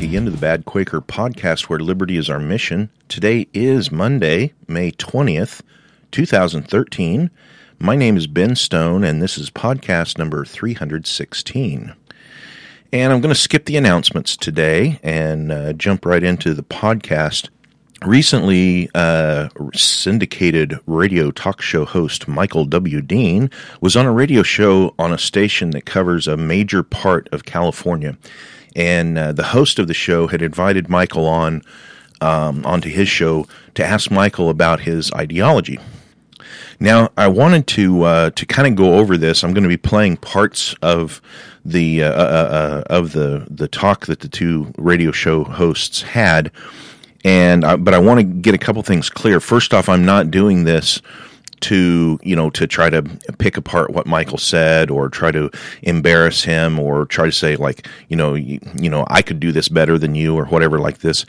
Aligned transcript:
back 0.00 0.08
again 0.08 0.24
to 0.24 0.30
the 0.30 0.38
Bad 0.38 0.64
Quaker 0.64 1.02
podcast 1.02 1.64
where 1.64 1.78
liberty 1.78 2.16
is 2.16 2.30
our 2.30 2.38
mission. 2.38 2.88
Today 3.08 3.48
is 3.52 3.92
Monday, 3.92 4.54
May 4.66 4.92
20th, 4.92 5.60
2013. 6.10 7.28
My 7.78 7.96
name 7.96 8.16
is 8.16 8.26
Ben 8.26 8.56
Stone, 8.56 9.04
and 9.04 9.20
this 9.20 9.36
is 9.36 9.50
podcast 9.50 10.16
number 10.16 10.46
316. 10.46 11.92
And 12.94 13.12
I'm 13.12 13.20
going 13.20 13.34
to 13.34 13.38
skip 13.38 13.66
the 13.66 13.76
announcements 13.76 14.38
today 14.38 14.98
and 15.02 15.52
uh, 15.52 15.74
jump 15.74 16.06
right 16.06 16.24
into 16.24 16.54
the 16.54 16.62
podcast. 16.62 17.50
Recently, 18.02 18.88
uh, 18.94 19.50
syndicated 19.74 20.78
radio 20.86 21.30
talk 21.30 21.60
show 21.60 21.84
host 21.84 22.26
Michael 22.26 22.64
W. 22.64 23.02
Dean 23.02 23.50
was 23.82 23.96
on 23.96 24.06
a 24.06 24.12
radio 24.12 24.42
show 24.42 24.94
on 24.98 25.12
a 25.12 25.18
station 25.18 25.72
that 25.72 25.84
covers 25.84 26.26
a 26.26 26.38
major 26.38 26.82
part 26.82 27.28
of 27.32 27.44
California 27.44 28.16
and 28.80 29.18
uh, 29.18 29.32
the 29.32 29.42
host 29.42 29.78
of 29.78 29.88
the 29.88 29.94
show 29.94 30.26
had 30.26 30.40
invited 30.40 30.88
Michael 30.88 31.26
on 31.26 31.62
um, 32.22 32.64
onto 32.64 32.88
his 32.88 33.08
show 33.08 33.46
to 33.74 33.84
ask 33.84 34.10
Michael 34.10 34.48
about 34.48 34.80
his 34.80 35.12
ideology. 35.12 35.78
Now, 36.80 37.10
I 37.18 37.28
wanted 37.28 37.66
to 37.68 38.02
uh, 38.04 38.30
to 38.30 38.46
kind 38.46 38.66
of 38.66 38.74
go 38.76 38.94
over 38.94 39.18
this. 39.18 39.44
I'm 39.44 39.52
going 39.52 39.64
to 39.64 39.68
be 39.68 39.76
playing 39.76 40.16
parts 40.16 40.74
of 40.80 41.20
the 41.62 42.04
uh, 42.04 42.10
uh, 42.10 42.14
uh, 42.14 42.82
of 42.86 43.12
the 43.12 43.46
the 43.50 43.68
talk 43.68 44.06
that 44.06 44.20
the 44.20 44.28
two 44.28 44.72
radio 44.78 45.12
show 45.12 45.44
hosts 45.44 46.00
had, 46.00 46.50
and 47.22 47.60
but 47.84 47.92
I 47.92 47.98
want 47.98 48.20
to 48.20 48.24
get 48.24 48.54
a 48.54 48.58
couple 48.58 48.82
things 48.82 49.10
clear. 49.10 49.40
First 49.40 49.74
off, 49.74 49.90
I'm 49.90 50.06
not 50.06 50.30
doing 50.30 50.64
this 50.64 51.02
to 51.60 52.18
you 52.22 52.36
know 52.36 52.50
to 52.50 52.66
try 52.66 52.90
to 52.90 53.02
pick 53.38 53.56
apart 53.56 53.90
what 53.90 54.06
Michael 54.06 54.38
said 54.38 54.90
or 54.90 55.08
try 55.08 55.30
to 55.30 55.50
embarrass 55.82 56.42
him 56.42 56.78
or 56.78 57.06
try 57.06 57.26
to 57.26 57.32
say 57.32 57.56
like 57.56 57.86
you 58.08 58.16
know 58.16 58.34
you, 58.34 58.60
you 58.78 58.90
know 58.90 59.04
I 59.08 59.22
could 59.22 59.40
do 59.40 59.52
this 59.52 59.68
better 59.68 59.98
than 59.98 60.14
you 60.14 60.36
or 60.36 60.46
whatever 60.46 60.78
like 60.78 60.98
this. 60.98 61.24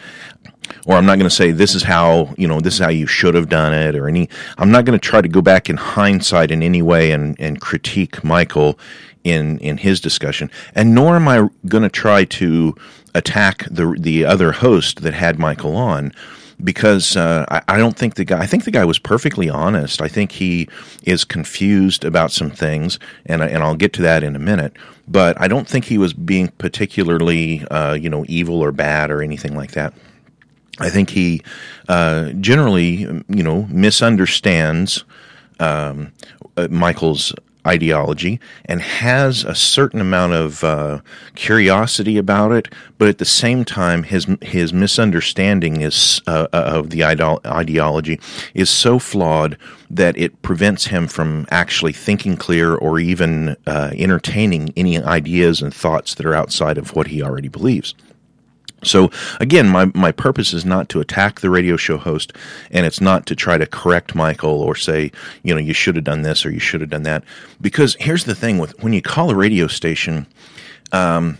Or 0.85 0.95
I'm 0.95 1.05
not 1.05 1.17
going 1.17 1.29
to 1.29 1.35
say 1.35 1.51
this 1.51 1.75
is 1.75 1.83
how 1.83 2.33
you 2.37 2.47
know 2.47 2.61
this 2.61 2.75
is 2.75 2.79
how 2.79 2.89
you 2.89 3.07
should 3.07 3.35
have 3.35 3.49
done 3.49 3.73
it 3.73 3.95
or 3.95 4.07
any 4.07 4.29
I'm 4.57 4.71
not 4.71 4.85
going 4.85 4.97
to 4.97 5.03
try 5.03 5.21
to 5.21 5.27
go 5.27 5.41
back 5.41 5.69
in 5.69 5.77
hindsight 5.77 6.51
in 6.51 6.63
any 6.63 6.81
way 6.81 7.11
and 7.11 7.35
and 7.39 7.59
critique 7.59 8.23
Michael 8.23 8.79
in 9.23 9.59
in 9.59 9.77
his 9.77 9.99
discussion. 9.99 10.49
And 10.75 10.95
nor 10.95 11.15
am 11.15 11.27
I 11.27 11.49
going 11.67 11.83
to 11.83 11.89
try 11.89 12.25
to 12.25 12.75
attack 13.13 13.65
the 13.69 13.95
the 13.99 14.25
other 14.25 14.51
host 14.51 15.01
that 15.01 15.13
had 15.13 15.39
Michael 15.39 15.75
on 15.75 16.13
because 16.63 17.15
uh, 17.17 17.45
I, 17.49 17.75
I, 17.75 17.77
don't 17.77 17.97
think 17.97 18.15
the 18.15 18.25
guy. 18.25 18.41
I 18.41 18.45
think 18.45 18.63
the 18.63 18.71
guy 18.71 18.85
was 18.85 18.99
perfectly 18.99 19.49
honest. 19.49 20.01
I 20.01 20.07
think 20.07 20.31
he 20.31 20.67
is 21.03 21.23
confused 21.23 22.05
about 22.05 22.31
some 22.31 22.51
things, 22.51 22.99
and 23.25 23.41
and 23.41 23.63
I'll 23.63 23.75
get 23.75 23.93
to 23.93 24.01
that 24.03 24.23
in 24.23 24.35
a 24.35 24.39
minute. 24.39 24.75
But 25.07 25.39
I 25.39 25.47
don't 25.47 25.67
think 25.67 25.85
he 25.85 25.97
was 25.97 26.13
being 26.13 26.49
particularly, 26.57 27.65
uh, 27.69 27.93
you 27.93 28.09
know, 28.09 28.25
evil 28.27 28.61
or 28.61 28.71
bad 28.71 29.11
or 29.11 29.21
anything 29.21 29.55
like 29.55 29.71
that. 29.71 29.93
I 30.79 30.89
think 30.89 31.09
he 31.09 31.41
uh, 31.89 32.31
generally, 32.33 33.07
you 33.27 33.43
know, 33.43 33.67
misunderstands 33.69 35.03
um, 35.59 36.11
uh, 36.57 36.67
Michael's 36.69 37.33
ideology 37.65 38.39
and 38.65 38.81
has 38.81 39.43
a 39.43 39.55
certain 39.55 40.01
amount 40.01 40.33
of 40.33 40.63
uh, 40.63 40.99
curiosity 41.35 42.17
about 42.17 42.51
it, 42.51 42.73
but 42.97 43.07
at 43.07 43.17
the 43.17 43.25
same 43.25 43.63
time, 43.65 44.03
his 44.03 44.27
his 44.41 44.73
misunderstanding 44.73 45.81
is 45.81 46.21
uh, 46.27 46.47
uh 46.53 46.57
of 46.57 46.89
the 46.89 47.03
ideology 47.03 48.19
is 48.53 48.69
so 48.69 48.99
flawed 48.99 49.57
that 49.89 50.17
it 50.17 50.41
prevents 50.41 50.85
him 50.87 51.07
from 51.07 51.45
actually 51.51 51.93
thinking 51.93 52.37
clear 52.37 52.75
or 52.75 52.99
even 52.99 53.55
uh, 53.67 53.91
entertaining 53.93 54.73
any 54.77 54.97
ideas 54.97 55.61
and 55.61 55.73
thoughts 55.73 56.15
that 56.15 56.25
are 56.25 56.33
outside 56.33 56.77
of 56.77 56.95
what 56.95 57.07
he 57.07 57.21
already 57.21 57.49
believes. 57.49 57.93
So 58.83 59.11
again, 59.39 59.69
my, 59.69 59.91
my 59.93 60.11
purpose 60.11 60.53
is 60.53 60.65
not 60.65 60.89
to 60.89 60.99
attack 60.99 61.39
the 61.39 61.49
radio 61.49 61.77
show 61.77 61.97
host 61.97 62.33
and 62.71 62.85
it's 62.85 63.01
not 63.01 63.25
to 63.27 63.35
try 63.35 63.57
to 63.57 63.65
correct 63.65 64.15
Michael 64.15 64.61
or 64.61 64.75
say, 64.75 65.11
you 65.43 65.53
know, 65.53 65.59
you 65.59 65.73
should 65.73 65.95
have 65.95 66.05
done 66.05 66.23
this 66.23 66.45
or 66.45 66.51
you 66.51 66.59
should 66.59 66.81
have 66.81 66.89
done 66.89 67.03
that. 67.03 67.23
Because 67.59 67.95
here's 67.99 68.25
the 68.25 68.35
thing 68.35 68.57
with 68.57 68.81
when 68.81 68.93
you 68.93 69.01
call 69.01 69.29
a 69.29 69.35
radio 69.35 69.67
station, 69.67 70.25
um, 70.91 71.37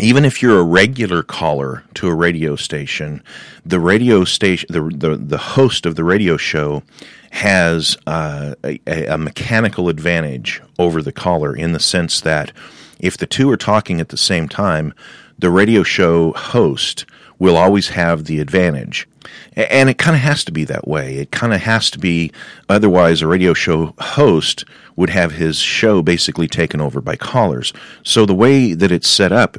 even 0.00 0.24
if 0.24 0.42
you're 0.42 0.58
a 0.58 0.64
regular 0.64 1.22
caller 1.22 1.84
to 1.94 2.08
a 2.08 2.14
radio 2.14 2.56
station, 2.56 3.22
the 3.64 3.78
radio 3.78 4.24
station, 4.24 4.66
the, 4.70 4.82
the, 4.96 5.16
the 5.16 5.38
host 5.38 5.86
of 5.86 5.94
the 5.94 6.02
radio 6.02 6.36
show 6.36 6.82
has 7.30 7.96
uh, 8.06 8.54
a, 8.64 9.06
a 9.06 9.18
mechanical 9.18 9.88
advantage 9.88 10.60
over 10.78 11.02
the 11.02 11.12
caller 11.12 11.54
in 11.54 11.72
the 11.72 11.80
sense 11.80 12.20
that 12.20 12.52
if 12.98 13.18
the 13.18 13.26
two 13.26 13.50
are 13.50 13.56
talking 13.56 14.00
at 14.00 14.08
the 14.08 14.16
same 14.16 14.48
time, 14.48 14.94
the 15.44 15.50
radio 15.50 15.82
show 15.82 16.32
host 16.32 17.04
will 17.38 17.58
always 17.58 17.88
have 17.88 18.24
the 18.24 18.40
advantage. 18.40 19.06
And 19.54 19.90
it 19.90 19.98
kind 19.98 20.16
of 20.16 20.22
has 20.22 20.42
to 20.44 20.52
be 20.52 20.64
that 20.64 20.88
way. 20.88 21.18
It 21.18 21.32
kind 21.32 21.52
of 21.52 21.60
has 21.60 21.90
to 21.90 21.98
be, 21.98 22.32
otherwise, 22.70 23.20
a 23.20 23.26
radio 23.26 23.52
show 23.52 23.92
host 23.98 24.64
would 24.96 25.10
have 25.10 25.32
his 25.32 25.58
show 25.58 26.00
basically 26.00 26.48
taken 26.48 26.80
over 26.80 27.02
by 27.02 27.16
callers. 27.16 27.74
So 28.04 28.24
the 28.24 28.34
way 28.34 28.72
that 28.72 28.90
it's 28.90 29.06
set 29.06 29.32
up, 29.32 29.58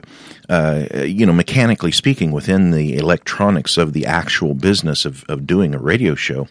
uh, 0.50 0.85
you 1.06 1.23
know, 1.23 1.34
mechanically 1.34 1.91
speaking, 1.91 2.31
within 2.31 2.72
the 2.72 2.97
electronics 2.97 3.78
of 3.78 3.94
the 3.94 4.07
actual 4.07 4.56
business 4.56 5.06
of, 5.06 5.23
of 5.29 5.46
doing 5.46 5.75
a 5.75 5.79
radio 5.79 6.16
show, 6.16 6.47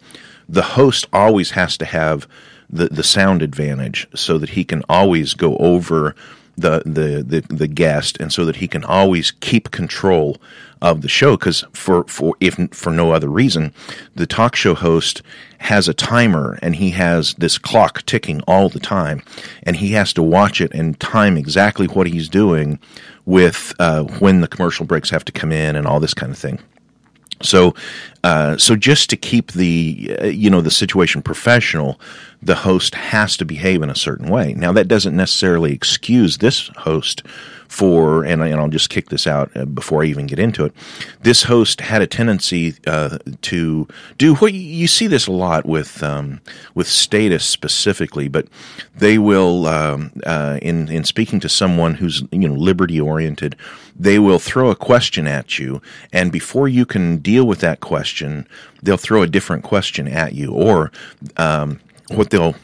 the 0.48 0.62
host 0.62 1.08
always 1.12 1.50
has 1.50 1.76
to 1.78 1.86
have 1.86 2.28
the, 2.70 2.86
the 2.86 3.02
sound 3.02 3.42
advantage 3.42 4.06
so 4.14 4.38
that 4.38 4.50
he 4.50 4.62
can 4.62 4.84
always 4.88 5.34
go 5.34 5.56
over 5.56 6.14
the, 6.56 6.82
the, 6.84 7.22
the, 7.22 7.54
the 7.54 7.69
guest 7.69 8.16
and 8.20 8.32
so 8.32 8.44
that 8.44 8.56
he 8.56 8.69
can 8.69 8.84
always 8.84 9.31
keep 9.31 9.70
control 9.70 10.38
of 10.82 11.00
the 11.00 11.09
show 11.09 11.37
because 11.37 11.65
for, 11.72 12.04
for 12.04 12.37
if 12.41 12.56
for 12.72 12.91
no 12.91 13.12
other 13.12 13.28
reason 13.28 13.72
the 14.15 14.26
talk 14.26 14.54
show 14.54 14.75
host 14.75 15.22
has 15.59 15.88
a 15.88 15.94
timer 15.94 16.59
and 16.60 16.76
he 16.76 16.91
has 16.91 17.34
this 17.34 17.56
clock 17.56 18.04
ticking 18.04 18.41
all 18.43 18.69
the 18.69 18.81
time 18.81 19.22
and 19.62 19.76
he 19.76 19.93
has 19.93 20.12
to 20.12 20.22
watch 20.22 20.60
it 20.60 20.72
and 20.75 21.00
time 21.00 21.38
exactly 21.38 21.87
what 21.87 22.06
he's 22.06 22.28
doing 22.28 22.78
with 23.25 23.72
uh, 23.78 24.03
when 24.19 24.43
the 24.43 24.48
commercial 24.48 24.84
breaks 24.84 25.09
have 25.09 25.25
to 25.25 25.32
come 25.32 25.53
in 25.53 25.75
and 25.75 25.87
all 25.87 26.00
this 26.00 26.14
kind 26.14 26.31
of 26.31 26.38
thing 26.38 26.59
so, 27.42 27.74
uh, 28.22 28.56
so 28.56 28.76
just 28.76 29.10
to 29.10 29.16
keep 29.16 29.52
the 29.52 30.16
uh, 30.20 30.24
you 30.26 30.50
know 30.50 30.60
the 30.60 30.70
situation 30.70 31.22
professional, 31.22 32.00
the 32.42 32.54
host 32.54 32.94
has 32.94 33.36
to 33.36 33.44
behave 33.44 33.82
in 33.82 33.90
a 33.90 33.96
certain 33.96 34.28
way. 34.28 34.54
Now 34.54 34.72
that 34.72 34.88
doesn't 34.88 35.16
necessarily 35.16 35.72
excuse 35.72 36.38
this 36.38 36.68
host 36.76 37.22
for, 37.74 38.22
and, 38.22 38.40
and 38.40 38.60
I'll 38.60 38.68
just 38.68 38.88
kick 38.88 39.08
this 39.08 39.26
out 39.26 39.50
uh, 39.56 39.64
before 39.64 40.04
I 40.04 40.06
even 40.06 40.28
get 40.28 40.38
into 40.38 40.64
it. 40.64 40.72
This 41.22 41.43
host 41.43 41.81
had 41.81 42.02
a 42.02 42.06
tendency 42.06 42.76
uh, 42.87 43.19
to 43.43 43.88
do 44.16 44.37
what 44.37 44.54
you 44.54 44.87
see 44.87 45.08
this 45.08 45.26
a 45.26 45.32
lot 45.32 45.66
with 45.66 46.00
um, 46.00 46.40
with 46.76 46.87
statists 46.87 47.50
specifically, 47.50 48.28
but 48.28 48.46
they 48.94 49.19
will 49.19 49.66
um, 49.66 50.12
uh, 50.25 50.60
in 50.62 50.88
in 50.88 51.02
speaking 51.02 51.40
to 51.40 51.49
someone 51.49 51.94
who's 51.94 52.22
you 52.31 52.49
know 52.49 52.54
liberty 52.54 53.00
oriented, 53.00 53.56
they 53.99 54.20
will 54.20 54.38
throw 54.38 54.70
a 54.70 54.76
question 54.76 55.26
at 55.26 55.58
you, 55.58 55.82
and 56.12 56.31
before 56.31 56.69
you 56.69 56.87
can 56.87 57.16
deal 57.16 57.44
with 57.44 57.58
that 57.58 57.81
question, 57.81 58.46
they'll 58.84 58.96
throw 58.96 59.22
a 59.22 59.26
different 59.26 59.64
question 59.64 60.06
at 60.06 60.32
you, 60.32 60.52
or 60.52 60.93
um, 61.37 61.81
what 62.10 62.31
they'll 62.31 62.54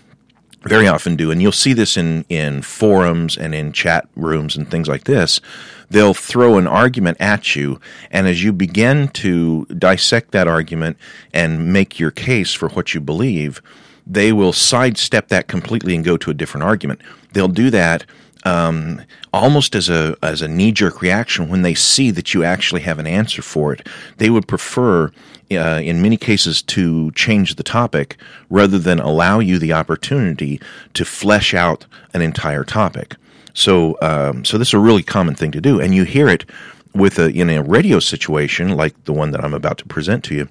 very 0.63 0.87
often 0.87 1.17
do, 1.17 1.31
and 1.31 1.41
you'll 1.41 1.53
see 1.53 1.73
this 1.73 1.97
in, 1.97 2.25
in 2.29 2.63
forums 2.63 3.37
and 3.37 3.55
in 3.55 3.73
chat 3.73 4.09
rooms 4.15 4.57
and 4.57 4.71
things 4.71 4.89
like 4.89 5.05
this. 5.05 5.41
They'll 5.89 6.15
throw 6.15 6.59
an 6.59 6.67
argument 6.67 7.17
at 7.21 7.57
you, 7.57 7.81
and 8.11 8.27
as 8.27 8.45
you 8.45 8.53
begin 8.53 9.09
to 9.09 9.65
dissect 9.67 10.33
that 10.33 10.47
argument 10.47 10.99
and 11.33 11.73
make 11.73 11.99
your 11.99 12.11
case 12.11 12.53
for 12.53 12.69
what 12.71 12.95
you 12.95 13.01
believe, 13.01 13.63
they 14.07 14.33
will 14.33 14.53
sidestep 14.53 15.29
that 15.29 15.49
completely 15.49 15.95
and 15.95 16.05
go 16.05 16.17
to 16.17 16.31
a 16.31 16.35
different 16.35 16.65
argument. 16.65 17.01
They'll 17.33 17.49
do 17.49 17.71
that 17.71 18.05
um, 18.45 19.03
almost 19.33 19.75
as 19.75 19.89
a 19.89 20.17
as 20.23 20.43
a 20.43 20.49
knee 20.49 20.73
jerk 20.73 21.03
reaction 21.03 21.49
when 21.49 21.63
they 21.63 21.75
see 21.75 22.11
that 22.11 22.35
you 22.35 22.45
actually 22.45 22.81
have 22.83 22.99
an 22.99 23.07
answer 23.07 23.43
for 23.43 23.73
it. 23.73 23.87
They 24.17 24.31
would 24.31 24.49
prefer, 24.49 25.13
uh, 25.51 25.81
in 25.83 26.03
many 26.03 26.17
cases, 26.17 26.63
to 26.63 27.11
change 27.13 27.57
the 27.57 27.63
topic 27.63 28.17
rather 28.49 28.79
than 28.79 29.01
allow 29.01 29.41
you 29.41 29.59
the 29.59 29.73
opportunity 29.73 30.61
to 30.95 31.05
flesh 31.05 31.55
out 31.55 31.87
an 32.15 32.23
entire 32.23 32.65
topic. 32.65 33.17
So, 33.53 33.99
um, 34.01 34.45
so 34.45 34.59
this 34.59 34.69
is 34.69 34.75
a 34.75 34.79
really 34.79 35.03
common 35.03 35.35
thing 35.35 35.51
to 35.53 35.61
do, 35.61 35.81
and 35.81 35.95
you 35.95 36.05
hear 36.05 36.29
it 36.29 36.45
with 36.95 37.19
a 37.19 37.31
in 37.31 37.51
a 37.51 37.63
radio 37.63 38.01
situation 38.01 38.77
like 38.77 39.05
the 39.05 39.13
one 39.13 39.31
that 39.33 39.45
I'm 39.45 39.55
about 39.55 39.79
to 39.79 39.85
present 39.85 40.25
to 40.25 40.35
you 40.35 40.49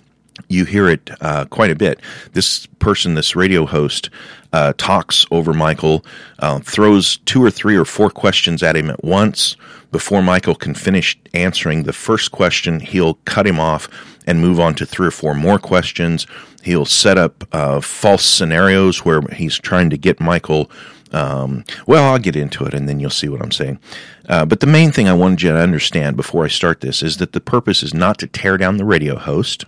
you 0.48 0.66
hear 0.66 0.90
it 0.90 1.10
uh, 1.22 1.46
quite 1.46 1.72
a 1.72 1.76
bit. 1.76 2.00
This 2.34 2.66
person, 2.80 3.16
this 3.16 3.36
radio 3.36 3.66
host, 3.66 4.10
uh, 4.54 4.74
talks 4.78 5.26
over 5.32 5.54
Michael, 5.54 6.06
uh, 6.40 6.60
throws 6.60 7.18
two 7.26 7.44
or 7.44 7.52
three 7.52 7.76
or 7.76 7.86
four 7.86 8.10
questions 8.10 8.64
at 8.64 8.76
him 8.76 8.90
at 8.90 9.04
once. 9.04 9.56
Before 9.92 10.22
Michael 10.22 10.56
can 10.56 10.76
finish 10.76 11.18
answering 11.34 11.84
the 11.84 11.94
first 11.94 12.32
question, 12.32 12.80
he'll 12.80 13.16
cut 13.26 13.48
him 13.48 13.60
off 13.60 13.90
and 14.28 14.40
move 14.40 14.60
on 14.60 14.76
to 14.76 14.86
three 14.86 15.08
or 15.08 15.12
four 15.12 15.34
more 15.34 15.58
questions. 15.58 16.28
He'll 16.64 16.86
set 16.86 17.18
up 17.18 17.44
uh, 17.52 17.82
false 17.82 18.24
scenarios 18.24 19.04
where 19.04 19.22
he's 19.34 19.58
trying 19.58 19.90
to 19.90 19.98
get 19.98 20.20
Michael. 20.20 20.70
Um, 21.12 21.64
well, 21.88 22.12
I'll 22.12 22.20
get 22.20 22.36
into 22.36 22.66
it 22.66 22.74
and 22.74 22.88
then 22.88 23.00
you'll 23.00 23.10
see 23.10 23.30
what 23.30 23.42
I'm 23.42 23.52
saying. 23.52 23.80
Uh, 24.28 24.46
but 24.46 24.60
the 24.60 24.68
main 24.68 24.92
thing 24.92 25.08
I 25.08 25.14
wanted 25.14 25.42
you 25.42 25.50
to 25.50 25.60
understand 25.60 26.16
before 26.16 26.46
I 26.46 26.50
start 26.50 26.82
this 26.82 27.02
is 27.02 27.18
that 27.18 27.34
the 27.34 27.42
purpose 27.42 27.82
is 27.82 27.94
not 27.94 28.20
to 28.20 28.28
tear 28.28 28.58
down 28.58 28.78
the 28.78 28.86
radio 28.86 29.18
host. 29.18 29.66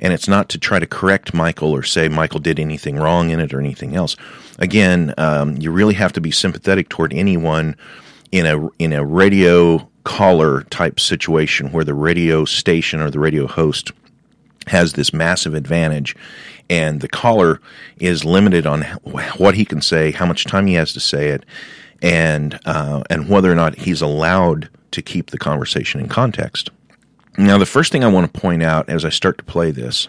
And 0.00 0.12
it's 0.12 0.28
not 0.28 0.48
to 0.50 0.58
try 0.58 0.78
to 0.78 0.86
correct 0.86 1.34
Michael 1.34 1.72
or 1.72 1.82
say 1.82 2.08
Michael 2.08 2.40
did 2.40 2.58
anything 2.58 2.96
wrong 2.96 3.30
in 3.30 3.40
it 3.40 3.52
or 3.52 3.60
anything 3.60 3.94
else. 3.94 4.16
Again, 4.58 5.14
um, 5.18 5.56
you 5.56 5.70
really 5.70 5.94
have 5.94 6.12
to 6.14 6.20
be 6.20 6.30
sympathetic 6.30 6.88
toward 6.88 7.12
anyone 7.12 7.76
in 8.32 8.46
a 8.46 8.68
in 8.78 8.92
a 8.92 9.04
radio 9.04 9.88
caller 10.04 10.62
type 10.64 10.98
situation 10.98 11.72
where 11.72 11.84
the 11.84 11.94
radio 11.94 12.44
station 12.44 13.00
or 13.00 13.10
the 13.10 13.18
radio 13.18 13.46
host 13.46 13.92
has 14.66 14.92
this 14.92 15.12
massive 15.12 15.54
advantage 15.54 16.14
and 16.70 17.00
the 17.00 17.08
caller 17.08 17.60
is 17.98 18.24
limited 18.24 18.64
on 18.64 18.82
what 19.36 19.56
he 19.56 19.64
can 19.64 19.82
say, 19.82 20.12
how 20.12 20.24
much 20.24 20.44
time 20.44 20.66
he 20.66 20.74
has 20.74 20.92
to 20.92 21.00
say 21.00 21.28
it, 21.28 21.44
and 22.00 22.58
uh, 22.64 23.02
and 23.10 23.28
whether 23.28 23.50
or 23.50 23.56
not 23.56 23.76
he's 23.76 24.00
allowed 24.00 24.70
to 24.92 25.02
keep 25.02 25.30
the 25.30 25.38
conversation 25.38 26.00
in 26.00 26.08
context. 26.08 26.70
Now, 27.40 27.56
the 27.56 27.64
first 27.64 27.90
thing 27.90 28.04
I 28.04 28.08
want 28.08 28.30
to 28.30 28.40
point 28.40 28.62
out 28.62 28.90
as 28.90 29.02
I 29.02 29.08
start 29.08 29.38
to 29.38 29.44
play 29.44 29.70
this. 29.70 30.08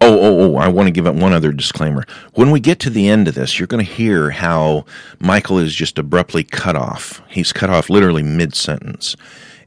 Oh, 0.00 0.16
oh, 0.20 0.40
oh, 0.42 0.56
I 0.56 0.68
want 0.68 0.86
to 0.86 0.92
give 0.92 1.06
it 1.06 1.14
one 1.16 1.32
other 1.32 1.50
disclaimer. 1.50 2.04
When 2.34 2.52
we 2.52 2.60
get 2.60 2.78
to 2.80 2.90
the 2.90 3.08
end 3.08 3.26
of 3.26 3.34
this, 3.34 3.58
you're 3.58 3.66
going 3.66 3.84
to 3.84 3.92
hear 3.92 4.30
how 4.30 4.84
Michael 5.18 5.58
is 5.58 5.74
just 5.74 5.98
abruptly 5.98 6.44
cut 6.44 6.76
off. 6.76 7.20
He's 7.28 7.52
cut 7.52 7.68
off 7.68 7.90
literally 7.90 8.22
mid 8.22 8.54
sentence. 8.54 9.16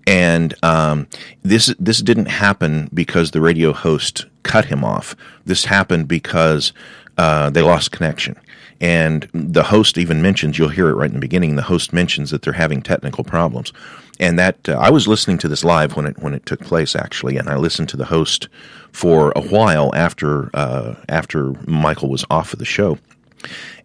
And 0.07 0.53
um, 0.63 1.07
this 1.43 1.75
this 1.77 2.01
didn't 2.01 2.27
happen 2.27 2.89
because 2.93 3.31
the 3.31 3.41
radio 3.41 3.73
host 3.73 4.25
cut 4.43 4.65
him 4.65 4.85
off. 4.85 5.17
This 5.45 5.65
happened 5.65 6.07
because 6.07 6.71
uh, 7.17 7.49
they 7.49 7.61
lost 7.61 7.91
connection. 7.91 8.39
And 8.79 9.27
the 9.33 9.63
host 9.63 9.97
even 9.97 10.21
mentions, 10.21 10.57
you'll 10.57 10.69
hear 10.69 10.87
it 10.87 10.95
right 10.95 11.09
in 11.09 11.15
the 11.15 11.19
beginning, 11.19 11.57
the 11.57 11.63
host 11.63 11.91
mentions 11.91 12.31
that 12.31 12.43
they're 12.43 12.53
having 12.53 12.81
technical 12.81 13.25
problems. 13.25 13.73
And 14.19 14.37
that 14.37 14.67
uh, 14.67 14.73
I 14.73 14.89
was 14.89 15.07
listening 15.07 15.37
to 15.39 15.47
this 15.47 15.63
live 15.63 15.95
when 15.95 16.05
it 16.05 16.19
when 16.19 16.33
it 16.33 16.45
took 16.45 16.59
place 16.59 16.95
actually, 16.95 17.37
and 17.37 17.49
I 17.49 17.55
listened 17.55 17.89
to 17.89 17.97
the 17.97 18.05
host 18.05 18.49
for 18.91 19.31
a 19.35 19.41
while 19.41 19.93
after 19.95 20.49
uh, 20.53 20.95
after 21.07 21.53
Michael 21.67 22.09
was 22.09 22.25
off 22.29 22.51
of 22.53 22.59
the 22.59 22.65
show, 22.65 22.97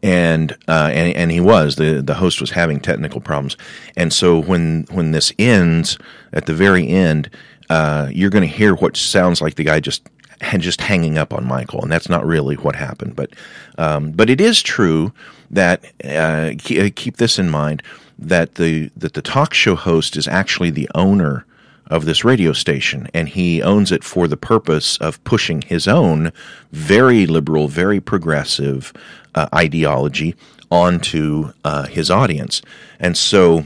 and 0.02 0.52
uh, 0.66 0.90
and 0.92 1.16
and 1.16 1.30
he 1.30 1.40
was 1.40 1.76
the 1.76 2.02
the 2.02 2.14
host 2.14 2.40
was 2.40 2.50
having 2.50 2.80
technical 2.80 3.20
problems, 3.20 3.56
and 3.96 4.12
so 4.12 4.40
when 4.40 4.86
when 4.90 5.12
this 5.12 5.32
ends 5.38 5.98
at 6.32 6.46
the 6.46 6.54
very 6.54 6.88
end, 6.88 7.30
uh, 7.70 8.08
you're 8.10 8.30
going 8.30 8.48
to 8.48 8.56
hear 8.56 8.74
what 8.74 8.96
sounds 8.96 9.40
like 9.40 9.54
the 9.54 9.64
guy 9.64 9.78
just 9.78 10.08
and 10.40 10.62
just 10.62 10.80
hanging 10.80 11.16
up 11.16 11.32
on 11.32 11.46
Michael, 11.46 11.82
and 11.82 11.90
that's 11.90 12.08
not 12.08 12.26
really 12.26 12.56
what 12.56 12.76
happened. 12.76 13.16
But 13.16 13.30
um, 13.78 14.12
but 14.12 14.30
it 14.30 14.40
is 14.40 14.62
true 14.62 15.12
that 15.50 15.84
uh, 16.04 16.52
keep 16.58 17.16
this 17.16 17.38
in 17.38 17.50
mind 17.50 17.82
that 18.18 18.56
the 18.56 18.90
that 18.96 19.14
the 19.14 19.22
talk 19.22 19.54
show 19.54 19.74
host 19.74 20.16
is 20.16 20.28
actually 20.28 20.70
the 20.70 20.90
owner 20.94 21.44
of 21.88 22.06
this 22.06 22.24
radio 22.24 22.52
station, 22.52 23.08
and 23.12 23.28
he 23.28 23.62
owns 23.62 23.92
it 23.92 24.02
for 24.02 24.26
the 24.26 24.36
purpose 24.36 24.96
of 24.98 25.22
pushing 25.24 25.62
his 25.62 25.86
own 25.86 26.32
very 26.72 27.26
liberal, 27.26 27.68
very 27.68 28.00
progressive 28.00 28.92
uh, 29.34 29.46
ideology 29.54 30.34
onto 30.70 31.52
uh, 31.64 31.86
his 31.86 32.10
audience, 32.10 32.62
and 32.98 33.16
so 33.16 33.64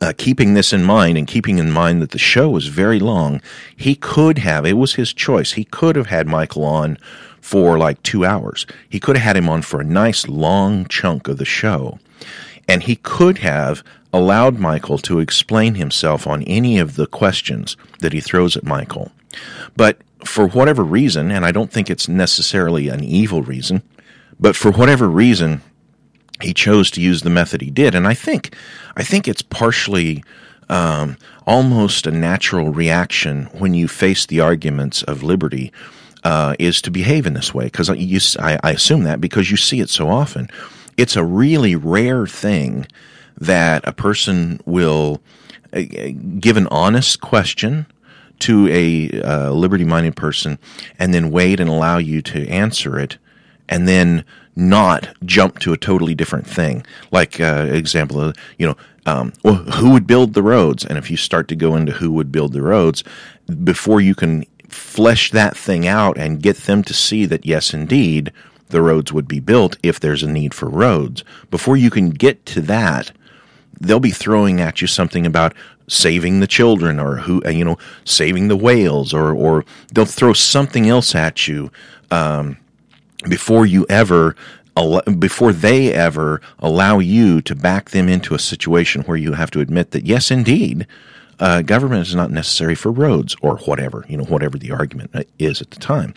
uh, 0.00 0.12
keeping 0.16 0.54
this 0.54 0.72
in 0.72 0.84
mind 0.84 1.18
and 1.18 1.26
keeping 1.26 1.58
in 1.58 1.70
mind 1.70 2.00
that 2.00 2.10
the 2.10 2.18
show 2.18 2.48
was 2.48 2.68
very 2.68 3.00
long, 3.00 3.40
he 3.76 3.94
could 3.94 4.38
have, 4.38 4.64
it 4.64 4.74
was 4.74 4.94
his 4.94 5.12
choice, 5.12 5.52
he 5.52 5.64
could 5.64 5.96
have 5.96 6.06
had 6.06 6.26
Michael 6.26 6.64
on 6.64 6.96
for 7.40 7.78
like 7.78 8.02
two 8.02 8.24
hours. 8.24 8.66
He 8.88 9.00
could 9.00 9.16
have 9.16 9.24
had 9.24 9.36
him 9.36 9.48
on 9.48 9.62
for 9.62 9.80
a 9.80 9.84
nice 9.84 10.28
long 10.28 10.86
chunk 10.86 11.28
of 11.28 11.38
the 11.38 11.44
show. 11.44 11.98
And 12.68 12.82
he 12.82 12.96
could 12.96 13.38
have 13.38 13.82
allowed 14.12 14.58
Michael 14.58 14.98
to 14.98 15.20
explain 15.20 15.74
himself 15.74 16.26
on 16.26 16.42
any 16.44 16.78
of 16.78 16.96
the 16.96 17.06
questions 17.06 17.76
that 18.00 18.12
he 18.12 18.20
throws 18.20 18.56
at 18.56 18.64
Michael. 18.64 19.10
But 19.76 19.98
for 20.24 20.46
whatever 20.48 20.82
reason, 20.82 21.30
and 21.30 21.44
I 21.44 21.52
don't 21.52 21.72
think 21.72 21.90
it's 21.90 22.08
necessarily 22.08 22.88
an 22.88 23.04
evil 23.04 23.42
reason, 23.42 23.82
but 24.40 24.56
for 24.56 24.70
whatever 24.70 25.08
reason, 25.08 25.62
he 26.40 26.54
chose 26.54 26.90
to 26.92 27.00
use 27.00 27.22
the 27.22 27.30
method 27.30 27.60
he 27.60 27.70
did, 27.70 27.94
and 27.94 28.06
I 28.06 28.14
think 28.14 28.54
I 28.96 29.02
think 29.02 29.26
it's 29.26 29.42
partially 29.42 30.22
um, 30.68 31.16
almost 31.46 32.06
a 32.06 32.10
natural 32.10 32.70
reaction 32.70 33.46
when 33.46 33.74
you 33.74 33.88
face 33.88 34.26
the 34.26 34.40
arguments 34.40 35.02
of 35.04 35.22
liberty. 35.22 35.72
Uh, 36.24 36.52
is 36.58 36.82
to 36.82 36.90
behave 36.90 37.26
in 37.26 37.34
this 37.34 37.54
way 37.54 37.66
because 37.66 37.88
I, 37.88 38.58
I 38.64 38.72
assume 38.72 39.04
that 39.04 39.20
because 39.20 39.52
you 39.52 39.56
see 39.56 39.78
it 39.78 39.88
so 39.88 40.08
often. 40.08 40.50
It's 40.98 41.16
a 41.16 41.24
really 41.24 41.76
rare 41.76 42.26
thing 42.26 42.86
that 43.38 43.86
a 43.88 43.92
person 43.92 44.60
will 44.66 45.22
uh, 45.72 45.82
give 46.38 46.58
an 46.58 46.66
honest 46.66 47.20
question 47.20 47.86
to 48.40 48.68
a 48.68 49.22
uh, 49.22 49.50
liberty 49.52 49.84
minded 49.84 50.16
person 50.16 50.58
and 50.98 51.14
then 51.14 51.30
wait 51.30 51.60
and 51.60 51.70
allow 51.70 51.98
you 51.98 52.20
to 52.22 52.48
answer 52.48 52.98
it 52.98 53.16
and 53.68 53.88
then 53.88 54.24
not 54.56 55.08
jump 55.24 55.60
to 55.60 55.72
a 55.72 55.76
totally 55.76 56.14
different 56.14 56.46
thing. 56.46 56.84
Like 57.12 57.40
uh, 57.40 57.66
example, 57.70 58.32
you 58.58 58.66
know, 58.66 58.76
um, 59.06 59.32
well, 59.42 59.54
who 59.54 59.90
would 59.92 60.06
build 60.06 60.34
the 60.34 60.42
roads? 60.42 60.84
And 60.84 60.98
if 60.98 61.10
you 61.10 61.16
start 61.16 61.48
to 61.48 61.56
go 61.56 61.76
into 61.76 61.92
who 61.92 62.12
would 62.12 62.32
build 62.32 62.52
the 62.52 62.62
roads, 62.62 63.04
before 63.64 64.00
you 64.00 64.14
can 64.14 64.44
flesh 64.68 65.30
that 65.30 65.56
thing 65.56 65.86
out 65.86 66.18
and 66.18 66.42
get 66.42 66.56
them 66.58 66.82
to 66.84 66.92
see 66.92 67.24
that 67.24 67.46
yes, 67.46 67.72
indeed, 67.72 68.32
the 68.70 68.82
roads 68.82 69.12
would 69.12 69.28
be 69.28 69.40
built 69.40 69.76
if 69.82 70.00
there's 70.00 70.22
a 70.22 70.30
need 70.30 70.54
for 70.54 70.68
roads. 70.68 71.24
Before 71.50 71.76
you 71.76 71.90
can 71.90 72.10
get 72.10 72.44
to 72.46 72.60
that, 72.62 73.12
they'll 73.80 74.00
be 74.00 74.10
throwing 74.10 74.60
at 74.60 74.80
you 74.80 74.86
something 74.86 75.26
about 75.26 75.54
saving 75.88 76.40
the 76.40 76.46
children 76.46 77.00
or 77.00 77.16
who 77.16 77.42
you 77.48 77.64
know 77.64 77.78
saving 78.04 78.48
the 78.48 78.56
whales 78.56 79.14
or 79.14 79.32
or 79.32 79.64
they'll 79.92 80.04
throw 80.04 80.32
something 80.32 80.88
else 80.88 81.14
at 81.14 81.48
you 81.48 81.70
um, 82.10 82.56
before 83.28 83.66
you 83.66 83.86
ever 83.88 84.36
before 85.18 85.52
they 85.52 85.92
ever 85.92 86.40
allow 86.60 86.98
you 86.98 87.40
to 87.42 87.54
back 87.54 87.90
them 87.90 88.08
into 88.08 88.34
a 88.34 88.38
situation 88.38 89.02
where 89.02 89.16
you 89.16 89.32
have 89.32 89.50
to 89.50 89.60
admit 89.60 89.90
that 89.90 90.04
yes 90.04 90.30
indeed 90.30 90.86
uh, 91.40 91.62
government 91.62 92.06
is 92.06 92.14
not 92.14 92.30
necessary 92.30 92.74
for 92.74 92.92
roads 92.92 93.34
or 93.40 93.56
whatever 93.58 94.04
you 94.08 94.16
know 94.16 94.24
whatever 94.24 94.58
the 94.58 94.70
argument 94.70 95.10
is 95.38 95.62
at 95.62 95.70
the 95.70 95.80
time 95.80 96.14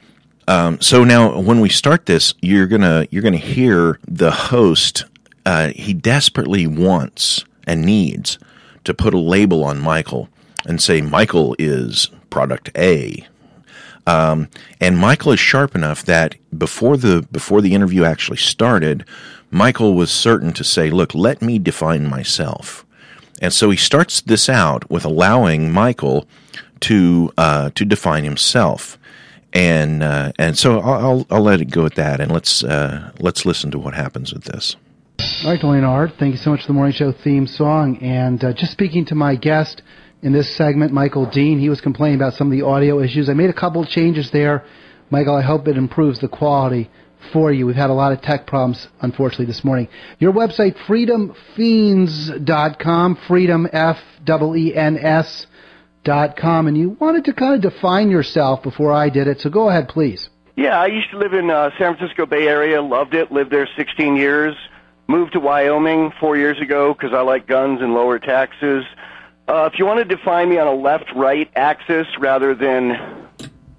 um, 0.48 0.79
so 0.81 1.03
now 1.03 1.39
when 1.39 1.60
we 1.60 1.69
start 1.69 2.05
this 2.05 2.33
you're 2.41 2.67
gonna 2.67 3.05
you're 3.12 3.24
gonna 3.24 3.38
hear 3.38 4.00
the 4.07 4.31
host 4.31 5.05
uh, 5.45 5.69
he 5.69 5.93
desperately 5.93 6.67
wants 6.67 7.45
and 7.65 7.83
needs 7.83 8.38
to 8.83 8.93
put 8.93 9.13
a 9.13 9.19
label 9.19 9.63
on 9.63 9.79
michael 9.79 10.29
and 10.65 10.81
say 10.81 11.01
michael 11.01 11.55
is 11.60 12.10
product 12.29 12.69
a 12.77 13.25
um, 14.07 14.50
and 14.79 14.98
Michael 14.98 15.31
is 15.31 15.39
sharp 15.39 15.75
enough 15.75 16.03
that 16.03 16.36
before 16.57 16.98
the 16.98 17.25
before 17.31 17.62
the 17.62 17.74
interview 17.74 18.03
actually 18.03 18.38
started, 18.38 19.05
Michael 19.51 19.93
was 19.93 20.12
certain 20.12 20.53
to 20.53 20.63
say, 20.63 20.89
"Look, 20.89 21.13
let 21.13 21.41
me 21.41 21.60
define 21.60 22.10
myself." 22.10 22.86
And 23.41 23.53
so 23.53 23.69
he 23.69 23.77
starts 23.77 24.21
this 24.21 24.50
out 24.50 24.89
with 24.89 25.05
allowing 25.05 25.71
Michael 25.71 26.27
to 26.81 27.31
uh, 27.38 27.69
to 27.75 27.86
define 27.86 28.24
himself, 28.24 28.98
and 29.53 30.03
uh, 30.03 30.31
and 30.38 30.58
so 30.58 30.79
I'll, 30.79 31.25
I'll 31.29 31.43
let 31.43 31.62
it 31.62 31.72
go 31.72 31.86
at 31.86 31.96
that, 31.96 32.20
and 32.20 32.31
let's 32.31 32.63
uh, 32.63 33.12
let's 33.20 33.46
listen 33.46 33.72
to 33.72 33.79
what 33.79 33.93
happens 33.93 34.34
with 34.34 34.46
this. 34.46 34.75
All 35.43 35.51
right, 35.51 35.63
Leonard, 35.63 36.13
thank 36.17 36.34
you 36.34 36.39
so 36.39 36.50
much 36.51 36.62
for 36.62 36.67
the 36.67 36.74
morning 36.74 36.93
show 36.93 37.12
theme 37.12 37.48
song, 37.48 37.98
and 37.98 38.43
uh, 38.43 38.53
just 38.53 38.72
speaking 38.72 39.05
to 39.05 39.15
my 39.15 39.36
guest 39.36 39.81
in 40.22 40.34
this 40.34 40.55
segment, 40.55 40.93
Michael 40.93 41.29
Dean. 41.29 41.60
He 41.60 41.70
was 41.70 41.81
complaining 41.81 42.17
about 42.17 42.34
some 42.34 42.51
of 42.51 42.58
the 42.58 42.65
audio 42.65 43.01
issues. 43.01 43.29
I 43.29 43.34
made 43.34 43.50
a 43.50 43.53
couple 43.53 43.86
changes 43.86 44.31
there. 44.31 44.65
Michael, 45.10 45.36
I 45.36 45.41
hope 45.41 45.67
it 45.67 45.77
improves 45.77 46.20
the 46.20 46.29
quality 46.29 46.89
for 47.34 47.51
you. 47.51 47.65
We've 47.65 47.75
had 47.75 47.89
a 47.89 47.93
lot 47.93 48.13
of 48.13 48.22
tech 48.22 48.48
problems, 48.48 48.88
unfortunately, 49.01 49.46
this 49.46 49.63
morning. 49.63 49.88
Your 50.20 50.34
website, 50.34 50.75
freedomfeens.com, 50.88 53.17
freedom, 53.27 53.67
F-E-E-N-S 53.72 55.46
dot 56.03 56.38
com, 56.38 56.67
and 56.67 56.77
you 56.77 56.89
wanted 57.00 57.25
to 57.25 57.34
kind 57.34 57.53
of 57.55 57.62
define 57.62 58.10
yourself 58.10 58.63
before 58.63 58.91
I 58.91 59.10
did 59.10 59.27
it, 59.27 59.41
so 59.41 59.50
go 59.50 59.70
ahead, 59.70 59.88
please. 59.88 60.29
Yeah, 60.55 60.79
I 60.79 60.88
used 60.88 61.10
to 61.12 61.17
live 61.17 61.34
in 61.34 61.50
uh, 61.50 61.70
San 61.77 61.96
Francisco 61.96 62.25
Bay 62.25 62.48
Area, 62.48 62.81
loved 62.81 63.13
it, 63.13 63.31
lived 63.31 63.51
there 63.51 63.67
16 63.77 64.15
years, 64.15 64.55
moved 65.08 65.34
to 65.34 65.39
Wyoming 65.39 66.12
four 66.20 66.38
years 66.38 66.60
ago 66.62 66.93
because 66.93 67.13
I 67.13 67.22
like 67.22 67.48
guns 67.48 67.81
and 67.81 67.93
lower 67.93 68.20
taxes. 68.20 68.84
Uh, 69.48 69.70
if 69.72 69.79
you 69.79 69.86
want 69.86 70.00
to 70.00 70.15
define 70.15 70.50
me 70.50 70.58
on 70.58 70.67
a 70.67 70.74
left-right 70.74 71.51
axis 71.55 72.08
rather 72.20 72.53
than 72.53 72.91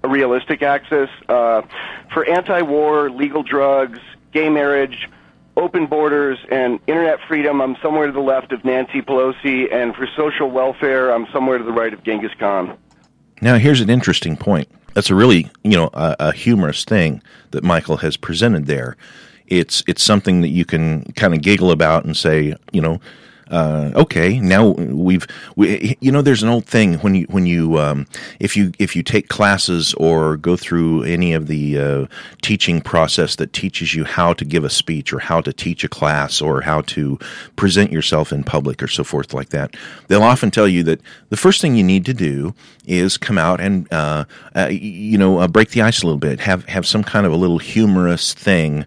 a 0.03 0.07
realistic 0.07 0.61
axis, 0.61 1.09
uh, 1.29 1.61
for 2.13 2.27
anti-war, 2.27 3.09
legal 3.09 3.43
drugs, 3.43 3.99
gay 4.31 4.49
marriage, 4.49 5.09
open 5.55 5.85
borders, 5.85 6.39
and 6.49 6.79
internet 6.87 7.19
freedom, 7.27 7.61
I'm 7.61 7.75
somewhere 7.81 8.07
to 8.07 8.13
the 8.13 8.19
left 8.19 8.51
of 8.51 8.63
Nancy 8.65 9.01
Pelosi, 9.01 9.73
and 9.73 9.95
for 9.95 10.07
social 10.15 10.49
welfare, 10.49 11.11
I'm 11.11 11.27
somewhere 11.31 11.57
to 11.57 11.63
the 11.63 11.71
right 11.71 11.93
of 11.93 12.03
Genghis 12.03 12.31
Khan. 12.39 12.77
Now, 13.41 13.57
here's 13.57 13.81
an 13.81 13.89
interesting 13.89 14.37
point. 14.37 14.69
That's 14.93 15.09
a 15.09 15.15
really, 15.15 15.49
you 15.63 15.77
know, 15.77 15.89
a, 15.93 16.15
a 16.19 16.31
humorous 16.31 16.85
thing 16.85 17.21
that 17.51 17.63
Michael 17.63 17.97
has 17.97 18.15
presented 18.15 18.67
there. 18.67 18.95
It's 19.47 19.83
it's 19.87 20.01
something 20.01 20.41
that 20.41 20.49
you 20.49 20.65
can 20.65 21.03
kind 21.13 21.33
of 21.33 21.41
giggle 21.41 21.71
about 21.71 22.05
and 22.05 22.15
say, 22.15 22.55
you 22.71 22.81
know, 22.81 22.99
uh, 23.49 23.91
okay, 23.95 24.39
now 24.39 24.69
we've, 24.69 25.27
we, 25.55 25.97
you 25.99 26.11
know, 26.11 26.21
there's 26.21 26.43
an 26.43 26.49
old 26.49 26.65
thing 26.65 26.95
when 26.99 27.15
you, 27.15 27.25
when 27.29 27.45
you, 27.45 27.77
um, 27.79 28.07
if 28.39 28.55
you, 28.55 28.71
if 28.79 28.95
you 28.95 29.03
take 29.03 29.29
classes 29.29 29.93
or 29.95 30.37
go 30.37 30.55
through 30.55 31.03
any 31.03 31.33
of 31.33 31.47
the 31.47 31.79
uh, 31.79 32.05
teaching 32.41 32.81
process 32.81 33.35
that 33.35 33.53
teaches 33.53 33.93
you 33.93 34.03
how 34.03 34.33
to 34.33 34.45
give 34.45 34.63
a 34.63 34.69
speech 34.69 35.13
or 35.13 35.19
how 35.19 35.41
to 35.41 35.53
teach 35.53 35.83
a 35.83 35.89
class 35.89 36.41
or 36.41 36.61
how 36.61 36.81
to 36.81 37.19
present 37.55 37.91
yourself 37.91 38.31
in 38.31 38.43
public 38.43 38.81
or 38.81 38.87
so 38.87 39.03
forth 39.03 39.33
like 39.33 39.49
that, 39.49 39.75
they'll 40.07 40.23
often 40.23 40.51
tell 40.51 40.67
you 40.67 40.83
that 40.83 41.01
the 41.29 41.37
first 41.37 41.61
thing 41.61 41.75
you 41.75 41.83
need 41.83 42.05
to 42.05 42.13
do 42.13 42.53
is 42.85 43.17
come 43.17 43.37
out 43.37 43.59
and, 43.59 43.91
uh, 43.93 44.25
uh 44.55 44.67
you 44.69 45.17
know, 45.17 45.39
uh, 45.39 45.47
break 45.47 45.69
the 45.69 45.81
ice 45.81 46.01
a 46.01 46.05
little 46.05 46.19
bit, 46.19 46.39
have, 46.39 46.65
have 46.65 46.85
some 46.85 47.03
kind 47.03 47.25
of 47.25 47.31
a 47.31 47.37
little 47.37 47.59
humorous 47.59 48.33
thing 48.33 48.85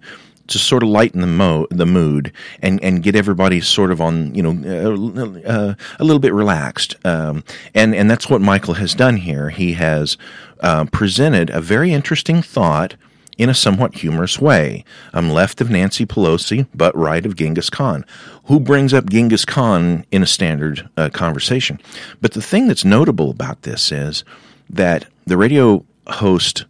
to 0.49 0.59
sort 0.59 0.83
of 0.83 0.89
lighten 0.89 1.21
the 1.21 1.27
mo 1.27 1.67
the 1.71 1.87
mood 1.87 2.33
and 2.61 2.83
and 2.83 3.03
get 3.03 3.17
everybody 3.17 3.61
sort 3.61 3.91
of 3.91 4.01
on 4.01 4.35
you 4.35 4.43
know 4.43 4.53
uh, 4.67 5.49
uh, 5.49 5.75
a 5.99 6.05
little 6.05 6.21
bit 6.21 6.33
relaxed 6.33 6.97
um, 7.05 7.45
and 7.75 7.95
and 7.95 8.11
that's 8.11 8.29
what 8.29 8.41
Michael 8.41 8.75
has 8.75 8.95
done 8.95 9.17
here 9.17 9.51
he 9.51 9.73
has 9.75 10.17
uh, 10.61 10.85
presented 10.87 11.51
a 11.51 11.61
very 11.61 11.93
interesting 11.93 12.43
thought 12.43 12.95
in 13.39 13.51
a 13.51 13.55
somewhat 13.55 13.95
humorous 13.95 14.39
way. 14.41 14.85
I'm 15.13 15.31
left 15.31 15.61
of 15.61 15.71
Nancy 15.71 16.07
Pelosi, 16.07 16.67
but 16.75 16.97
right 16.97 17.25
of 17.27 17.37
Genghis 17.37 17.71
Khan. 17.71 18.05
Who 18.45 18.59
brings 18.59 18.95
up 18.95 19.11
Genghis 19.11 19.45
Khan 19.45 20.05
in 20.11 20.23
a 20.23 20.27
standard 20.27 20.89
uh, 20.97 21.11
conversation? 21.11 21.81
But 22.21 22.33
the 22.33 22.43
thing 22.43 22.67
that's 22.67 22.85
notable 22.85 23.31
about 23.31 23.63
this 23.63 23.93
is 23.93 24.25
that 24.71 25.07
the 25.27 25.37
radio 25.37 25.85
host 26.07 26.65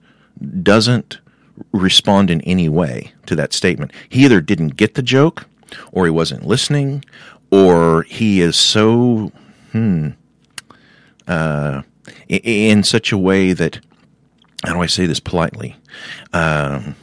doesn't 0.62 1.18
respond 1.72 2.30
in 2.30 2.40
any 2.42 2.68
way 2.68 3.12
to 3.26 3.36
that 3.36 3.52
statement. 3.52 3.92
He 4.08 4.24
either 4.24 4.40
didn't 4.40 4.76
get 4.76 4.94
the 4.94 5.02
joke, 5.02 5.46
or 5.92 6.04
he 6.04 6.10
wasn't 6.10 6.46
listening, 6.46 7.04
or 7.50 8.02
he 8.04 8.40
is 8.40 8.56
so 8.56 9.32
hmm 9.72 10.10
uh, 11.26 11.82
in 12.28 12.82
such 12.82 13.12
a 13.12 13.18
way 13.18 13.52
that 13.52 13.80
how 14.64 14.72
do 14.74 14.80
I 14.80 14.86
say 14.86 15.06
this 15.06 15.20
politely? 15.20 15.76
Um, 16.32 16.96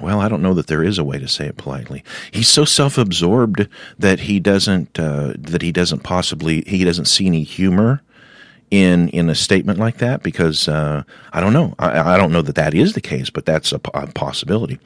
well, 0.00 0.20
I 0.20 0.28
don't 0.28 0.42
know 0.42 0.54
that 0.54 0.66
there 0.66 0.82
is 0.82 0.98
a 0.98 1.04
way 1.04 1.18
to 1.18 1.28
say 1.28 1.46
it 1.46 1.56
politely. 1.56 2.04
He's 2.30 2.48
so 2.48 2.64
self-absorbed 2.64 3.68
that 3.98 4.20
he 4.20 4.40
doesn't 4.40 4.98
uh, 4.98 5.34
that 5.38 5.62
he 5.62 5.72
doesn't 5.72 6.02
possibly 6.02 6.62
he 6.66 6.84
doesn't 6.84 7.06
see 7.06 7.26
any 7.26 7.42
humor 7.42 8.02
in 8.70 9.08
in 9.10 9.28
a 9.30 9.34
statement 9.34 9.78
like 9.78 9.98
that 9.98 10.22
because 10.22 10.68
uh, 10.68 11.02
I 11.32 11.40
don't 11.40 11.52
know. 11.52 11.74
I, 11.78 12.14
I, 12.14 12.16
don't 12.16 12.32
know 12.32 12.42
that 12.42 12.56
that 12.56 12.74
is 12.74 12.94
the 12.94 13.00
case, 13.00 13.30
but 13.30 13.46
that's 13.46 13.72
a, 13.72 13.80
a 13.94 14.06
possibility. 14.08 14.78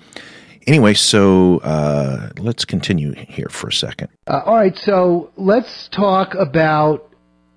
Anyway, 0.66 0.94
so 0.94 1.58
uh, 1.58 2.30
let's 2.38 2.64
continue 2.64 3.12
here 3.12 3.48
for 3.48 3.68
a 3.68 3.72
second. 3.72 4.08
Uh, 4.26 4.42
all 4.44 4.56
right, 4.56 4.76
so 4.76 5.30
let's 5.36 5.88
talk 5.88 6.34
about. 6.34 7.06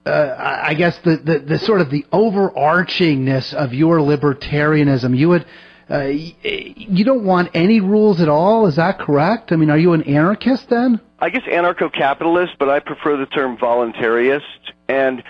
Uh, 0.05 0.35
I 0.37 0.73
guess 0.73 0.99
the, 1.05 1.15
the, 1.15 1.39
the, 1.39 1.57
sort 1.57 1.79
of 1.79 1.89
the 1.89 2.05
overarchingness 2.11 3.53
of 3.53 3.71
your 3.71 3.99
libertarianism. 3.99 5.17
You 5.17 5.29
would 5.29 5.45
uh, 5.89 6.07
you 6.07 7.05
don't 7.05 7.25
want 7.25 7.51
any 7.53 7.79
rules 7.79 8.19
at 8.19 8.27
all. 8.27 8.67
Is 8.67 8.75
that 8.77 8.99
correct? 8.99 9.51
I 9.51 9.55
mean, 9.55 9.69
are 9.69 9.77
you 9.77 9.93
an 9.93 10.03
anarchist 10.03 10.69
then? 10.69 10.99
I 11.19 11.29
guess 11.29 11.43
anarcho-capitalist, 11.43 12.53
but 12.59 12.69
I 12.69 12.79
prefer 12.79 13.15
the 13.15 13.25
term 13.27 13.57
voluntarist. 13.57 14.41
And 14.89 15.23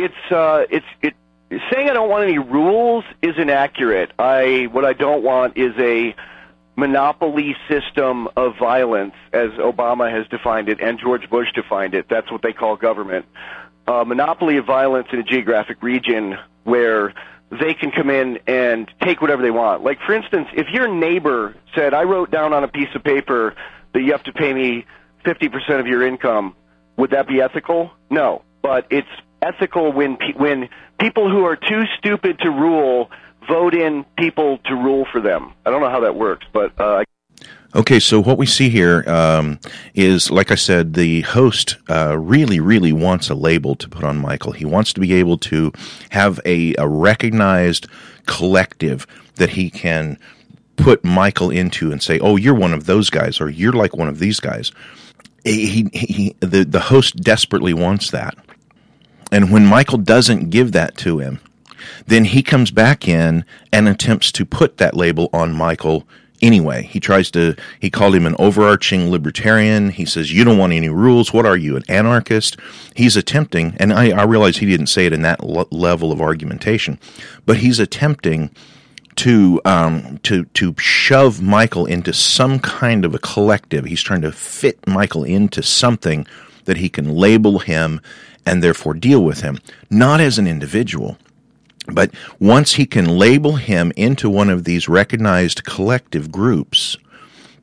it's 0.00 0.32
uh, 0.32 0.64
it's 0.70 0.86
it 1.02 1.14
saying 1.72 1.90
I 1.90 1.92
don't 1.92 2.08
want 2.08 2.24
any 2.24 2.38
rules 2.38 3.04
is 3.22 3.36
inaccurate. 3.36 4.12
I 4.18 4.68
what 4.72 4.84
I 4.84 4.92
don't 4.92 5.22
want 5.22 5.56
is 5.56 5.74
a 5.78 6.14
monopoly 6.76 7.54
system 7.68 8.28
of 8.36 8.56
violence, 8.58 9.14
as 9.32 9.50
Obama 9.58 10.10
has 10.10 10.26
defined 10.28 10.68
it 10.68 10.80
and 10.80 10.98
George 10.98 11.28
Bush 11.28 11.48
defined 11.54 11.94
it. 11.94 12.06
That's 12.08 12.30
what 12.32 12.40
they 12.42 12.52
call 12.52 12.76
government. 12.76 13.26
A 13.86 14.04
monopoly 14.04 14.56
of 14.56 14.66
violence 14.66 15.08
in 15.12 15.18
a 15.18 15.22
geographic 15.22 15.82
region 15.82 16.38
where 16.64 17.12
they 17.50 17.74
can 17.74 17.90
come 17.90 18.08
in 18.08 18.38
and 18.46 18.90
take 19.02 19.20
whatever 19.20 19.42
they 19.42 19.50
want. 19.50 19.82
Like, 19.82 19.98
for 20.06 20.14
instance, 20.14 20.48
if 20.54 20.68
your 20.72 20.88
neighbor 20.88 21.56
said, 21.74 21.92
I 21.92 22.04
wrote 22.04 22.30
down 22.30 22.52
on 22.52 22.62
a 22.62 22.68
piece 22.68 22.94
of 22.94 23.02
paper 23.02 23.54
that 23.92 24.00
you 24.00 24.12
have 24.12 24.22
to 24.24 24.32
pay 24.32 24.54
me 24.54 24.86
50% 25.26 25.80
of 25.80 25.86
your 25.86 26.06
income, 26.06 26.54
would 26.96 27.10
that 27.10 27.26
be 27.26 27.40
ethical? 27.40 27.90
No. 28.08 28.42
But 28.62 28.86
it's 28.90 29.08
ethical 29.42 29.92
when 29.92 30.16
pe- 30.16 30.32
when 30.34 30.68
people 30.98 31.30
who 31.30 31.44
are 31.44 31.56
too 31.56 31.84
stupid 31.98 32.38
to 32.40 32.50
rule 32.50 33.10
vote 33.48 33.74
in 33.74 34.04
people 34.16 34.58
to 34.66 34.74
rule 34.74 35.06
for 35.10 35.20
them. 35.20 35.52
I 35.64 35.70
don't 35.70 35.80
know 35.80 35.90
how 35.90 36.00
that 36.00 36.14
works, 36.14 36.46
but. 36.52 36.78
Uh, 36.78 37.04
Okay, 37.72 38.00
so 38.00 38.20
what 38.20 38.36
we 38.36 38.46
see 38.46 38.68
here 38.68 39.08
um, 39.08 39.60
is, 39.94 40.28
like 40.28 40.50
I 40.50 40.56
said, 40.56 40.94
the 40.94 41.20
host 41.20 41.76
uh, 41.88 42.18
really, 42.18 42.58
really 42.58 42.92
wants 42.92 43.30
a 43.30 43.36
label 43.36 43.76
to 43.76 43.88
put 43.88 44.02
on 44.02 44.18
Michael. 44.18 44.50
He 44.50 44.64
wants 44.64 44.92
to 44.94 45.00
be 45.00 45.12
able 45.12 45.38
to 45.38 45.70
have 46.10 46.40
a, 46.44 46.74
a 46.78 46.88
recognized 46.88 47.86
collective 48.26 49.06
that 49.36 49.50
he 49.50 49.70
can 49.70 50.18
put 50.74 51.04
Michael 51.04 51.50
into 51.50 51.92
and 51.92 52.02
say, 52.02 52.18
"Oh, 52.18 52.34
you're 52.34 52.54
one 52.54 52.74
of 52.74 52.86
those 52.86 53.08
guys," 53.08 53.40
or 53.40 53.48
"You're 53.48 53.72
like 53.72 53.96
one 53.96 54.08
of 54.08 54.18
these 54.18 54.40
guys." 54.40 54.72
He, 55.44 55.88
he, 55.92 56.06
he 56.06 56.36
the 56.40 56.64
the 56.64 56.80
host 56.80 57.18
desperately 57.18 57.72
wants 57.72 58.10
that, 58.10 58.36
and 59.30 59.50
when 59.50 59.66
Michael 59.66 59.98
doesn't 59.98 60.50
give 60.50 60.72
that 60.72 60.96
to 60.98 61.18
him, 61.18 61.40
then 62.06 62.24
he 62.24 62.42
comes 62.42 62.70
back 62.70 63.08
in 63.08 63.44
and 63.72 63.88
attempts 63.88 64.32
to 64.32 64.44
put 64.44 64.78
that 64.78 64.96
label 64.96 65.30
on 65.32 65.52
Michael 65.52 66.06
anyway. 66.42 66.82
He 66.82 67.00
tries 67.00 67.30
to, 67.32 67.54
he 67.78 67.90
called 67.90 68.14
him 68.14 68.26
an 68.26 68.36
overarching 68.38 69.10
libertarian. 69.10 69.90
He 69.90 70.04
says, 70.04 70.32
You 70.32 70.44
don't 70.44 70.58
want 70.58 70.72
any 70.72 70.88
rules. 70.88 71.32
What 71.32 71.46
are 71.46 71.56
you, 71.56 71.76
an 71.76 71.84
anarchist? 71.88 72.56
He's 72.94 73.16
attempting, 73.16 73.76
and 73.78 73.92
I, 73.92 74.10
I 74.10 74.24
realize 74.24 74.58
he 74.58 74.66
didn't 74.66 74.88
say 74.88 75.06
it 75.06 75.12
in 75.12 75.22
that 75.22 75.42
level 75.44 76.12
of 76.12 76.20
argumentation, 76.20 76.98
but 77.46 77.58
he's 77.58 77.78
attempting 77.78 78.50
to 79.16 79.60
um, 79.64 80.18
to 80.22 80.44
to 80.44 80.74
shove 80.78 81.42
Michael 81.42 81.84
into 81.84 82.12
some 82.12 82.58
kind 82.58 83.04
of 83.04 83.14
a 83.14 83.18
collective. 83.18 83.84
He's 83.84 84.02
trying 84.02 84.22
to 84.22 84.32
fit 84.32 84.86
Michael 84.86 85.24
into 85.24 85.62
something 85.62 86.26
that 86.64 86.78
he 86.78 86.88
can 86.88 87.14
label 87.14 87.58
him 87.60 88.00
and 88.46 88.62
therefore 88.62 88.94
deal 88.94 89.22
with 89.22 89.42
him, 89.42 89.58
not 89.90 90.20
as 90.20 90.38
an 90.38 90.46
individual. 90.46 91.18
But 91.86 92.10
once 92.38 92.74
he 92.74 92.86
can 92.86 93.06
label 93.06 93.56
him 93.56 93.92
into 93.96 94.30
one 94.30 94.50
of 94.50 94.64
these 94.64 94.88
recognized 94.88 95.64
collective 95.64 96.30
groups, 96.30 96.96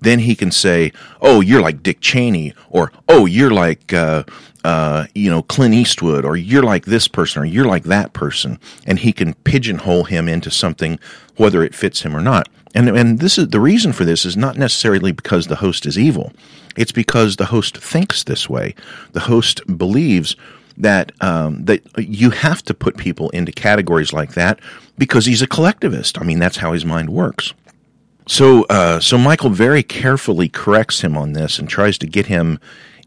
then 0.01 0.20
he 0.20 0.36
can 0.36 0.51
say, 0.51 0.92
"Oh, 1.22 1.42
you're 1.42 1.62
like 1.62 1.84
Dick 1.84 2.01
Cheney," 2.01 2.54
or 2.70 2.92
"Oh, 3.08 3.25
you're 3.25 3.51
like 3.51 3.94
uh, 3.94 4.24
uh, 4.63 5.06
you 5.16 5.30
know 5.30 5.42
Clint 5.42 5.74
Eastwood," 5.74 6.25
or 6.25 6.38
"You're 6.38 6.63
like 6.63 6.86
this 6.86 7.08
person," 7.08 7.42
or 7.42 7.46
"You're 7.46 7.66
like 7.66 7.84
that 7.84 8.13
person," 8.13 8.60
and 8.86 9.00
he 9.00 9.12
can 9.12 9.34
pigeonhole 9.44 10.06
him 10.06 10.27
into 10.27 10.51
something, 10.51 11.00
whether 11.36 11.63
it 11.63 11.75
fits 11.75 12.01
him 12.01 12.16
or 12.16 12.22
not. 12.22 12.48
And 12.77 12.89
and 12.89 13.17
this 13.17 13.39
is 13.39 13.48
the 13.48 13.60
reason 13.60 13.91
for 13.91 14.05
this 14.05 14.24
is 14.24 14.38
not 14.38 14.55
necessarily 14.55 15.12
because 15.12 15.48
the 15.48 15.55
host 15.55 15.88
is 15.88 15.98
evil; 15.98 16.31
it's 16.75 16.91
because 16.91 17.38
the 17.38 17.46
host 17.46 17.75
thinks 17.75 18.24
this 18.24 18.48
way. 18.48 18.75
The 19.13 19.22
host 19.22 19.62
believes 19.79 20.36
that 20.77 21.12
um, 21.19 21.65
that 21.65 21.81
you 21.98 22.29
have 22.29 22.62
to 22.65 22.75
put 22.75 22.96
people 22.96 23.31
into 23.31 23.51
categories 23.51 24.13
like 24.13 24.36
that 24.36 24.60
because 24.96 25.25
he's 25.25 25.41
a 25.41 25.48
collectivist. 25.48 26.22
I 26.22 26.24
mean, 26.24 26.38
that's 26.38 26.57
how 26.57 26.74
his 26.74 26.86
mind 26.86 27.10
works. 27.10 27.55
So, 28.27 28.65
uh, 28.65 29.00
so 29.00 29.17
Michael 29.17 29.50
very 29.50 29.81
carefully 29.81 30.48
corrects 30.48 31.01
him 31.01 31.17
on 31.17 31.34
this 31.34 31.57
and 31.57 31.67
tries 31.67 31.98
to 31.98 32.05
get 32.05 32.27
him 32.27 32.60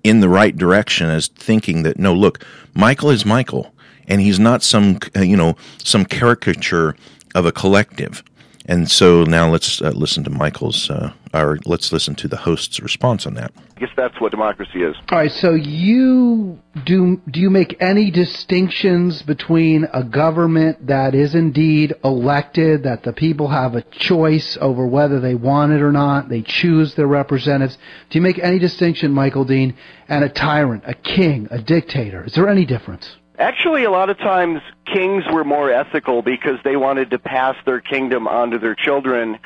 in 0.03 0.19
the 0.19 0.29
right 0.29 0.57
direction 0.57 1.09
as 1.11 1.29
thinking 1.29 1.85
that 1.85 1.97
no, 1.97 2.13
look, 2.13 2.45
Michael 2.75 3.11
is 3.11 3.25
Michael, 3.25 3.73
and 4.09 4.21
he's 4.21 4.41
not 4.41 4.65
some 4.65 4.99
you 5.15 5.37
know 5.37 5.55
some 5.85 6.05
caricature 6.05 6.97
of 7.37 7.47
a 7.47 7.53
collective. 7.53 8.25
And 8.67 8.91
so 8.91 9.25
now 9.25 9.51
let's 9.51 9.81
uh, 9.81 9.91
listen 9.91 10.23
to 10.25 10.31
Michael's, 10.31 10.91
uh, 10.91 11.13
or 11.33 11.59
let's 11.65 11.93
listen 11.93 12.15
to 12.17 12.29
the 12.29 12.37
host's 12.37 12.79
response 12.81 13.27
on 13.27 13.35
that. 13.35 13.53
I 13.77 13.81
guess 13.81 13.91
that's 13.97 14.21
what 14.21 14.31
democracy 14.31 14.83
is. 14.83 14.95
All 15.11 15.19
right. 15.19 15.31
So 15.31 15.55
you 15.55 16.59
do 16.85 17.21
do 17.31 17.41
you 17.41 17.49
make 17.49 17.81
any 17.81 18.11
distinctions 18.11 19.23
between 19.23 19.87
a 19.95 20.05
government 20.05 20.87
that 20.87 21.15
is 21.15 21.35
indeed 21.35 21.95
elected, 22.05 22.83
that 22.83 23.03
the 23.03 23.15
people 23.15 23.49
have 23.49 23.75
a 23.75 23.83
choice 23.91 24.59
over 24.61 24.87
whether 24.87 25.19
they 25.19 25.35
want 25.35 25.73
it 25.73 25.81
or 25.81 25.93
not, 25.93 26.29
they 26.29 26.43
choose 26.43 26.95
their 26.95 27.07
representatives? 27.07 27.79
Do 28.11 28.19
you 28.19 28.23
make 28.23 28.39
any 28.39 28.59
distinction, 28.59 29.13
Michael 29.13 29.47
Dean, 29.47 29.75
and 30.09 30.25
a 30.25 30.29
tyrant, 30.29 30.83
a 30.87 30.95
king, 30.95 31.49
a 31.51 31.63
dictator? 31.63 32.25
Is 32.25 32.35
there 32.35 32.49
any 32.49 32.67
difference? 32.67 33.17
Actually, 33.41 33.85
a 33.85 33.91
lot 33.91 34.11
of 34.11 34.19
times 34.19 34.61
kings 34.85 35.25
were 35.33 35.45
more 35.45 35.73
ethical 35.73 36.21
because 36.21 36.59
they 36.63 36.77
wanted 36.77 37.11
to 37.11 37.19
pass 37.19 37.57
their 37.65 37.81
kingdom 37.81 38.29
on 38.29 38.51
to 38.51 38.59
their 38.59 38.75
children, 38.75 39.39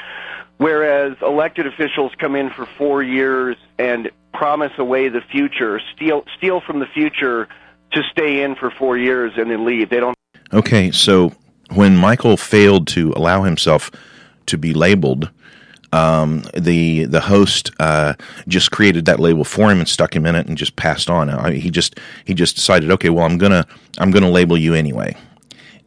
whereas 0.57 1.17
elected 1.23 1.65
officials 1.65 2.11
come 2.19 2.35
in 2.35 2.51
for 2.51 2.67
four 2.77 3.05
years 3.05 3.57
and 3.79 4.11
promise 4.33 4.73
away 4.79 5.09
the 5.09 5.21
future, 5.21 5.81
steal 5.95 6.25
steal 6.37 6.61
from 6.61 6.81
the 6.81 6.87
future 6.87 7.47
to 7.93 8.03
stay 8.11 8.43
in 8.43 8.57
for 8.57 8.69
four 8.69 8.99
years 8.99 9.33
and 9.37 9.49
then 9.49 9.65
leave. 9.65 9.91
They 9.91 10.01
don't. 10.01 10.17
Okay, 10.53 10.91
so 10.91 11.33
when 11.73 11.97
Michael 11.97 12.37
failed 12.37 12.89
to 12.89 13.13
allow 13.15 13.45
himself 13.45 13.93
to 14.47 14.59
be 14.59 14.75
labeled, 14.75 15.31
um, 15.95 16.43
the 16.55 17.05
the 17.05 17.21
host 17.21 17.71
uh, 17.79 18.15
just 18.49 18.73
created 18.73 19.05
that 19.05 19.21
label 19.21 19.45
for 19.45 19.71
him 19.71 19.79
and 19.79 19.89
stuck 19.89 20.15
him 20.15 20.27
in 20.27 20.35
it 20.35 20.49
and 20.49 20.59
just 20.59 20.75
passed 20.75 21.09
on. 21.09 21.31
I 21.31 21.53
he 21.53 21.71
just 21.71 22.01
he 22.25 22.35
just 22.35 22.57
decided, 22.57 22.91
okay, 22.91 23.11
well, 23.11 23.25
I'm 23.25 23.39
gonna 23.39 23.65
I'm 23.99 24.11
gonna 24.11 24.31
label 24.31 24.59
you 24.59 24.75
anyway. 24.75 25.17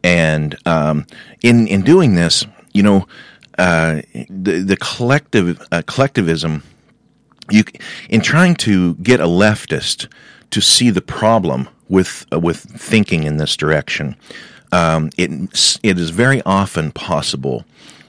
And 0.02 0.56
um, 0.66 1.06
in 1.42 1.68
in 1.68 1.82
doing 1.82 2.14
this, 2.14 2.46
you 2.72 2.82
know, 2.82 3.06
uh, 3.58 4.00
the 4.30 4.62
the 4.62 4.78
collective 4.78 5.60
uh, 5.72 5.82
collectivism, 5.86 6.62
you 7.50 7.64
in 8.08 8.22
trying 8.22 8.54
to 8.56 8.94
get 8.96 9.20
a 9.20 9.26
leftist 9.26 10.08
to 10.52 10.62
see 10.62 10.88
the 10.88 11.02
problem 11.02 11.68
with 11.90 12.24
uh, 12.32 12.40
with 12.40 12.56
thinking 12.56 13.24
in 13.24 13.36
this 13.36 13.58
direction, 13.58 14.16
um, 14.72 15.10
it 15.18 15.30
it 15.82 15.98
is 15.98 16.08
very 16.08 16.40
often 16.46 16.92
possible 16.92 17.66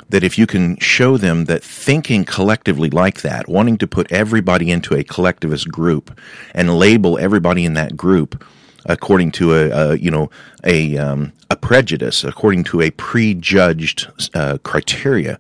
that 0.10 0.24
if 0.24 0.38
you 0.38 0.48
can 0.48 0.78
show 0.80 1.18
them 1.18 1.46
that 1.46 1.64
thinking 1.64 2.26
collectively 2.26 2.90
like 2.90 3.22
that, 3.22 3.48
wanting 3.48 3.78
to 3.78 3.88
put 3.88 4.12
everybody 4.12 4.72
into 4.72 4.96
a 4.96 5.04
collectivist 5.04 5.70
group 5.70 6.20
and 6.54 6.78
label 6.78 7.18
everybody 7.18 7.66
in 7.66 7.74
that 7.74 7.96
group 7.96 8.44
according 8.86 9.32
to 9.32 9.54
a, 9.54 9.70
a 9.70 9.98
you 9.98 10.12
know 10.12 10.30
a 10.64 10.98
um, 10.98 11.32
a 11.50 11.56
prejudice, 11.56 12.24
according 12.24 12.64
to 12.66 12.82
a 12.82 12.92
prejudged 12.92 14.08
uh, 14.34 14.58
criteria. 14.64 15.38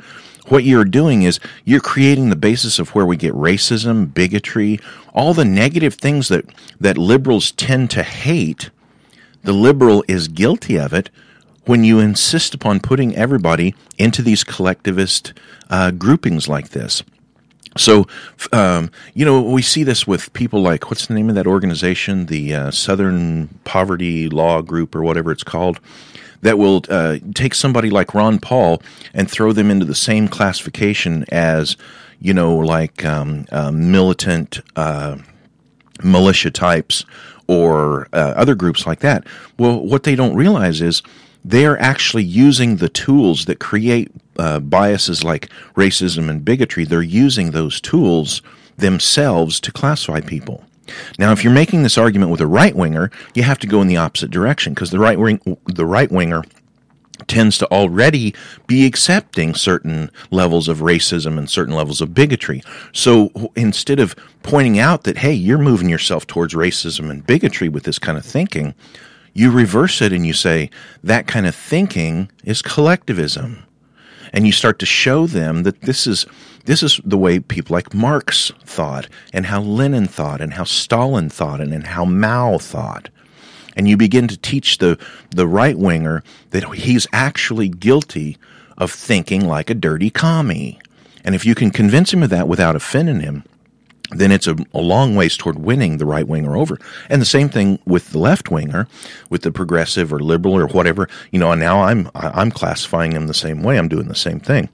What 0.47 0.63
you're 0.63 0.85
doing 0.85 1.21
is 1.23 1.39
you're 1.63 1.79
creating 1.79 2.29
the 2.29 2.35
basis 2.35 2.79
of 2.79 2.95
where 2.95 3.05
we 3.05 3.17
get 3.17 3.33
racism, 3.33 4.11
bigotry, 4.11 4.79
all 5.13 5.33
the 5.33 5.45
negative 5.45 5.95
things 5.95 6.27
that 6.29 6.45
that 6.79 6.97
liberals 6.97 7.51
tend 7.51 7.91
to 7.91 8.03
hate. 8.03 8.71
The 9.43 9.53
liberal 9.53 10.03
is 10.07 10.27
guilty 10.27 10.77
of 10.77 10.93
it 10.93 11.09
when 11.69 11.83
you 11.83 11.99
insist 11.99 12.55
upon 12.55 12.79
putting 12.79 13.15
everybody 13.15 13.75
into 13.99 14.23
these 14.23 14.43
collectivist 14.43 15.33
uh, 15.69 15.91
groupings 15.91 16.47
like 16.47 16.69
this. 16.69 17.03
So, 17.77 18.07
um, 18.51 18.89
you 19.13 19.23
know, 19.23 19.39
we 19.39 19.61
see 19.61 19.83
this 19.83 20.07
with 20.07 20.33
people 20.33 20.63
like 20.63 20.89
what's 20.89 21.05
the 21.05 21.13
name 21.13 21.29
of 21.29 21.35
that 21.35 21.45
organization, 21.45 22.25
the 22.25 22.55
uh, 22.55 22.71
Southern 22.71 23.49
Poverty 23.65 24.29
Law 24.29 24.63
Group 24.63 24.95
or 24.95 25.03
whatever 25.03 25.31
it's 25.31 25.43
called, 25.43 25.79
that 26.41 26.57
will 26.57 26.83
uh, 26.89 27.19
take 27.35 27.53
somebody 27.53 27.91
like 27.91 28.15
Ron 28.15 28.39
Paul 28.39 28.81
and 29.13 29.29
throw 29.29 29.53
them 29.53 29.69
into 29.69 29.85
the 29.85 29.93
same 29.93 30.27
classification 30.27 31.23
as, 31.29 31.77
you 32.19 32.33
know, 32.33 32.55
like 32.55 33.05
um, 33.05 33.45
uh, 33.51 33.71
militant 33.71 34.59
uh, 34.75 35.17
militia 36.03 36.49
types 36.49 37.05
or 37.45 38.07
uh, 38.11 38.33
other 38.35 38.55
groups 38.55 38.87
like 38.87 39.01
that. 39.01 39.27
Well, 39.59 39.79
what 39.85 40.01
they 40.01 40.15
don't 40.15 40.35
realize 40.35 40.81
is 40.81 41.03
they're 41.43 41.79
actually 41.81 42.23
using 42.23 42.77
the 42.77 42.89
tools 42.89 43.45
that 43.45 43.59
create 43.59 44.11
uh, 44.37 44.59
biases 44.59 45.23
like 45.23 45.49
racism 45.75 46.29
and 46.29 46.43
bigotry. 46.43 46.85
They're 46.85 47.01
using 47.01 47.51
those 47.51 47.81
tools 47.81 48.41
themselves 48.77 49.59
to 49.61 49.71
classify 49.71 50.21
people. 50.21 50.63
Now, 51.17 51.31
if 51.31 51.43
you're 51.43 51.53
making 51.53 51.83
this 51.83 51.97
argument 51.97 52.31
with 52.31 52.41
a 52.41 52.47
right 52.47 52.75
winger, 52.75 53.11
you 53.35 53.43
have 53.43 53.59
to 53.59 53.67
go 53.67 53.81
in 53.81 53.87
the 53.87 53.97
opposite 53.97 54.31
direction 54.31 54.73
because 54.73 54.91
the 54.91 54.99
right 54.99 55.19
wing, 55.19 55.39
the 55.65 55.85
right 55.85 56.11
winger 56.11 56.43
tends 57.27 57.57
to 57.59 57.67
already 57.67 58.33
be 58.65 58.85
accepting 58.85 59.53
certain 59.53 60.09
levels 60.31 60.67
of 60.67 60.79
racism 60.79 61.37
and 61.37 61.49
certain 61.49 61.75
levels 61.75 62.01
of 62.01 62.13
bigotry. 62.13 62.63
So 62.93 63.29
instead 63.55 63.99
of 63.99 64.15
pointing 64.41 64.79
out 64.79 65.03
that, 65.03 65.17
hey, 65.17 65.33
you're 65.33 65.57
moving 65.57 65.89
yourself 65.89 66.25
towards 66.25 66.53
racism 66.53 67.11
and 67.11 67.25
bigotry 67.25 67.69
with 67.69 67.83
this 67.83 67.99
kind 67.99 68.17
of 68.17 68.25
thinking, 68.25 68.73
you 69.33 69.51
reverse 69.51 70.01
it 70.01 70.13
and 70.13 70.25
you 70.25 70.33
say 70.33 70.69
that 71.03 71.27
kind 71.27 71.45
of 71.45 71.55
thinking 71.55 72.29
is 72.43 72.61
collectivism. 72.61 73.63
And 74.31 74.45
you 74.45 74.51
start 74.51 74.77
to 74.79 74.85
show 74.85 75.25
them 75.25 75.63
that 75.63 75.81
this 75.81 76.05
is 76.05 76.25
this 76.65 76.83
is 76.83 77.01
the 77.03 77.17
way 77.17 77.39
people 77.39 77.73
like 77.73 77.95
Marx 77.95 78.51
thought 78.63 79.07
and 79.33 79.47
how 79.47 79.61
Lenin 79.61 80.05
thought 80.05 80.39
and 80.39 80.53
how 80.53 80.65
Stalin 80.65 81.29
thought 81.29 81.61
and, 81.61 81.73
and 81.73 81.87
how 81.87 82.05
Mao 82.05 82.59
thought. 82.59 83.09
And 83.75 83.87
you 83.87 83.97
begin 83.97 84.27
to 84.27 84.37
teach 84.37 84.77
the, 84.77 84.99
the 85.31 85.47
right 85.47 85.77
winger 85.77 86.23
that 86.51 86.63
he's 86.75 87.07
actually 87.11 87.69
guilty 87.69 88.37
of 88.77 88.91
thinking 88.91 89.47
like 89.47 89.69
a 89.69 89.73
dirty 89.73 90.09
commie. 90.09 90.79
And 91.23 91.33
if 91.33 91.45
you 91.45 91.55
can 91.55 91.71
convince 91.71 92.13
him 92.13 92.23
of 92.23 92.29
that 92.29 92.47
without 92.47 92.75
offending 92.75 93.21
him, 93.21 93.43
then 94.11 94.31
it's 94.31 94.47
a, 94.47 94.55
a, 94.73 94.79
long 94.79 95.15
ways 95.15 95.37
toward 95.37 95.59
winning 95.59 95.97
the 95.97 96.05
right 96.05 96.27
winger 96.27 96.57
over. 96.57 96.79
And 97.09 97.21
the 97.21 97.25
same 97.25 97.49
thing 97.49 97.79
with 97.85 98.11
the 98.11 98.17
left 98.17 98.49
winger, 98.49 98.87
with 99.29 99.43
the 99.43 99.51
progressive 99.51 100.11
or 100.11 100.19
liberal 100.19 100.57
or 100.57 100.67
whatever. 100.67 101.07
You 101.31 101.39
know, 101.39 101.51
and 101.51 101.61
now 101.61 101.83
I'm 101.83 102.09
I'm 102.15 102.51
classifying 102.51 103.11
them 103.11 103.27
the 103.27 103.33
same 103.33 103.61
way. 103.61 103.77
I'm 103.77 103.87
doing 103.87 104.07
the 104.07 104.15
same 104.15 104.39
thing. 104.39 104.69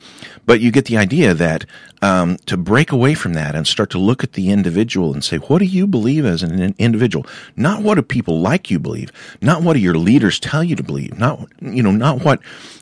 But 0.45 0.61
you 0.61 0.71
get 0.71 0.85
the 0.85 0.97
idea 0.97 1.33
that 1.33 1.65
um, 2.01 2.37
to 2.45 2.57
break 2.57 2.91
away 2.91 3.13
from 3.13 3.33
that 3.33 3.55
and 3.55 3.65
start 3.65 3.89
to 3.91 3.97
look 3.97 4.23
at 4.23 4.33
the 4.33 4.49
individual 4.49 5.13
and 5.13 5.23
say, 5.23 5.37
what 5.37 5.59
do 5.59 5.65
you 5.65 5.87
believe 5.87 6.25
as 6.25 6.43
an 6.43 6.75
individual? 6.77 7.25
Not 7.55 7.81
what 7.81 7.95
do 7.95 8.01
people 8.01 8.39
like 8.39 8.69
you 8.69 8.79
believe, 8.79 9.11
not 9.41 9.61
what 9.61 9.73
do 9.73 9.79
your 9.79 9.95
leaders 9.95 10.39
tell 10.39 10.63
you 10.63 10.75
to 10.75 10.83
believe, 10.83 11.17
not 11.17 11.47
you 11.61 11.81
know, 11.81 11.91
not 11.91 12.23
what 12.23 12.39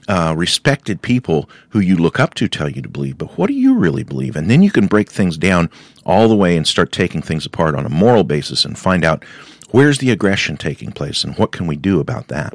uh, 0.08 0.34
respected 0.36 1.02
people 1.02 1.50
who 1.70 1.80
you 1.80 1.96
look 1.96 2.20
up 2.20 2.34
to 2.36 2.48
tell 2.48 2.70
you 2.70 2.82
to 2.82 2.90
believe, 2.90 3.18
but 3.18 3.38
what 3.38 3.48
do 3.48 3.54
you 3.54 3.76
really 3.76 4.04
believe? 4.04 4.36
And 4.36 4.50
then 4.50 4.62
you 4.64 4.72
can 4.72 4.88
break 4.88 5.10
things 5.10 5.38
down 5.38 5.70
all 6.06 6.28
the 6.28 6.36
way 6.36 6.58
and 6.58 6.68
start 6.68 6.92
taking 6.92 7.22
things 7.22 7.46
apart 7.46 7.76
on 7.76 7.86
a 7.86 7.90
moral 7.90 8.24
basis 8.24 8.66
and 8.66 8.78
find 8.78 9.06
out 9.06 9.24
where's 9.72 10.00
the 10.00 10.12
aggression 10.12 10.58
taking 10.58 10.92
place 10.92 11.24
and 11.24 11.38
what 11.38 11.52
can 11.52 11.68
we 11.68 11.76
do 11.76 12.00
about 12.00 12.28
that. 12.28 12.54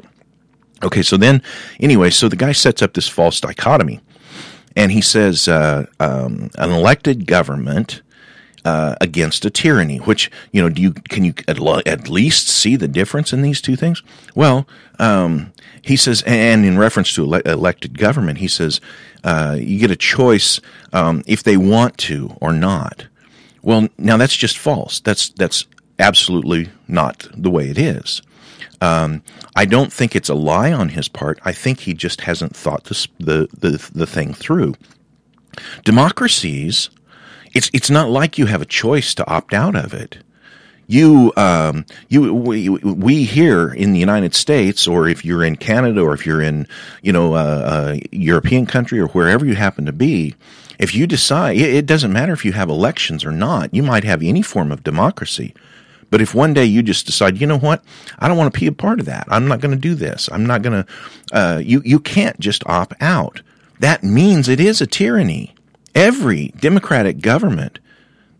Okay, 0.81 1.01
so 1.01 1.17
then, 1.17 1.41
anyway, 1.81 2.09
so 2.09 2.29
the 2.29 2.37
guy 2.37 2.53
sets 2.53 2.81
up 2.81 2.93
this 2.93 3.09
false 3.09 3.41
dichotomy 3.41 3.99
and 4.75 4.91
he 4.91 5.01
says 5.01 5.47
uh, 5.47 5.85
um, 5.99 6.49
an 6.55 6.71
elected 6.71 7.25
government 7.25 8.01
uh, 8.65 8.95
against 9.01 9.45
a 9.45 9.49
tyranny. 9.49 9.97
Which 9.97 10.29
you 10.51 10.61
know, 10.61 10.69
do 10.69 10.81
you 10.81 10.91
can 10.93 11.23
you 11.23 11.33
at, 11.47 11.59
at 11.87 12.09
least 12.09 12.47
see 12.47 12.75
the 12.75 12.87
difference 12.87 13.33
in 13.33 13.41
these 13.41 13.61
two 13.61 13.75
things? 13.75 14.03
Well, 14.35 14.67
um, 14.99 15.51
he 15.81 15.95
says, 15.95 16.23
and 16.25 16.65
in 16.65 16.77
reference 16.77 17.13
to 17.15 17.23
ele- 17.23 17.41
elected 17.41 17.97
government, 17.97 18.39
he 18.39 18.47
says 18.47 18.81
uh, 19.23 19.57
you 19.59 19.79
get 19.79 19.91
a 19.91 19.95
choice 19.95 20.59
um, 20.93 21.23
if 21.25 21.43
they 21.43 21.57
want 21.57 21.97
to 21.99 22.35
or 22.41 22.53
not. 22.53 23.07
Well, 23.61 23.87
now 23.97 24.17
that's 24.17 24.35
just 24.35 24.57
false. 24.57 24.99
That's 24.99 25.29
that's 25.29 25.65
absolutely 25.97 26.69
not 26.87 27.27
the 27.35 27.49
way 27.49 27.69
it 27.69 27.77
is. 27.77 28.21
Um, 28.81 29.23
I 29.55 29.65
don't 29.65 29.91
think 29.91 30.15
it's 30.15 30.29
a 30.29 30.35
lie 30.35 30.71
on 30.71 30.89
his 30.89 31.07
part. 31.09 31.39
I 31.43 31.51
think 31.51 31.81
he 31.81 31.93
just 31.93 32.21
hasn't 32.21 32.55
thought 32.55 32.85
this, 32.85 33.07
the, 33.19 33.47
the, 33.57 33.89
the 33.93 34.05
thing 34.05 34.33
through. 34.33 34.75
Democracies, 35.83 36.89
it's, 37.53 37.69
it's 37.73 37.89
not 37.89 38.09
like 38.09 38.37
you 38.37 38.45
have 38.45 38.61
a 38.61 38.65
choice 38.65 39.13
to 39.15 39.27
opt 39.27 39.53
out 39.53 39.75
of 39.75 39.93
it. 39.93 40.19
You, 40.87 41.31
um, 41.37 41.85
you, 42.07 42.33
we, 42.33 42.69
we 42.69 43.23
here 43.23 43.71
in 43.71 43.93
the 43.93 43.99
United 43.99 44.33
States, 44.33 44.87
or 44.87 45.07
if 45.07 45.23
you're 45.23 45.43
in 45.43 45.55
Canada, 45.55 46.01
or 46.01 46.15
if 46.15 46.25
you're 46.25 46.41
in, 46.41 46.67
you 47.03 47.11
know, 47.11 47.35
a, 47.35 47.93
a 47.93 48.01
European 48.11 48.65
country, 48.65 48.99
or 48.99 49.07
wherever 49.09 49.45
you 49.45 49.53
happen 49.53 49.85
to 49.85 49.93
be, 49.93 50.33
if 50.79 50.95
you 50.95 51.05
decide, 51.05 51.57
it 51.57 51.85
doesn't 51.85 52.13
matter 52.13 52.33
if 52.33 52.43
you 52.43 52.53
have 52.53 52.69
elections 52.69 53.23
or 53.23 53.31
not. 53.31 53.71
You 53.71 53.83
might 53.83 54.03
have 54.03 54.23
any 54.23 54.41
form 54.41 54.71
of 54.71 54.83
democracy. 54.83 55.53
But 56.09 56.21
if 56.21 56.33
one 56.33 56.53
day 56.53 56.65
you 56.65 56.81
just 56.81 57.05
decide, 57.05 57.39
you 57.39 57.47
know 57.47 57.59
what, 57.59 57.83
I 58.17 58.27
don't 58.27 58.37
want 58.37 58.53
to 58.53 58.59
be 58.59 58.67
a 58.67 58.71
part 58.71 58.99
of 58.99 59.05
that. 59.05 59.27
I'm 59.29 59.47
not 59.47 59.61
going 59.61 59.73
to 59.73 59.77
do 59.77 59.95
this. 59.95 60.29
I'm 60.31 60.45
not 60.45 60.61
going 60.61 60.83
to. 60.83 60.91
Uh, 61.31 61.61
you 61.63 61.81
you 61.85 61.99
can't 61.99 62.39
just 62.39 62.65
opt 62.67 62.93
out. 63.01 63.41
That 63.79 64.03
means 64.03 64.47
it 64.47 64.59
is 64.59 64.81
a 64.81 64.87
tyranny. 64.87 65.53
Every 65.95 66.49
democratic 66.59 67.21
government 67.21 67.79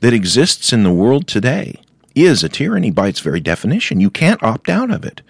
that 0.01 0.13
exists 0.13 0.71
in 0.71 0.83
the 0.83 0.93
world 0.93 1.27
today 1.27 1.79
is 2.15 2.43
a 2.43 2.49
tyranny 2.49 2.91
by 2.91 3.07
its 3.07 3.19
very 3.19 3.39
definition. 3.39 3.99
You 3.99 4.09
can't 4.09 4.41
opt 4.43 4.69
out 4.69 4.91
of 4.91 5.05
it. 5.05 5.21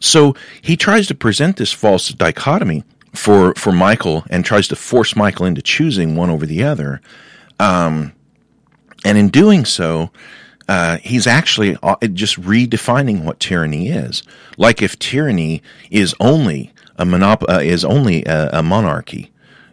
So 0.00 0.34
he 0.60 0.76
tries 0.76 1.06
to 1.08 1.14
present 1.14 1.56
this 1.56 1.72
false 1.72 2.08
dichotomy 2.08 2.84
for 3.14 3.54
for 3.54 3.72
Michael 3.72 4.24
and 4.30 4.44
tries 4.44 4.68
to 4.68 4.76
force 4.76 5.14
Michael 5.14 5.46
into 5.46 5.62
choosing 5.62 6.16
one 6.16 6.30
over 6.30 6.46
the 6.46 6.62
other. 6.64 7.00
Um, 7.60 8.12
and 9.04 9.18
in 9.18 9.28
doing 9.28 9.64
so, 9.64 10.10
uh, 10.68 10.98
he's 10.98 11.26
actually 11.26 11.76
uh, 11.82 11.96
just 12.12 12.40
redefining 12.40 13.24
what 13.24 13.40
tyranny 13.40 13.88
is. 13.88 14.22
Like 14.56 14.82
if 14.82 14.98
tyranny 14.98 15.62
is 15.90 16.14
only 16.20 16.72
a 16.96 17.04
monop- 17.04 17.48
uh, 17.48 17.60
is 17.60 17.84
only 17.84 18.24
a, 18.24 18.50
a 18.58 18.62
monarchy, 18.62 19.30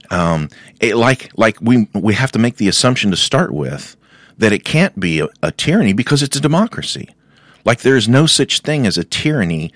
um, 0.10 0.50
it, 0.80 0.96
like 0.96 1.32
like 1.38 1.60
we 1.62 1.88
we 1.94 2.14
have 2.16 2.32
to 2.34 2.40
make 2.40 2.58
the 2.58 2.68
assumption 2.68 3.12
to 3.12 3.18
start 3.18 3.52
with 3.52 3.96
that 4.38 4.54
it 4.54 4.64
can't 4.64 5.00
be 5.00 5.20
a, 5.20 5.28
a 5.44 5.52
tyranny 5.52 5.94
because 5.94 6.24
it's 6.24 6.38
a 6.38 6.42
democracy. 6.42 7.10
Like 7.66 7.82
there 7.82 7.98
is 7.98 8.08
no 8.08 8.26
such 8.26 8.62
thing 8.62 8.88
as 8.88 8.98
a 8.98 9.04
tyranny 9.04 9.72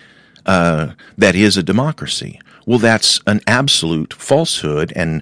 uh, 0.45 0.93
that 1.17 1.35
is 1.35 1.57
a 1.57 1.63
democracy. 1.63 2.39
Well, 2.65 2.79
that's 2.79 3.19
an 3.27 3.41
absolute 3.45 4.13
falsehood, 4.13 4.93
and 4.95 5.21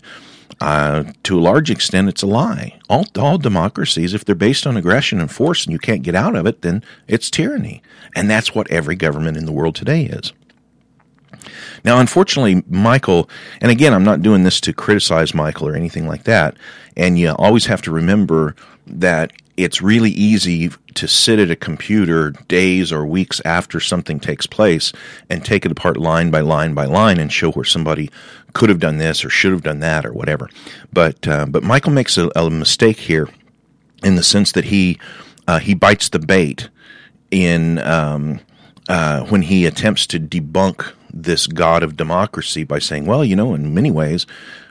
uh, 0.61 1.03
to 1.23 1.39
a 1.39 1.41
large 1.41 1.71
extent, 1.71 2.07
it's 2.07 2.21
a 2.21 2.27
lie. 2.27 2.79
All, 2.87 3.05
all 3.17 3.37
democracies, 3.39 4.13
if 4.13 4.23
they're 4.23 4.35
based 4.35 4.67
on 4.67 4.77
aggression 4.77 5.19
and 5.19 5.29
force 5.29 5.65
and 5.65 5.73
you 5.73 5.79
can't 5.79 6.03
get 6.03 6.15
out 6.15 6.35
of 6.35 6.45
it, 6.45 6.61
then 6.61 6.83
it's 7.07 7.31
tyranny. 7.31 7.81
And 8.15 8.29
that's 8.29 8.53
what 8.53 8.69
every 8.69 8.95
government 8.95 9.37
in 9.37 9.45
the 9.45 9.51
world 9.51 9.75
today 9.75 10.03
is. 10.05 10.33
Now, 11.83 11.99
unfortunately, 11.99 12.63
Michael, 12.69 13.27
and 13.59 13.71
again, 13.71 13.93
I'm 13.93 14.03
not 14.03 14.21
doing 14.21 14.43
this 14.43 14.61
to 14.61 14.73
criticize 14.73 15.33
Michael 15.33 15.67
or 15.67 15.75
anything 15.75 16.07
like 16.07 16.25
that, 16.25 16.55
and 16.95 17.17
you 17.17 17.31
always 17.31 17.65
have 17.65 17.81
to 17.83 17.91
remember 17.91 18.55
that 18.85 19.33
it's 19.57 19.81
really 19.81 20.11
easy 20.11 20.69
to 20.95 21.07
sit 21.07 21.39
at 21.39 21.51
a 21.51 21.55
computer 21.55 22.31
days 22.47 22.91
or 22.91 23.05
weeks 23.05 23.41
after 23.45 23.79
something 23.79 24.19
takes 24.19 24.45
place 24.45 24.91
and 25.29 25.43
take 25.43 25.65
it 25.65 25.71
apart 25.71 25.97
line 25.97 26.31
by 26.31 26.41
line 26.41 26.73
by 26.73 26.85
line 26.85 27.19
and 27.19 27.31
show 27.31 27.51
where 27.51 27.65
somebody 27.65 28.09
could 28.53 28.69
have 28.69 28.79
done 28.79 28.97
this 28.97 29.23
or 29.23 29.29
should 29.29 29.51
have 29.51 29.63
done 29.63 29.79
that 29.79 30.05
or 30.05 30.13
whatever. 30.13 30.49
But 30.91 31.27
uh, 31.27 31.45
but 31.47 31.63
Michael 31.63 31.91
makes 31.91 32.17
a, 32.17 32.29
a, 32.35 32.49
mistake 32.49 32.97
here 32.97 33.29
in 34.03 34.15
the 34.15 34.23
sense 34.23 34.51
that 34.53 34.65
he 34.65 34.99
uh, 35.47 35.59
he 35.59 35.73
bites 35.73 36.09
the 36.09 36.19
bait 36.19 36.69
in 37.29 37.79
um, 37.79 38.39
uh, 38.89 39.21
when 39.25 39.43
he 39.43 39.65
attempts 39.65 40.05
to 40.07 40.19
debunk 40.19 40.93
this 41.13 41.47
god 41.47 41.83
of 41.83 41.97
democracy 41.97 42.63
by 42.63 42.79
saying, 42.79 43.05
well, 43.05 43.23
you 43.23 43.35
know, 43.35 43.53
in 43.53 43.73
many 43.73 43.91
ways, 43.91 44.25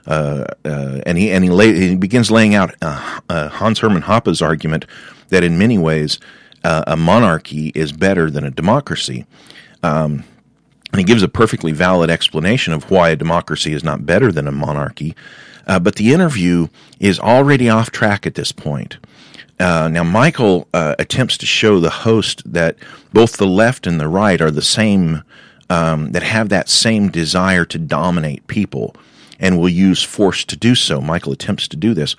uh, 0.07 0.45
uh, 0.65 1.01
and 1.05 1.17
he 1.17 1.31
and 1.31 1.43
he, 1.43 1.49
lay, 1.49 1.73
he 1.73 1.95
begins 1.95 2.31
laying 2.31 2.55
out 2.55 2.73
uh, 2.81 3.49
Hans 3.49 3.79
Hermann 3.79 4.03
Hoppe's 4.03 4.41
argument 4.41 4.85
that 5.29 5.43
in 5.43 5.57
many 5.57 5.77
ways 5.77 6.19
a 6.63 6.95
monarchy 6.95 7.71
is 7.73 7.91
better 7.91 8.29
than 8.29 8.43
a 8.43 8.51
democracy. 8.51 9.25
Um, 9.83 10.23
and 10.91 10.99
he 10.99 11.05
gives 11.05 11.23
a 11.23 11.27
perfectly 11.27 11.71
valid 11.71 12.09
explanation 12.09 12.73
of 12.73 12.91
why 12.91 13.09
a 13.09 13.15
democracy 13.15 13.73
is 13.73 13.83
not 13.83 14.05
better 14.05 14.31
than 14.31 14.47
a 14.47 14.51
monarchy. 14.51 15.15
Uh, 15.67 15.79
but 15.79 15.95
the 15.95 16.11
interview 16.13 16.67
is 16.99 17.19
already 17.19 17.69
off 17.69 17.91
track 17.91 18.25
at 18.25 18.35
this 18.35 18.51
point. 18.51 18.97
Uh, 19.59 19.87
now, 19.87 20.03
Michael 20.03 20.67
uh, 20.73 20.95
attempts 20.97 21.37
to 21.37 21.45
show 21.45 21.79
the 21.79 21.89
host 21.89 22.41
that 22.51 22.77
both 23.13 23.37
the 23.37 23.45
left 23.45 23.85
and 23.85 23.99
the 23.99 24.07
right 24.07 24.41
are 24.41 24.49
the 24.49 24.61
same, 24.61 25.23
um, 25.69 26.11
that 26.13 26.23
have 26.23 26.49
that 26.49 26.67
same 26.67 27.09
desire 27.09 27.63
to 27.65 27.77
dominate 27.77 28.45
people 28.47 28.95
and 29.39 29.59
will 29.59 29.69
use 29.69 30.01
force 30.01 30.43
to 30.45 30.57
do 30.57 30.73
so. 30.73 30.99
Michael 30.99 31.31
attempts 31.31 31.67
to 31.67 31.77
do 31.77 31.93
this, 31.93 32.15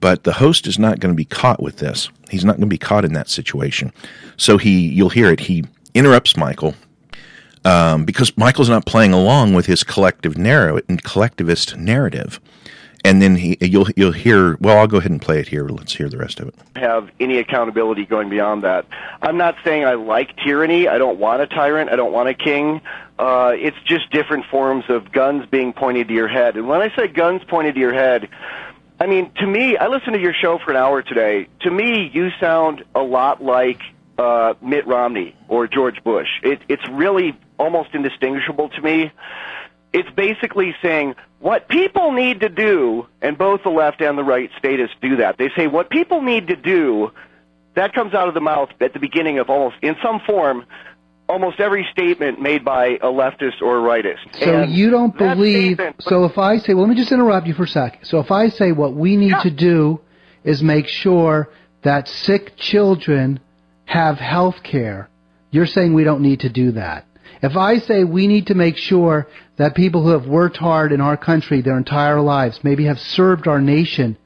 but 0.00 0.24
the 0.24 0.34
host 0.34 0.66
is 0.66 0.78
not 0.78 1.00
going 1.00 1.12
to 1.12 1.16
be 1.16 1.24
caught 1.24 1.62
with 1.62 1.78
this. 1.78 2.10
He's 2.30 2.44
not 2.44 2.56
going 2.56 2.68
to 2.68 2.74
be 2.74 2.78
caught 2.78 3.06
in 3.06 3.14
that 3.14 3.30
situation. 3.30 3.92
So 4.36 4.58
he, 4.58 4.88
you'll 4.88 5.08
hear 5.08 5.30
it. 5.32 5.40
He 5.40 5.64
interrupts 5.94 6.36
Michael 6.36 6.74
um, 7.64 8.04
because 8.04 8.36
Michael's 8.36 8.68
not 8.68 8.86
playing 8.86 9.12
along 9.12 9.54
with 9.54 9.66
his 9.66 9.84
collective 9.84 10.36
narrative, 10.36 11.02
collectivist 11.02 11.76
narrative. 11.76 12.40
And 13.04 13.20
then 13.20 13.34
he, 13.34 13.58
you'll 13.60 13.88
you'll 13.96 14.12
hear. 14.12 14.56
Well, 14.60 14.78
I'll 14.78 14.86
go 14.86 14.98
ahead 14.98 15.10
and 15.10 15.20
play 15.20 15.40
it 15.40 15.48
here. 15.48 15.66
Let's 15.68 15.92
hear 15.92 16.08
the 16.08 16.18
rest 16.18 16.38
of 16.38 16.46
it. 16.46 16.54
Have 16.76 17.10
any 17.18 17.38
accountability 17.38 18.06
going 18.06 18.28
beyond 18.28 18.62
that? 18.62 18.86
I'm 19.22 19.36
not 19.36 19.56
saying 19.64 19.84
I 19.84 19.94
like 19.94 20.36
tyranny. 20.36 20.86
I 20.86 20.98
don't 20.98 21.18
want 21.18 21.42
a 21.42 21.48
tyrant. 21.48 21.90
I 21.90 21.96
don't 21.96 22.12
want 22.12 22.28
a 22.28 22.34
king. 22.34 22.80
Uh, 23.18 23.54
it's 23.56 23.76
just 23.84 24.08
different 24.12 24.44
forms 24.46 24.84
of 24.88 25.10
guns 25.10 25.46
being 25.50 25.72
pointed 25.72 26.08
to 26.08 26.14
your 26.14 26.28
head. 26.28 26.56
And 26.56 26.68
when 26.68 26.80
I 26.80 26.94
say 26.94 27.08
guns 27.08 27.42
pointed 27.48 27.74
to 27.74 27.80
your 27.80 27.92
head, 27.92 28.28
I 29.00 29.06
mean 29.06 29.32
to 29.40 29.48
me. 29.48 29.76
I 29.76 29.88
listened 29.88 30.14
to 30.14 30.20
your 30.20 30.34
show 30.34 30.60
for 30.64 30.70
an 30.70 30.76
hour 30.76 31.02
today. 31.02 31.48
To 31.62 31.72
me, 31.72 32.08
you 32.14 32.30
sound 32.38 32.84
a 32.94 33.02
lot 33.02 33.42
like 33.42 33.80
uh, 34.18 34.54
Mitt 34.62 34.86
Romney 34.86 35.36
or 35.48 35.66
George 35.66 36.02
Bush. 36.04 36.28
It, 36.42 36.60
it's 36.68 36.86
really 36.90 37.38
almost 37.58 37.90
indistinguishable 37.94 38.68
to 38.70 38.82
me 38.82 39.12
it's 39.92 40.10
basically 40.16 40.74
saying 40.82 41.14
what 41.40 41.68
people 41.68 42.12
need 42.12 42.40
to 42.40 42.48
do, 42.48 43.06
and 43.20 43.36
both 43.36 43.62
the 43.62 43.70
left 43.70 44.00
and 44.00 44.16
the 44.16 44.24
right 44.24 44.50
statists 44.58 44.96
do 45.02 45.16
that. 45.16 45.38
They 45.38 45.50
say 45.56 45.66
what 45.66 45.90
people 45.90 46.22
need 46.22 46.48
to 46.48 46.56
do, 46.56 47.10
that 47.74 47.92
comes 47.92 48.14
out 48.14 48.28
of 48.28 48.34
the 48.34 48.40
mouth 48.40 48.70
at 48.80 48.92
the 48.92 48.98
beginning 48.98 49.38
of 49.38 49.50
almost, 49.50 49.76
in 49.82 49.96
some 50.02 50.20
form, 50.26 50.64
almost 51.28 51.60
every 51.60 51.86
statement 51.92 52.40
made 52.40 52.64
by 52.64 52.98
a 53.02 53.06
leftist 53.06 53.60
or 53.60 53.78
a 53.78 53.82
rightist. 53.82 54.18
So 54.34 54.62
and 54.62 54.72
you 54.72 54.90
don't 54.90 55.16
believe, 55.16 55.80
so 56.00 56.24
if 56.24 56.38
I 56.38 56.58
say, 56.58 56.74
well, 56.74 56.84
let 56.84 56.90
me 56.90 56.96
just 56.96 57.12
interrupt 57.12 57.46
you 57.46 57.54
for 57.54 57.64
a 57.64 57.68
second. 57.68 58.04
So 58.04 58.20
if 58.20 58.30
I 58.30 58.48
say 58.48 58.72
what 58.72 58.94
we 58.94 59.16
need 59.16 59.30
yeah. 59.30 59.42
to 59.42 59.50
do 59.50 60.00
is 60.44 60.62
make 60.62 60.86
sure 60.86 61.50
that 61.82 62.08
sick 62.08 62.56
children 62.56 63.40
have 63.84 64.18
health 64.18 64.62
care, 64.62 65.08
you're 65.50 65.66
saying 65.66 65.94
we 65.94 66.04
don't 66.04 66.22
need 66.22 66.40
to 66.40 66.48
do 66.48 66.72
that. 66.72 67.06
If 67.42 67.56
I 67.56 67.78
say 67.78 68.04
we 68.04 68.26
need 68.26 68.46
to 68.46 68.54
make 68.54 68.76
sure 68.76 69.26
that 69.56 69.74
people 69.74 70.02
who 70.02 70.10
have 70.10 70.26
worked 70.26 70.56
hard 70.56 70.92
in 70.92 71.00
our 71.00 71.16
country 71.16 71.60
their 71.60 71.76
entire 71.76 72.20
lives, 72.20 72.60
maybe 72.62 72.84
have 72.84 72.98
served 72.98 73.48
our 73.48 73.60
nation 73.60 74.16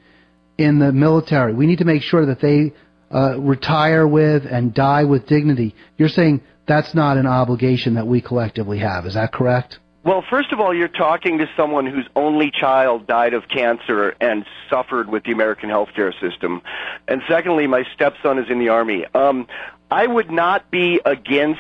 in 0.58 0.78
the 0.78 0.92
military, 0.92 1.54
we 1.54 1.66
need 1.66 1.78
to 1.78 1.84
make 1.84 2.02
sure 2.02 2.26
that 2.26 2.40
they 2.40 2.72
uh, 3.14 3.38
retire 3.38 4.06
with 4.06 4.44
and 4.44 4.74
die 4.74 5.04
with 5.04 5.26
dignity. 5.26 5.74
You're 5.96 6.08
saying 6.08 6.42
that's 6.66 6.94
not 6.94 7.16
an 7.16 7.26
obligation 7.26 7.94
that 7.94 8.06
we 8.06 8.20
collectively 8.20 8.78
have. 8.78 9.06
Is 9.06 9.14
that 9.14 9.32
correct? 9.32 9.78
Well, 10.06 10.22
first 10.30 10.52
of 10.52 10.60
all, 10.60 10.72
you're 10.72 10.86
talking 10.86 11.38
to 11.38 11.50
someone 11.56 11.84
whose 11.84 12.06
only 12.14 12.52
child 12.52 13.08
died 13.08 13.34
of 13.34 13.48
cancer 13.48 14.14
and 14.20 14.46
suffered 14.70 15.08
with 15.08 15.24
the 15.24 15.32
American 15.32 15.68
healthcare 15.68 16.12
system. 16.20 16.62
And 17.08 17.22
secondly, 17.26 17.66
my 17.66 17.82
stepson 17.92 18.38
is 18.38 18.48
in 18.48 18.60
the 18.60 18.68
Army. 18.68 19.04
Um, 19.16 19.48
I 19.90 20.06
would 20.06 20.30
not 20.30 20.70
be 20.70 21.00
against 21.04 21.58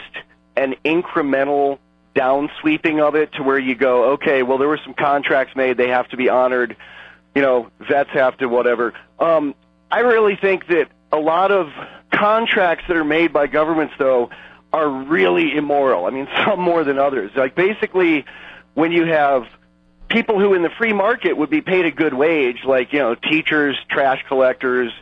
an 0.56 0.76
incremental 0.84 1.80
downsweeping 2.14 3.00
of 3.00 3.16
it 3.16 3.32
to 3.32 3.42
where 3.42 3.58
you 3.58 3.74
go, 3.74 4.12
okay, 4.12 4.44
well, 4.44 4.58
there 4.58 4.68
were 4.68 4.80
some 4.84 4.94
contracts 4.94 5.56
made, 5.56 5.76
they 5.76 5.88
have 5.88 6.08
to 6.10 6.16
be 6.16 6.28
honored, 6.28 6.76
you 7.34 7.42
know, 7.42 7.68
vets 7.80 8.10
have 8.10 8.38
to 8.38 8.46
whatever. 8.46 8.94
Um, 9.18 9.56
I 9.90 10.00
really 10.00 10.36
think 10.40 10.68
that 10.68 10.86
a 11.10 11.18
lot 11.18 11.50
of 11.50 11.66
contracts 12.12 12.84
that 12.86 12.96
are 12.96 13.04
made 13.04 13.32
by 13.32 13.48
governments, 13.48 13.94
though, 13.98 14.30
are 14.76 14.88
really 14.88 15.56
immoral. 15.56 16.06
I 16.06 16.10
mean, 16.10 16.28
some 16.46 16.60
more 16.60 16.84
than 16.84 16.98
others. 16.98 17.32
Like, 17.34 17.54
basically, 17.54 18.24
when 18.74 18.92
you 18.92 19.06
have 19.06 19.44
people 20.08 20.38
who 20.38 20.54
in 20.54 20.62
the 20.62 20.70
free 20.78 20.92
market 20.92 21.36
would 21.36 21.50
be 21.50 21.60
paid 21.60 21.86
a 21.86 21.90
good 21.90 22.14
wage, 22.14 22.58
like, 22.64 22.92
you 22.92 23.00
know, 23.00 23.14
teachers, 23.14 23.76
trash 23.90 24.24
collectors, 24.28 24.92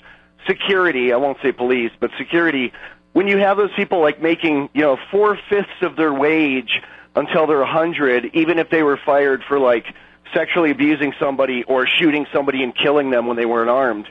security, 0.47 1.13
I 1.13 1.17
won't 1.17 1.39
say 1.43 1.53
police, 1.53 1.91
but 2.01 2.11
security, 2.19 2.73
when 3.13 3.29
you 3.29 3.39
have 3.39 3.57
those 3.57 3.73
people 3.77 4.01
like 4.01 4.21
making 4.21 4.69
you 4.75 4.83
know 4.83 4.99
four 5.11 5.39
fifths 5.49 5.83
of 5.83 5.97
their 5.97 6.13
wage 6.13 6.81
until 7.17 7.47
they're 7.47 7.63
a 7.63 7.73
hundred, 7.73 8.31
even 8.35 8.59
if 8.59 8.71
they 8.71 8.83
were 8.83 8.99
fired 9.05 9.43
for 9.49 9.59
like 9.59 9.87
sexually 10.35 10.71
abusing 10.71 11.13
somebody 11.21 11.63
or 11.65 11.87
shooting 11.87 12.27
somebody 12.33 12.63
and 12.63 12.75
killing 12.77 13.11
them 13.11 13.27
when 13.27 13.37
they 13.37 13.47
weren't 13.47 13.71
armed. 13.71 14.07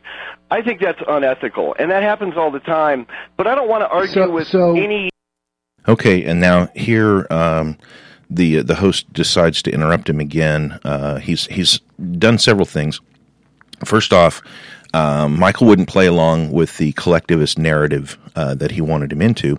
I 0.49 0.62
think 0.62 0.80
that's 0.80 0.99
unethical, 1.06 1.76
and 1.78 1.91
that 1.91 2.04
happens 2.04 2.36
all 2.38 2.52
the 2.52 2.60
time. 2.60 3.08
But 3.38 3.47
I 3.47 3.56
don't 3.56 3.67
want 3.67 3.82
to 3.82 3.88
argue 3.88 4.13
so, 4.13 4.32
with 4.32 4.47
so... 4.47 4.76
any. 4.76 5.10
Okay, 5.88 6.24
and 6.24 6.39
now 6.39 6.69
here. 6.76 7.28
Um, 7.30 7.78
the 8.30 8.62
the 8.62 8.76
host 8.76 9.12
decides 9.13 9.62
to 9.63 9.72
interrupt 9.72 10.10
him 10.10 10.19
again. 10.19 10.80
Uh, 10.84 11.17
he's 11.19 11.46
he's 11.48 11.80
done 12.17 12.38
several 12.38 12.65
things. 12.65 13.00
First 13.86 14.12
off, 14.13 14.41
um, 14.93 15.38
Michael 15.38 15.67
wouldn't 15.67 15.89
play 15.89 16.06
along 16.08 16.52
with 16.52 16.78
the 16.78 16.93
collectivist 16.93 17.58
narrative 17.58 18.17
uh, 18.36 18.56
that 18.56 18.72
he 18.72 18.82
wanted 18.82 19.12
him 19.12 19.22
into. 19.22 19.58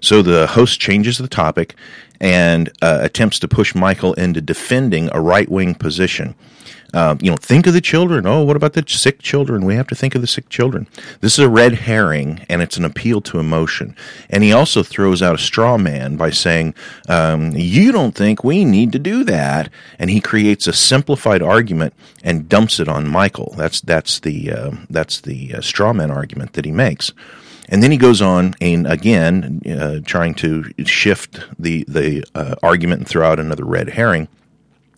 So 0.00 0.22
the 0.22 0.46
host 0.46 0.80
changes 0.80 1.18
the 1.18 1.28
topic 1.28 1.74
and 2.20 2.68
uh, 2.82 2.98
attempts 3.02 3.38
to 3.40 3.48
push 3.48 3.74
Michael 3.74 4.14
into 4.14 4.40
defending 4.40 5.08
a 5.12 5.20
right 5.20 5.48
wing 5.48 5.74
position. 5.74 6.34
Uh, 6.94 7.16
you 7.20 7.30
know, 7.30 7.36
think 7.36 7.66
of 7.66 7.72
the 7.72 7.80
children. 7.80 8.26
Oh, 8.26 8.44
what 8.44 8.56
about 8.56 8.74
the 8.74 8.84
sick 8.86 9.22
children? 9.22 9.64
We 9.64 9.76
have 9.76 9.86
to 9.88 9.94
think 9.94 10.14
of 10.14 10.20
the 10.20 10.26
sick 10.26 10.48
children. 10.50 10.86
This 11.20 11.34
is 11.34 11.38
a 11.44 11.48
red 11.48 11.74
herring, 11.74 12.44
and 12.48 12.60
it's 12.60 12.76
an 12.76 12.84
appeal 12.84 13.22
to 13.22 13.38
emotion. 13.38 13.96
And 14.28 14.44
he 14.44 14.52
also 14.52 14.82
throws 14.82 15.22
out 15.22 15.34
a 15.34 15.38
straw 15.38 15.78
man 15.78 16.16
by 16.16 16.30
saying, 16.30 16.74
um, 17.08 17.52
"You 17.54 17.92
don't 17.92 18.14
think 18.14 18.44
we 18.44 18.64
need 18.64 18.92
to 18.92 18.98
do 18.98 19.24
that?" 19.24 19.70
And 19.98 20.10
he 20.10 20.20
creates 20.20 20.66
a 20.66 20.72
simplified 20.72 21.42
argument 21.42 21.94
and 22.22 22.48
dumps 22.48 22.78
it 22.78 22.88
on 22.88 23.08
Michael. 23.08 23.54
That's 23.56 23.80
that's 23.80 24.20
the 24.20 24.52
uh, 24.52 24.70
that's 24.90 25.20
the 25.22 25.54
uh, 25.54 25.60
straw 25.62 25.94
man 25.94 26.10
argument 26.10 26.52
that 26.54 26.66
he 26.66 26.72
makes. 26.72 27.12
And 27.68 27.82
then 27.82 27.90
he 27.90 27.96
goes 27.96 28.20
on 28.20 28.54
and 28.60 28.86
again 28.86 29.62
uh, 29.66 30.00
trying 30.04 30.34
to 30.34 30.64
shift 30.84 31.40
the 31.58 31.86
the 31.88 32.24
uh, 32.34 32.56
argument 32.62 33.00
and 33.00 33.08
throw 33.08 33.26
out 33.26 33.40
another 33.40 33.64
red 33.64 33.88
herring 33.88 34.28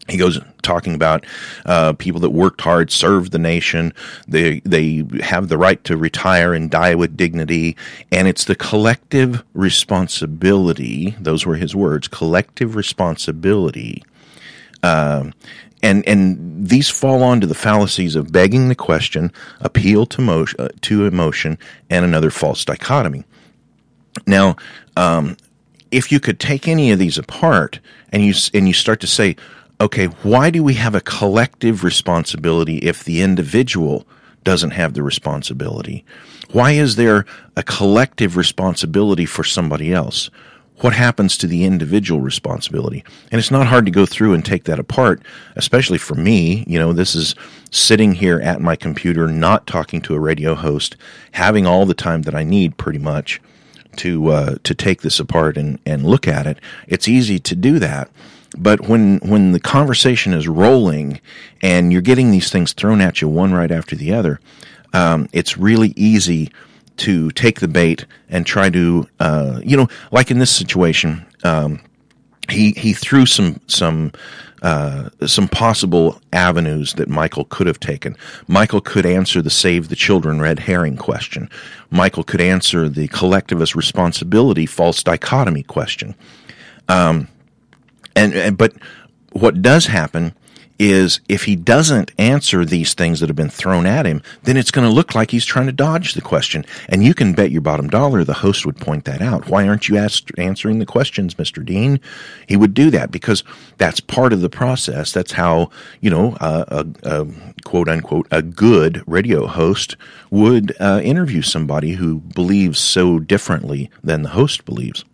he 0.08 0.18
goes 0.18 0.38
talking 0.62 0.94
about 0.94 1.24
uh, 1.64 1.94
people 1.94 2.20
that 2.20 2.30
worked 2.30 2.60
hard, 2.60 2.90
served 2.90 3.32
the 3.32 3.38
nation. 3.38 3.92
They 4.28 4.60
they 4.60 5.04
have 5.20 5.48
the 5.48 5.58
right 5.58 5.82
to 5.84 5.96
retire 5.96 6.52
and 6.52 6.70
die 6.70 6.94
with 6.94 7.16
dignity, 7.16 7.76
and 8.12 8.28
it's 8.28 8.44
the 8.44 8.54
collective 8.54 9.42
responsibility. 9.54 11.16
Those 11.20 11.46
were 11.46 11.56
his 11.56 11.74
words: 11.74 12.08
collective 12.08 12.76
responsibility. 12.76 14.02
Um, 14.82 15.32
and 15.82 16.06
and 16.06 16.66
these 16.68 16.88
fall 16.88 17.22
onto 17.22 17.46
the 17.46 17.54
fallacies 17.54 18.14
of 18.14 18.32
begging 18.32 18.68
the 18.68 18.74
question, 18.74 19.32
appeal 19.60 20.06
to 20.06 20.20
motion, 20.20 20.60
uh, 20.60 20.68
to 20.82 21.06
emotion, 21.06 21.58
and 21.88 22.04
another 22.04 22.30
false 22.30 22.64
dichotomy. 22.64 23.24
Now, 24.26 24.56
um, 24.96 25.36
if 25.90 26.10
you 26.10 26.20
could 26.20 26.40
take 26.40 26.68
any 26.68 26.90
of 26.90 26.98
these 26.98 27.18
apart 27.18 27.80
and 28.12 28.22
you 28.24 28.34
and 28.52 28.66
you 28.66 28.74
start 28.74 29.00
to 29.00 29.06
say, 29.06 29.36
okay, 29.80 30.06
why 30.06 30.50
do 30.50 30.62
we 30.62 30.74
have 30.74 30.94
a 30.94 31.00
collective 31.00 31.84
responsibility 31.84 32.78
if 32.78 33.04
the 33.04 33.22
individual 33.22 34.06
doesn't 34.44 34.72
have 34.72 34.94
the 34.94 35.02
responsibility? 35.02 36.04
Why 36.52 36.72
is 36.72 36.96
there 36.96 37.24
a 37.56 37.62
collective 37.62 38.36
responsibility 38.36 39.26
for 39.26 39.42
somebody 39.42 39.92
else? 39.92 40.30
What 40.78 40.92
happens 40.92 41.36
to 41.38 41.46
the 41.46 41.64
individual 41.64 42.20
responsibility? 42.20 43.04
And 43.30 43.38
it's 43.38 43.50
not 43.50 43.68
hard 43.68 43.84
to 43.86 43.92
go 43.92 44.06
through 44.06 44.34
and 44.34 44.44
take 44.44 44.64
that 44.64 44.78
apart, 44.78 45.22
especially 45.56 45.98
for 45.98 46.14
me. 46.14 46.64
You 46.66 46.78
know, 46.78 46.92
this 46.92 47.14
is 47.14 47.34
sitting 47.70 48.12
here 48.12 48.40
at 48.40 48.60
my 48.60 48.76
computer, 48.76 49.28
not 49.28 49.66
talking 49.66 50.00
to 50.02 50.14
a 50.14 50.20
radio 50.20 50.54
host, 50.54 50.96
having 51.32 51.66
all 51.66 51.86
the 51.86 51.94
time 51.94 52.22
that 52.22 52.34
I 52.34 52.42
need 52.42 52.76
pretty 52.76 52.98
much 52.98 53.40
to 53.96 54.28
uh, 54.28 54.54
to 54.64 54.74
take 54.74 55.02
this 55.02 55.20
apart 55.20 55.56
and, 55.56 55.78
and 55.86 56.04
look 56.04 56.26
at 56.26 56.46
it. 56.46 56.58
It's 56.88 57.08
easy 57.08 57.38
to 57.38 57.54
do 57.54 57.78
that. 57.78 58.10
But 58.56 58.88
when 58.88 59.18
when 59.18 59.52
the 59.52 59.60
conversation 59.60 60.32
is 60.32 60.48
rolling 60.48 61.20
and 61.62 61.92
you're 61.92 62.02
getting 62.02 62.30
these 62.30 62.50
things 62.50 62.72
thrown 62.72 63.00
at 63.00 63.20
you 63.20 63.28
one 63.28 63.52
right 63.52 63.70
after 63.70 63.96
the 63.96 64.12
other, 64.12 64.40
um, 64.92 65.28
it's 65.32 65.56
really 65.58 65.92
easy 65.96 66.50
to 66.96 67.30
take 67.32 67.60
the 67.60 67.68
bait 67.68 68.06
and 68.28 68.46
try 68.46 68.70
to 68.70 69.08
uh, 69.20 69.60
you 69.64 69.76
know 69.76 69.88
like 70.12 70.30
in 70.30 70.38
this 70.38 70.50
situation. 70.50 71.24
Um, 71.42 71.80
he 72.48 72.72
he 72.72 72.92
threw 72.92 73.26
some 73.26 73.60
some 73.66 74.12
uh, 74.62 75.10
some 75.26 75.46
possible 75.46 76.18
avenues 76.32 76.94
that 76.94 77.08
Michael 77.08 77.44
could 77.44 77.66
have 77.66 77.80
taken. 77.80 78.16
Michael 78.48 78.80
could 78.80 79.04
answer 79.04 79.42
the 79.42 79.50
save 79.50 79.88
the 79.88 79.96
children 79.96 80.40
red 80.40 80.58
herring 80.58 80.96
question. 80.96 81.50
Michael 81.90 82.24
could 82.24 82.40
answer 82.40 82.88
the 82.88 83.08
collectivist 83.08 83.74
responsibility 83.74 84.64
false 84.64 85.02
dichotomy 85.02 85.62
question. 85.62 86.14
Um, 86.88 87.28
and, 88.16 88.34
and 88.34 88.58
but 88.58 88.72
what 89.32 89.62
does 89.62 89.86
happen 89.86 90.34
is 90.78 91.20
if 91.28 91.44
he 91.44 91.54
doesn't 91.54 92.10
answer 92.18 92.64
these 92.64 92.94
things 92.94 93.20
that 93.20 93.28
have 93.28 93.36
been 93.36 93.48
thrown 93.48 93.86
at 93.86 94.06
him, 94.06 94.22
then 94.42 94.56
it's 94.56 94.70
going 94.70 94.86
to 94.86 94.92
look 94.92 95.14
like 95.14 95.30
he's 95.30 95.44
trying 95.44 95.66
to 95.66 95.72
dodge 95.72 96.14
the 96.14 96.20
question. 96.20 96.64
And 96.88 97.04
you 97.04 97.14
can 97.14 97.32
bet 97.32 97.50
your 97.50 97.60
bottom 97.60 97.88
dollar 97.88 98.24
the 98.24 98.34
host 98.34 98.66
would 98.66 98.76
point 98.76 99.04
that 99.04 99.22
out. 99.22 99.48
Why 99.48 99.68
aren't 99.68 99.88
you 99.88 99.96
answering 99.96 100.78
the 100.78 100.86
questions, 100.86 101.34
Mr. 101.34 101.64
Dean? 101.64 102.00
He 102.48 102.56
would 102.56 102.74
do 102.74 102.90
that 102.90 103.10
because 103.10 103.44
that's 103.78 104.00
part 104.00 104.32
of 104.32 104.40
the 104.40 104.50
process. 104.50 105.12
That's 105.12 105.32
how, 105.32 105.70
you 106.00 106.10
know, 106.10 106.36
a, 106.40 106.86
a 107.04 107.26
quote 107.64 107.88
unquote, 107.88 108.26
a 108.30 108.42
good 108.42 109.02
radio 109.06 109.46
host 109.46 109.96
would 110.30 110.74
uh, 110.80 111.00
interview 111.04 111.42
somebody 111.42 111.92
who 111.92 112.18
believes 112.18 112.80
so 112.80 113.20
differently 113.20 113.90
than 114.02 114.22
the 114.22 114.30
host 114.30 114.64
believes. 114.64 115.04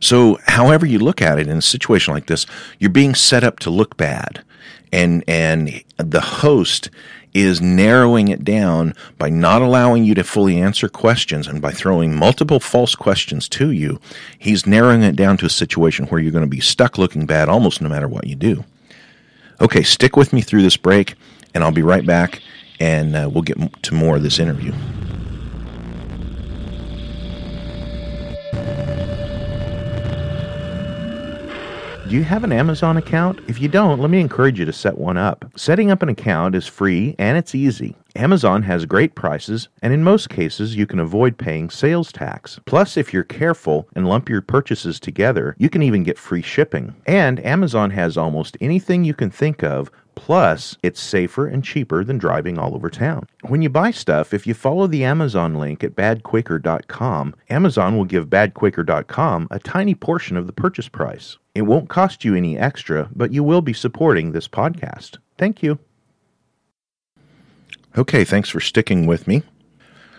So, 0.00 0.38
however 0.46 0.86
you 0.86 0.98
look 0.98 1.22
at 1.22 1.38
it 1.38 1.48
in 1.48 1.56
a 1.56 1.62
situation 1.62 2.14
like 2.14 2.26
this, 2.26 2.46
you're 2.78 2.90
being 2.90 3.14
set 3.14 3.44
up 3.44 3.58
to 3.60 3.70
look 3.70 3.96
bad. 3.96 4.42
And, 4.92 5.24
and 5.26 5.82
the 5.96 6.20
host 6.20 6.90
is 7.34 7.62
narrowing 7.62 8.28
it 8.28 8.44
down 8.44 8.94
by 9.18 9.30
not 9.30 9.62
allowing 9.62 10.04
you 10.04 10.14
to 10.14 10.24
fully 10.24 10.60
answer 10.60 10.88
questions 10.88 11.46
and 11.46 11.62
by 11.62 11.70
throwing 11.70 12.14
multiple 12.14 12.60
false 12.60 12.94
questions 12.94 13.48
to 13.48 13.70
you. 13.70 13.98
He's 14.38 14.66
narrowing 14.66 15.02
it 15.02 15.16
down 15.16 15.38
to 15.38 15.46
a 15.46 15.50
situation 15.50 16.06
where 16.06 16.20
you're 16.20 16.32
going 16.32 16.44
to 16.44 16.50
be 16.50 16.60
stuck 16.60 16.98
looking 16.98 17.26
bad 17.26 17.48
almost 17.48 17.80
no 17.80 17.88
matter 17.88 18.08
what 18.08 18.26
you 18.26 18.34
do. 18.34 18.64
Okay, 19.60 19.82
stick 19.82 20.16
with 20.16 20.32
me 20.32 20.40
through 20.40 20.62
this 20.62 20.76
break, 20.76 21.14
and 21.54 21.62
I'll 21.62 21.70
be 21.70 21.82
right 21.82 22.04
back, 22.04 22.42
and 22.80 23.14
uh, 23.14 23.30
we'll 23.32 23.42
get 23.42 23.82
to 23.84 23.94
more 23.94 24.16
of 24.16 24.22
this 24.22 24.38
interview. 24.38 24.72
Do 32.12 32.18
you 32.18 32.24
have 32.24 32.44
an 32.44 32.52
Amazon 32.52 32.98
account? 32.98 33.40
If 33.48 33.58
you 33.58 33.68
don't, 33.68 33.98
let 33.98 34.10
me 34.10 34.20
encourage 34.20 34.58
you 34.58 34.66
to 34.66 34.72
set 34.74 34.98
one 34.98 35.16
up. 35.16 35.50
Setting 35.56 35.90
up 35.90 36.02
an 36.02 36.10
account 36.10 36.54
is 36.54 36.66
free 36.66 37.16
and 37.18 37.38
it's 37.38 37.54
easy. 37.54 37.96
Amazon 38.14 38.62
has 38.64 38.84
great 38.84 39.14
prices, 39.14 39.70
and 39.80 39.94
in 39.94 40.04
most 40.04 40.28
cases, 40.28 40.76
you 40.76 40.86
can 40.86 41.00
avoid 41.00 41.38
paying 41.38 41.70
sales 41.70 42.12
tax. 42.12 42.60
Plus, 42.66 42.98
if 42.98 43.14
you're 43.14 43.22
careful 43.22 43.88
and 43.96 44.06
lump 44.06 44.28
your 44.28 44.42
purchases 44.42 45.00
together, 45.00 45.56
you 45.58 45.70
can 45.70 45.82
even 45.82 46.02
get 46.02 46.18
free 46.18 46.42
shipping. 46.42 46.94
And 47.06 47.42
Amazon 47.46 47.88
has 47.92 48.18
almost 48.18 48.58
anything 48.60 49.04
you 49.04 49.14
can 49.14 49.30
think 49.30 49.64
of 49.64 49.90
Plus, 50.14 50.76
it's 50.82 51.00
safer 51.00 51.46
and 51.46 51.64
cheaper 51.64 52.04
than 52.04 52.18
driving 52.18 52.58
all 52.58 52.74
over 52.74 52.90
town. 52.90 53.26
When 53.42 53.62
you 53.62 53.68
buy 53.68 53.90
stuff, 53.90 54.34
if 54.34 54.46
you 54.46 54.54
follow 54.54 54.86
the 54.86 55.04
Amazon 55.04 55.54
link 55.54 55.82
at 55.82 55.96
badquaker.com, 55.96 57.34
Amazon 57.50 57.96
will 57.96 58.04
give 58.04 58.28
badquaker.com 58.28 59.48
a 59.50 59.58
tiny 59.58 59.94
portion 59.94 60.36
of 60.36 60.46
the 60.46 60.52
purchase 60.52 60.88
price. 60.88 61.38
It 61.54 61.62
won't 61.62 61.88
cost 61.88 62.24
you 62.24 62.34
any 62.34 62.58
extra, 62.58 63.08
but 63.14 63.32
you 63.32 63.42
will 63.42 63.62
be 63.62 63.72
supporting 63.72 64.32
this 64.32 64.48
podcast. 64.48 65.18
Thank 65.38 65.62
you. 65.62 65.78
Okay, 67.96 68.24
thanks 68.24 68.48
for 68.48 68.60
sticking 68.60 69.06
with 69.06 69.26
me. 69.26 69.42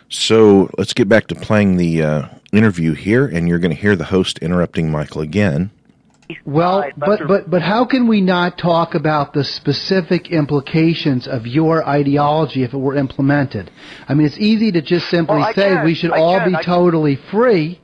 So 0.10 0.69
let's 0.77 0.93
get 0.93 1.10
back 1.10 1.27
to 1.27 1.36
playing 1.36 1.77
the 1.77 2.03
uh, 2.03 2.27
interview 2.51 2.93
here, 2.93 3.25
and 3.25 3.47
you're 3.47 3.60
going 3.60 3.73
to 3.73 3.82
hear 3.82 3.95
the 3.95 4.03
host 4.06 4.38
interrupting 4.39 4.91
Michael 4.91 5.21
again. 5.21 5.71
Well, 6.45 6.85
but 6.97 7.27
but 7.27 7.49
but 7.49 7.61
how 7.61 7.85
can 7.85 8.07
we 8.07 8.21
not 8.21 8.57
talk 8.57 8.95
about 8.95 9.33
the 9.33 9.43
specific 9.43 10.31
implications 10.31 11.27
of 11.27 11.47
your 11.47 11.87
ideology 11.87 12.63
if 12.63 12.73
it 12.73 12.77
were 12.77 12.95
implemented? 12.95 13.71
I 14.07 14.13
mean, 14.13 14.27
it's 14.27 14.37
easy 14.37 14.71
to 14.73 14.81
just 14.81 15.09
simply 15.09 15.37
oh, 15.37 15.39
well, 15.39 15.53
say 15.53 15.69
can. 15.69 15.85
we 15.85 15.95
should 15.95 16.11
I 16.11 16.19
all 16.19 16.39
can. 16.39 16.51
be 16.51 16.55
I 16.55 16.63
totally 16.63 17.17
free, 17.31 17.81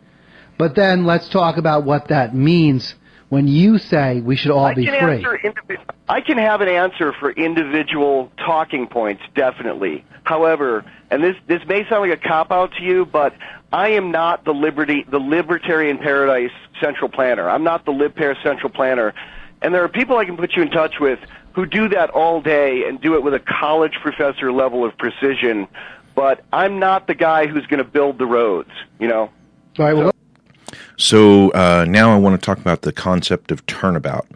but 0.58 0.76
then 0.76 1.06
let's 1.06 1.30
talk 1.30 1.58
about 1.58 1.86
what 1.86 2.10
that 2.10 2.36
means 2.36 2.96
when 3.30 3.48
you 3.48 3.78
say 3.78 4.22
we 4.22 4.36
should 4.36 4.52
all 4.52 4.66
I 4.66 4.74
be 4.74 4.86
can 4.86 5.00
free. 5.00 5.26
Answer 5.26 5.78
I 6.10 6.22
can 6.22 6.40
have 6.40 6.62
an 6.62 6.70
answer 6.70 7.14
for 7.20 7.32
individual 7.32 8.32
talking 8.38 8.88
points, 8.88 9.22
definitely. 9.36 10.04
However, 10.24 10.84
and 11.12 11.24
this 11.24 11.36
this 11.48 11.62
may 11.68 11.88
sound 11.88 12.10
like 12.10 12.20
a 12.20 12.28
cop 12.28 12.52
out 12.52 12.72
to 12.78 12.84
you, 12.84 13.06
but 13.06 13.34
I 13.72 13.90
am 13.90 14.12
not 14.12 14.46
the 14.46 14.54
liberty 14.54 15.06
the 15.10 15.20
libertarian 15.20 15.98
paradise 15.98 16.52
central 16.80 17.10
planner. 17.10 17.50
I'm 17.50 17.64
not 17.64 17.86
the 17.86 17.92
libpair 17.92 18.42
central 18.42 18.70
planner. 18.70 19.14
And 19.62 19.74
there 19.74 19.84
are 19.84 19.90
people 19.90 20.18
I 20.18 20.26
can 20.26 20.38
put 20.38 20.56
you 20.56 20.62
in 20.62 20.72
touch 20.72 21.00
with 21.00 21.20
who 21.54 21.66
do 21.66 21.90
that 21.90 22.10
all 22.12 22.42
day 22.42 22.88
and 22.88 23.02
do 23.02 23.16
it 23.16 23.24
with 23.24 23.34
a 23.34 23.40
college 23.40 23.94
professor 24.02 24.52
level 24.52 24.86
of 24.86 24.98
precision. 24.98 25.68
But 26.16 26.44
I'm 26.54 26.80
not 26.80 27.08
the 27.08 27.16
guy 27.16 27.48
who's 27.48 27.66
going 27.68 27.84
to 27.84 27.90
build 27.90 28.18
the 28.18 28.26
roads, 28.26 28.72
you 29.00 29.08
know. 29.08 29.30
All 29.78 29.86
right. 29.86 29.94
Well, 29.94 30.12
So 30.98 31.50
uh, 31.52 31.86
now 31.88 32.14
I 32.14 32.18
want 32.18 32.40
to 32.40 32.46
talk 32.46 32.58
about 32.58 32.82
the 32.82 32.92
concept 32.92 33.52
of 33.52 33.66
turnabout. 33.66 34.28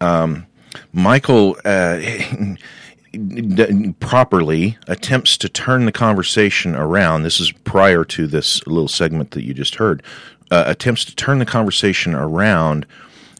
Um, 0.00 0.46
Michael 0.92 1.56
uh, 1.64 2.00
d- 3.12 3.94
properly 4.00 4.78
attempts 4.88 5.36
to 5.38 5.48
turn 5.48 5.84
the 5.84 5.92
conversation 5.92 6.74
around. 6.74 7.22
This 7.22 7.40
is 7.40 7.52
prior 7.52 8.04
to 8.04 8.26
this 8.26 8.66
little 8.66 8.88
segment 8.88 9.32
that 9.32 9.44
you 9.44 9.54
just 9.54 9.76
heard. 9.76 10.02
Uh, 10.50 10.64
attempts 10.66 11.04
to 11.06 11.14
turn 11.16 11.38
the 11.38 11.46
conversation 11.46 12.14
around, 12.14 12.86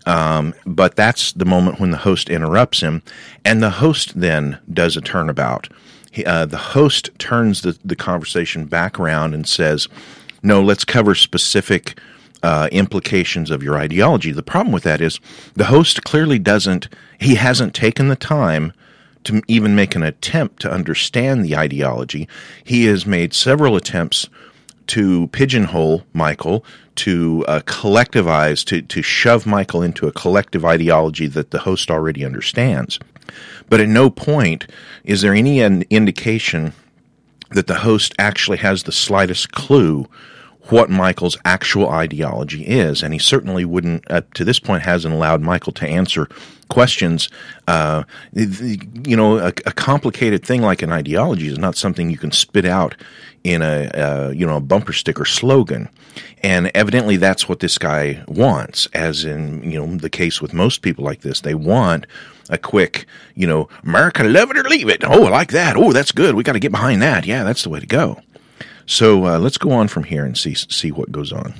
um, 0.07 0.55
but 0.65 0.97
that's 0.97 1.33
the 1.33 1.45
moment 1.45 1.79
when 1.79 1.91
the 1.91 1.99
host 1.99 2.31
interrupts 2.31 2.81
him, 2.81 3.03
and 3.45 3.63
the 3.63 3.71
host 3.71 4.19
then 4.19 4.59
does 4.73 4.97
a 4.97 5.01
turnabout. 5.01 5.69
He, 6.11 6.25
uh, 6.25 6.47
the 6.47 6.57
host 6.57 7.11
turns 7.19 7.63
the, 7.63 7.79
the 7.85 7.97
conversation 7.97 8.65
back 8.67 8.99
around 8.99 9.35
and 9.35 9.47
says, 9.47 9.89
"No, 10.43 10.63
let's 10.63 10.85
cover 10.85 11.15
specific." 11.15 11.99
uh, 12.43 12.69
implications 12.73 13.51
of 13.51 13.63
your 13.63 13.77
ideology. 13.77 14.33
The 14.33 14.43
problem 14.43 14.73
with 14.73 14.83
that 14.83 15.01
is 15.01 15.21
the 15.55 15.67
host 15.67 16.03
clearly 16.05 16.39
doesn't, 16.39 16.89
he 17.21 17.37
hasn't 17.37 17.75
taken 17.75 18.09
the 18.09 18.17
time 18.17 18.73
to 19.25 19.43
even 19.49 19.75
make 19.75 19.95
an 19.95 20.03
attempt 20.03 20.61
to 20.63 20.71
understand 20.71 21.45
the 21.45 21.57
ideology. 21.57 22.29
He 22.65 22.87
has 22.87 23.07
made 23.07 23.35
several 23.35 23.77
attempts 23.77 24.29
to 24.89 25.29
pigeonhole 25.29 26.05
Michael, 26.13 26.65
to 26.97 27.45
uh, 27.49 27.61
collectivize, 27.61 28.65
to, 28.67 28.83
to 28.83 29.03
shove 29.03 29.47
Michael 29.47 29.83
into 29.83 30.07
a 30.07 30.13
collective 30.13 30.65
ideology 30.65 31.27
that 31.29 31.51
the 31.51 31.61
host 31.61 31.91
already 31.91 32.25
understands. 32.25 32.99
But 33.69 33.81
at 33.81 33.89
no 33.89 34.11
point 34.11 34.67
is 35.05 35.23
there 35.23 35.35
any 35.35 35.61
indication 35.61 36.73
that 37.51 37.67
the 37.67 37.77
host 37.77 38.15
actually 38.19 38.59
has 38.59 38.83
the 38.83 38.93
slightest 38.93 39.53
clue 39.53 40.07
what 40.69 40.89
Michael's 40.89 41.37
actual 41.45 41.89
ideology 41.89 42.65
is. 42.65 43.03
And 43.03 43.13
he 43.13 43.19
certainly 43.19 43.65
wouldn't, 43.65 44.09
up 44.11 44.33
to 44.35 44.45
this 44.45 44.61
point, 44.61 44.83
hasn't 44.83 45.13
allowed 45.13 45.43
Michael 45.43 45.73
to 45.73 45.87
answer 45.89 46.29
questions. 46.69 47.29
Uh, 47.67 48.05
you 48.33 49.17
know, 49.17 49.39
a, 49.39 49.49
a, 49.49 49.73
complicated 49.73 50.45
thing 50.45 50.63
like 50.63 50.83
an 50.83 50.93
ideology 50.93 51.49
is 51.49 51.59
not 51.59 51.77
something 51.77 52.11
you 52.11 52.17
can 52.17 52.33
spit 52.33 52.65
out 52.65 52.95
in 53.45 53.61
a, 53.61 53.89
uh, 53.89 54.31
you 54.31 54.47
know, 54.47 54.57
a 54.57 54.61
bumper 54.61 54.93
sticker 54.93 55.25
slogan. 55.25 55.89
And 56.43 56.71
evidently 56.75 57.17
that's 57.17 57.49
what 57.49 57.61
this 57.61 57.77
guy 57.77 58.23
wants, 58.29 58.87
as 58.95 59.25
in, 59.25 59.69
you 59.69 59.79
know, 59.79 59.97
the 59.97 60.11
case 60.11 60.41
with 60.41 60.55
most 60.55 60.83
people 60.83 61.05
like 61.05 61.23
this. 61.23 61.41
They 61.41 61.55
want 61.55 62.07
a 62.51 62.59
quick, 62.59 63.07
you 63.35 63.47
know, 63.47 63.69
America 63.83 64.25
love 64.25 64.51
it 64.51 64.59
or 64.59 64.65
leave 64.65 64.89
it. 64.89 65.03
Oh, 65.05 65.25
I 65.25 65.31
like 65.31 65.53
that. 65.53 65.77
Oh, 65.77 65.93
that's 65.93 66.13
good. 66.13 66.35
We 66.35 66.43
got 66.43 66.53
to 66.53 66.61
get 66.61 66.73
behind 66.73 67.03
that. 67.03 67.27
Yeah, 67.27 67.45
that's 67.45 67.65
the 67.65 67.71
way 67.71 67.81
to 67.81 67.87
go. 67.87 68.21
So 68.87 69.25
uh, 69.25 69.39
let's 69.39 69.59
go 69.59 69.71
on 69.71 69.89
from 69.89 70.05
here 70.05 70.25
and 70.25 70.37
see 70.37 70.55
see 70.55 70.91
what 70.91 71.11
goes 71.13 71.33
on. 71.33 71.55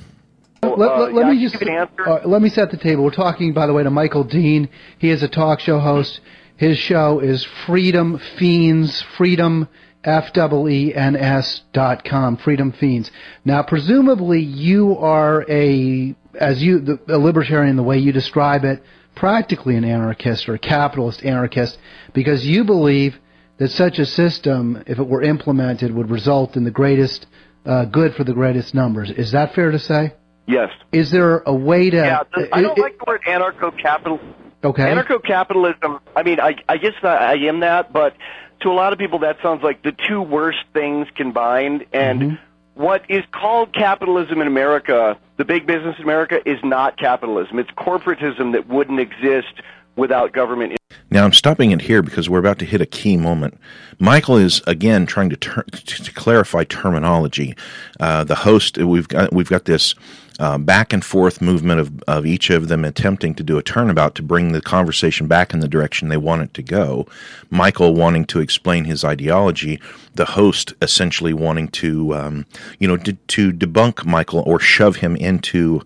Let, 0.61 0.77
let, 0.77 0.91
uh, 0.91 1.05
let 1.07 1.27
me 1.27 1.41
just 1.41 1.61
uh, 1.61 2.19
let 2.25 2.41
me 2.41 2.49
set 2.49 2.71
the 2.71 2.77
table. 2.77 3.03
We're 3.03 3.11
talking, 3.11 3.53
by 3.53 3.67
the 3.67 3.73
way, 3.73 3.83
to 3.83 3.91
Michael 3.91 4.23
Dean. 4.23 4.69
He 4.97 5.09
is 5.09 5.21
a 5.21 5.27
talk 5.27 5.59
show 5.59 5.79
host. 5.79 6.21
His 6.55 6.77
show 6.77 7.19
is 7.19 7.45
Freedom 7.65 8.19
Feens. 8.37 9.03
Freedom 9.17 9.67
F 10.03 10.31
W 10.33 10.67
E 10.67 10.93
N 10.93 11.15
S 11.15 11.61
dot 11.73 12.03
com. 12.05 12.37
Freedom 12.37 12.71
Feens. 12.71 13.09
Now, 13.43 13.63
presumably, 13.63 14.41
you 14.41 14.97
are 14.97 15.45
a 15.49 16.15
as 16.39 16.61
you 16.61 16.79
the, 16.79 16.99
a 17.07 17.17
libertarian 17.17 17.75
the 17.75 17.83
way 17.83 17.97
you 17.97 18.11
describe 18.11 18.63
it, 18.63 18.83
practically 19.15 19.75
an 19.75 19.83
anarchist 19.83 20.47
or 20.47 20.55
a 20.55 20.59
capitalist 20.59 21.23
anarchist, 21.23 21.77
because 22.13 22.45
you 22.45 22.63
believe 22.63 23.15
that 23.57 23.69
such 23.69 23.99
a 23.99 24.05
system, 24.05 24.83
if 24.87 24.99
it 24.99 25.07
were 25.07 25.21
implemented, 25.21 25.93
would 25.93 26.09
result 26.09 26.55
in 26.55 26.63
the 26.63 26.71
greatest 26.71 27.27
uh, 27.65 27.85
good 27.85 28.13
for 28.15 28.23
the 28.23 28.33
greatest 28.33 28.73
numbers. 28.73 29.11
Is 29.11 29.31
that 29.31 29.53
fair 29.53 29.71
to 29.71 29.79
say? 29.79 30.13
Yes. 30.47 30.69
Is 30.91 31.11
there 31.11 31.39
a 31.39 31.53
way 31.53 31.89
to? 31.89 31.95
Yeah, 31.97 32.23
I 32.51 32.61
don't 32.61 32.77
it, 32.77 32.81
like 32.81 32.97
the 32.97 33.05
word 33.07 33.21
anarcho-capital. 33.25 34.19
Okay. 34.63 34.83
Anarcho-capitalism. 34.83 35.99
I 36.15 36.23
mean, 36.23 36.39
I, 36.39 36.55
I 36.67 36.77
guess 36.77 36.93
I 37.01 37.35
am 37.47 37.61
that, 37.61 37.93
but 37.93 38.15
to 38.61 38.69
a 38.69 38.73
lot 38.73 38.93
of 38.93 38.99
people, 38.99 39.19
that 39.19 39.37
sounds 39.41 39.63
like 39.63 39.83
the 39.83 39.93
two 40.07 40.21
worst 40.21 40.59
things 40.73 41.07
combined. 41.15 41.85
And 41.93 42.21
mm-hmm. 42.21 42.81
what 42.81 43.09
is 43.09 43.23
called 43.31 43.73
capitalism 43.73 44.41
in 44.41 44.47
America, 44.47 45.17
the 45.37 45.45
big 45.45 45.65
business 45.65 45.95
in 45.97 46.03
America, 46.03 46.39
is 46.45 46.59
not 46.63 46.97
capitalism. 46.97 47.59
It's 47.59 47.71
corporatism 47.71 48.53
that 48.53 48.67
wouldn't 48.67 48.99
exist 48.99 49.53
without 49.95 50.31
government. 50.33 50.77
Now 51.09 51.25
I'm 51.25 51.33
stopping 51.33 51.71
it 51.71 51.81
here 51.81 52.01
because 52.01 52.29
we're 52.29 52.39
about 52.39 52.59
to 52.59 52.65
hit 52.65 52.81
a 52.81 52.85
key 52.85 53.17
moment. 53.17 53.59
Michael 53.99 54.37
is 54.37 54.61
again 54.65 55.05
trying 55.05 55.29
to, 55.29 55.37
ter- 55.37 55.63
to 55.63 56.11
clarify 56.13 56.63
terminology. 56.63 57.55
Uh, 57.99 58.23
the 58.23 58.35
host, 58.35 58.77
we've 58.77 59.07
got 59.07 59.31
we've 59.31 59.49
got 59.49 59.65
this 59.65 59.95
uh, 60.39 60.57
back 60.57 60.93
and 60.93 61.05
forth 61.05 61.41
movement 61.41 61.79
of, 61.79 62.03
of 62.07 62.25
each 62.25 62.49
of 62.49 62.67
them 62.67 62.83
attempting 62.83 63.35
to 63.35 63.43
do 63.43 63.57
a 63.57 63.63
turnabout 63.63 64.15
to 64.15 64.23
bring 64.23 64.51
the 64.51 64.61
conversation 64.61 65.27
back 65.27 65.53
in 65.53 65.59
the 65.59 65.67
direction 65.67 66.09
they 66.09 66.17
want 66.17 66.41
it 66.41 66.53
to 66.55 66.63
go. 66.63 67.05
Michael 67.49 67.93
wanting 67.93 68.25
to 68.25 68.39
explain 68.39 68.85
his 68.85 69.03
ideology, 69.03 69.79
the 70.15 70.25
host 70.25 70.73
essentially 70.81 71.33
wanting 71.33 71.67
to, 71.67 72.15
um, 72.15 72.45
you 72.79 72.87
know, 72.87 72.97
to, 72.97 73.13
to, 73.13 73.51
debunk 73.51 74.05
Michael 74.05 74.43
or 74.47 74.59
shove 74.59 74.97
him 74.97 75.15
into 75.15 75.81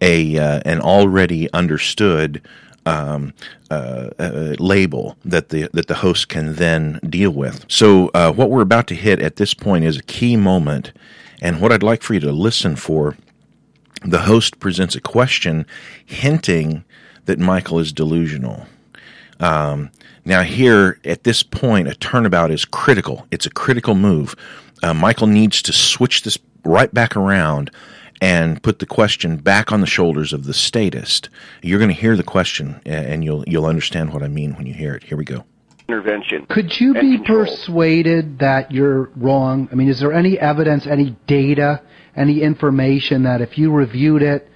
a 0.00 0.36
uh, 0.36 0.60
an 0.64 0.80
already 0.80 1.50
understood 1.52 2.42
um, 2.86 3.32
uh, 3.70 4.10
uh, 4.18 4.54
label 4.58 5.16
that 5.24 5.50
the 5.50 5.68
that 5.72 5.86
the 5.86 5.94
host 5.96 6.28
can 6.28 6.54
then 6.54 6.98
deal 7.08 7.30
with. 7.30 7.64
So 7.68 8.10
uh, 8.14 8.32
what 8.32 8.50
we're 8.50 8.62
about 8.62 8.86
to 8.88 8.94
hit 8.94 9.20
at 9.20 9.36
this 9.36 9.54
point 9.54 9.84
is 9.84 9.98
a 9.98 10.02
key 10.02 10.36
moment, 10.36 10.92
and 11.40 11.60
what 11.60 11.72
I'd 11.72 11.82
like 11.82 12.02
for 12.02 12.14
you 12.14 12.20
to 12.20 12.32
listen 12.32 12.76
for. 12.76 13.16
The 14.04 14.22
host 14.22 14.58
presents 14.58 14.96
a 14.96 15.00
question 15.00 15.64
hinting 16.04 16.84
that 17.26 17.38
Michael 17.38 17.78
is 17.78 17.92
delusional. 17.92 18.66
Um, 19.38 19.92
now, 20.24 20.42
here 20.42 20.98
at 21.04 21.24
this 21.24 21.42
point, 21.42 21.86
a 21.88 21.94
turnabout 21.94 22.50
is 22.50 22.64
critical. 22.64 23.26
It's 23.30 23.46
a 23.46 23.50
critical 23.50 23.94
move. 23.94 24.34
Uh, 24.82 24.94
Michael 24.94 25.28
needs 25.28 25.62
to 25.62 25.72
switch 25.72 26.22
this 26.22 26.38
right 26.64 26.92
back 26.92 27.16
around 27.16 27.70
and 28.22 28.62
put 28.62 28.78
the 28.78 28.86
question 28.86 29.36
back 29.36 29.72
on 29.72 29.80
the 29.80 29.86
shoulders 29.86 30.32
of 30.32 30.44
the 30.44 30.54
statist. 30.54 31.28
You're 31.60 31.80
going 31.80 31.92
to 31.92 32.00
hear 32.00 32.16
the 32.16 32.22
question, 32.22 32.80
and 32.86 33.24
you'll 33.24 33.42
you'll 33.48 33.66
understand 33.66 34.12
what 34.14 34.22
I 34.22 34.28
mean 34.28 34.54
when 34.54 34.64
you 34.64 34.72
hear 34.72 34.94
it. 34.94 35.02
Here 35.02 35.18
we 35.18 35.24
go. 35.24 35.44
Intervention. 35.88 36.46
Could 36.46 36.70
you 36.78 36.94
be 36.94 37.16
control. 37.16 37.44
persuaded 37.46 38.38
that 38.38 38.70
you're 38.70 39.10
wrong? 39.16 39.68
I 39.72 39.74
mean, 39.74 39.88
is 39.88 39.98
there 39.98 40.12
any 40.12 40.38
evidence, 40.38 40.86
any 40.86 41.16
data, 41.26 41.82
any 42.16 42.42
information 42.42 43.24
that 43.24 43.40
if 43.40 43.58
you 43.58 43.72
reviewed 43.72 44.22
it 44.22 44.48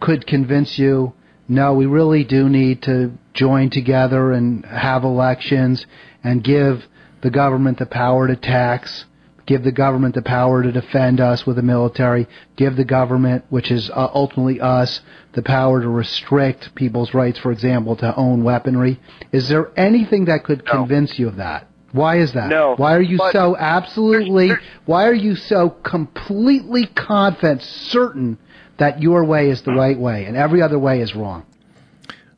could 0.00 0.26
convince 0.26 0.76
you? 0.76 1.12
No, 1.46 1.74
we 1.74 1.86
really 1.86 2.24
do 2.24 2.48
need 2.48 2.82
to 2.82 3.12
join 3.34 3.70
together 3.70 4.32
and 4.32 4.64
have 4.64 5.04
elections 5.04 5.86
and 6.24 6.42
give 6.42 6.82
the 7.22 7.30
government 7.30 7.78
the 7.78 7.86
power 7.86 8.26
to 8.26 8.34
tax 8.34 9.04
give 9.46 9.64
the 9.64 9.72
government 9.72 10.14
the 10.14 10.22
power 10.22 10.62
to 10.62 10.72
defend 10.72 11.20
us 11.20 11.46
with 11.46 11.56
the 11.56 11.62
military, 11.62 12.26
give 12.56 12.76
the 12.76 12.84
government, 12.84 13.44
which 13.50 13.70
is 13.70 13.90
uh, 13.90 14.08
ultimately 14.14 14.60
us, 14.60 15.00
the 15.34 15.42
power 15.42 15.80
to 15.80 15.88
restrict 15.88 16.74
people's 16.74 17.14
rights, 17.14 17.38
for 17.38 17.52
example, 17.52 17.96
to 17.96 18.14
own 18.16 18.44
weaponry. 18.44 19.00
Is 19.32 19.48
there 19.48 19.70
anything 19.76 20.26
that 20.26 20.44
could 20.44 20.62
no. 20.66 20.72
convince 20.72 21.18
you 21.18 21.28
of 21.28 21.36
that? 21.36 21.66
Why 21.92 22.20
is 22.20 22.32
that? 22.32 22.48
No. 22.48 22.74
Why 22.76 22.94
are 22.94 23.02
you 23.02 23.18
so 23.32 23.56
absolutely, 23.56 24.50
why 24.86 25.06
are 25.06 25.14
you 25.14 25.36
so 25.36 25.70
completely 25.70 26.86
confident, 26.86 27.62
certain 27.62 28.38
that 28.78 29.02
your 29.02 29.24
way 29.24 29.50
is 29.50 29.62
the 29.62 29.72
right 29.72 29.98
way 29.98 30.24
and 30.24 30.36
every 30.36 30.62
other 30.62 30.78
way 30.78 31.00
is 31.00 31.14
wrong? 31.14 31.44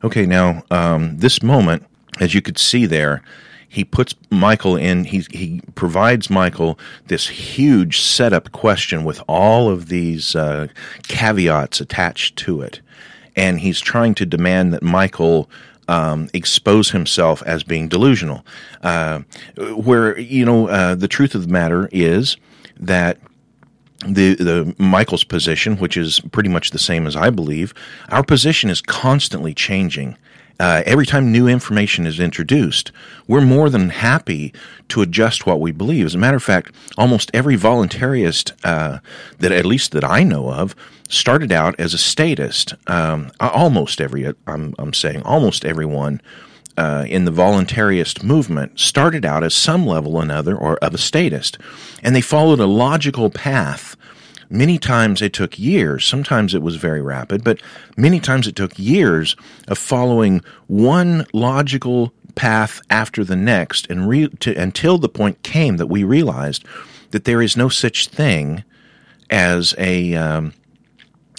Okay, 0.03 0.25
now, 0.25 0.61
um, 0.69 1.17
this 1.17 1.41
moment, 1.41 1.83
as 2.19 2.33
you 2.33 2.41
could 2.41 2.59
see 2.59 2.85
there, 2.85 3.23
he 3.75 3.83
puts 3.83 4.15
Michael 4.29 4.77
in. 4.77 5.03
He 5.03 5.25
he 5.31 5.61
provides 5.75 6.29
Michael 6.29 6.79
this 7.07 7.27
huge 7.27 7.99
setup 7.99 8.53
question 8.53 9.03
with 9.03 9.21
all 9.27 9.69
of 9.69 9.89
these 9.89 10.33
uh, 10.33 10.67
caveats 11.09 11.81
attached 11.81 12.37
to 12.37 12.61
it, 12.61 12.79
and 13.35 13.59
he's 13.59 13.81
trying 13.81 14.15
to 14.15 14.25
demand 14.25 14.73
that 14.73 14.81
Michael. 14.81 15.49
Um, 15.87 16.29
expose 16.33 16.89
himself 16.89 17.43
as 17.43 17.61
being 17.61 17.87
delusional, 17.87 18.43
uh, 18.81 19.19
where 19.75 20.17
you 20.17 20.43
know 20.43 20.67
uh, 20.67 20.95
the 20.95 21.07
truth 21.07 21.35
of 21.35 21.43
the 21.43 21.53
matter 21.53 21.87
is 21.91 22.37
that 22.79 23.19
the 24.07 24.33
the 24.33 24.73
Michael's 24.79 25.23
position, 25.23 25.77
which 25.77 25.95
is 25.95 26.19
pretty 26.31 26.49
much 26.49 26.71
the 26.71 26.79
same 26.79 27.05
as 27.05 27.15
I 27.15 27.29
believe, 27.29 27.71
our 28.09 28.23
position 28.23 28.71
is 28.71 28.81
constantly 28.81 29.53
changing 29.53 30.17
uh, 30.59 30.83
every 30.85 31.05
time 31.05 31.31
new 31.31 31.47
information 31.47 32.07
is 32.07 32.19
introduced, 32.19 32.91
we're 33.27 33.41
more 33.41 33.69
than 33.69 33.89
happy 33.89 34.53
to 34.89 35.01
adjust 35.01 35.45
what 35.45 35.59
we 35.59 35.71
believe. 35.71 36.05
As 36.05 36.15
a 36.15 36.19
matter 36.19 36.37
of 36.37 36.43
fact, 36.43 36.73
almost 36.97 37.31
every 37.33 37.57
voluntarist 37.57 38.53
uh, 38.63 38.99
that, 39.39 39.51
at 39.51 39.65
least 39.65 39.91
that 39.91 40.03
I 40.03 40.23
know 40.23 40.51
of, 40.51 40.75
started 41.09 41.51
out 41.51 41.79
as 41.79 41.93
a 41.93 41.97
statist. 41.97 42.73
Um, 42.87 43.31
almost 43.39 43.99
every, 43.99 44.33
I'm, 44.47 44.73
I'm 44.79 44.93
saying, 44.93 45.23
almost 45.23 45.65
everyone 45.65 46.21
uh, 46.77 47.05
in 47.07 47.25
the 47.25 47.31
voluntarist 47.31 48.23
movement 48.23 48.79
started 48.79 49.25
out 49.25 49.43
as 49.43 49.53
some 49.53 49.85
level 49.85 50.15
or 50.17 50.23
another 50.23 50.55
or 50.55 50.77
of 50.77 50.93
a 50.93 50.97
statist, 50.97 51.57
and 52.03 52.15
they 52.15 52.21
followed 52.21 52.59
a 52.59 52.65
logical 52.65 53.29
path 53.29 53.95
Many 54.49 54.77
times 54.77 55.21
it 55.21 55.33
took 55.33 55.57
years. 55.57 56.05
Sometimes 56.05 56.53
it 56.53 56.61
was 56.61 56.75
very 56.75 57.01
rapid, 57.01 57.43
but 57.43 57.61
many 57.97 58.19
times 58.19 58.47
it 58.47 58.55
took 58.55 58.77
years 58.77 59.35
of 59.67 59.77
following 59.77 60.41
one 60.67 61.25
logical 61.33 62.13
path 62.35 62.81
after 62.89 63.23
the 63.23 63.35
next 63.35 63.89
and 63.89 64.07
re- 64.07 64.27
to, 64.27 64.53
until 64.55 64.97
the 64.97 65.09
point 65.09 65.41
came 65.43 65.77
that 65.77 65.87
we 65.87 66.03
realized 66.03 66.63
that 67.11 67.23
there 67.23 67.41
is 67.41 67.57
no 67.57 67.69
such 67.69 68.07
thing 68.07 68.63
as 69.29 69.73
a 69.77 70.15
um, 70.15 70.53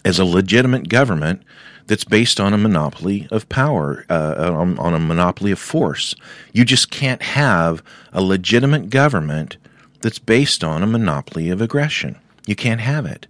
as 0.05 0.19
a 0.19 0.25
legitimate 0.25 0.89
government 0.89 1.43
that's 1.87 2.05
based 2.05 2.41
on 2.41 2.53
a 2.53 2.59
monopoly 2.59 3.29
of 3.31 3.49
power, 3.49 4.05
uh, 4.11 4.53
on, 4.53 4.79
on, 4.79 4.95
a 4.95 4.99
monopoly 4.99 5.53
of 5.53 5.59
force. 5.59 6.15
You 6.53 6.65
just 6.65 6.91
can't 6.91 7.23
have 7.23 7.83
a 8.13 8.23
legitimate 8.23 8.91
government 8.91 9.57
that's 10.01 10.19
based 10.19 10.65
on 10.65 10.83
a 10.83 10.87
monopoly 10.87 11.49
of 11.49 11.61
aggression. 11.61 12.17
You 12.47 12.57
can't 12.57 12.81
have 12.81 13.05
it. 13.07 13.27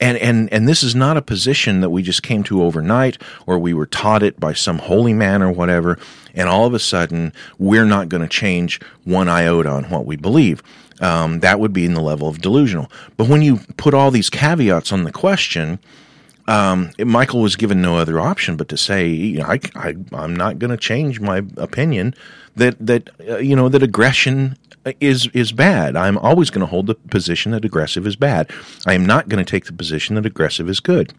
And, 0.00 0.16
and, 0.16 0.50
and 0.52 0.66
this 0.66 0.82
is 0.82 0.94
not 0.94 1.18
a 1.18 1.22
position 1.22 1.82
that 1.82 1.90
we 1.90 2.02
just 2.02 2.22
came 2.22 2.42
to 2.44 2.62
overnight 2.62 3.18
or 3.46 3.58
we 3.58 3.74
were 3.74 3.86
taught 3.86 4.22
it 4.22 4.40
by 4.40 4.54
some 4.54 4.78
holy 4.78 5.12
man 5.12 5.42
or 5.42 5.52
whatever. 5.52 5.98
And 6.34 6.48
all 6.48 6.64
of 6.64 6.72
a 6.72 6.78
sudden, 6.78 7.32
we're 7.58 7.84
not 7.84 8.08
going 8.08 8.22
to 8.22 8.28
change 8.28 8.80
one 9.04 9.28
iota 9.28 9.68
on 9.68 9.84
what 9.90 10.06
we 10.06 10.16
believe. 10.16 10.62
Um, 11.00 11.40
that 11.40 11.60
would 11.60 11.72
be 11.72 11.84
in 11.84 11.94
the 11.94 12.00
level 12.00 12.28
of 12.28 12.40
delusional. 12.40 12.90
But 13.16 13.28
when 13.28 13.42
you 13.42 13.58
put 13.76 13.94
all 13.94 14.10
these 14.10 14.30
caveats 14.30 14.92
on 14.92 15.04
the 15.04 15.12
question, 15.12 15.78
um, 16.46 16.90
Michael 16.98 17.42
was 17.42 17.56
given 17.56 17.80
no 17.80 17.96
other 17.96 18.18
option 18.18 18.56
but 18.56 18.68
to 18.70 18.76
say, 18.76 19.08
you 19.08 19.38
know, 19.38 19.46
I, 19.46 19.96
I'm 20.12 20.34
not 20.34 20.58
going 20.58 20.70
to 20.70 20.76
change 20.76 21.20
my 21.20 21.42
opinion 21.56 22.14
that 22.56 22.74
that 22.84 23.08
uh, 23.28 23.36
you 23.38 23.54
know 23.54 23.68
that 23.68 23.82
aggression 23.82 24.56
is 25.00 25.28
is 25.28 25.52
bad. 25.52 25.96
I'm 25.96 26.18
always 26.18 26.50
going 26.50 26.60
to 26.60 26.66
hold 26.66 26.86
the 26.86 26.94
position 26.94 27.52
that 27.52 27.64
aggressive 27.64 28.06
is 28.06 28.16
bad. 28.16 28.50
I 28.86 28.94
am 28.94 29.04
not 29.04 29.28
going 29.28 29.44
to 29.44 29.50
take 29.50 29.66
the 29.66 29.72
position 29.72 30.16
that 30.16 30.26
aggressive 30.26 30.68
is 30.68 30.80
good. 30.80 31.12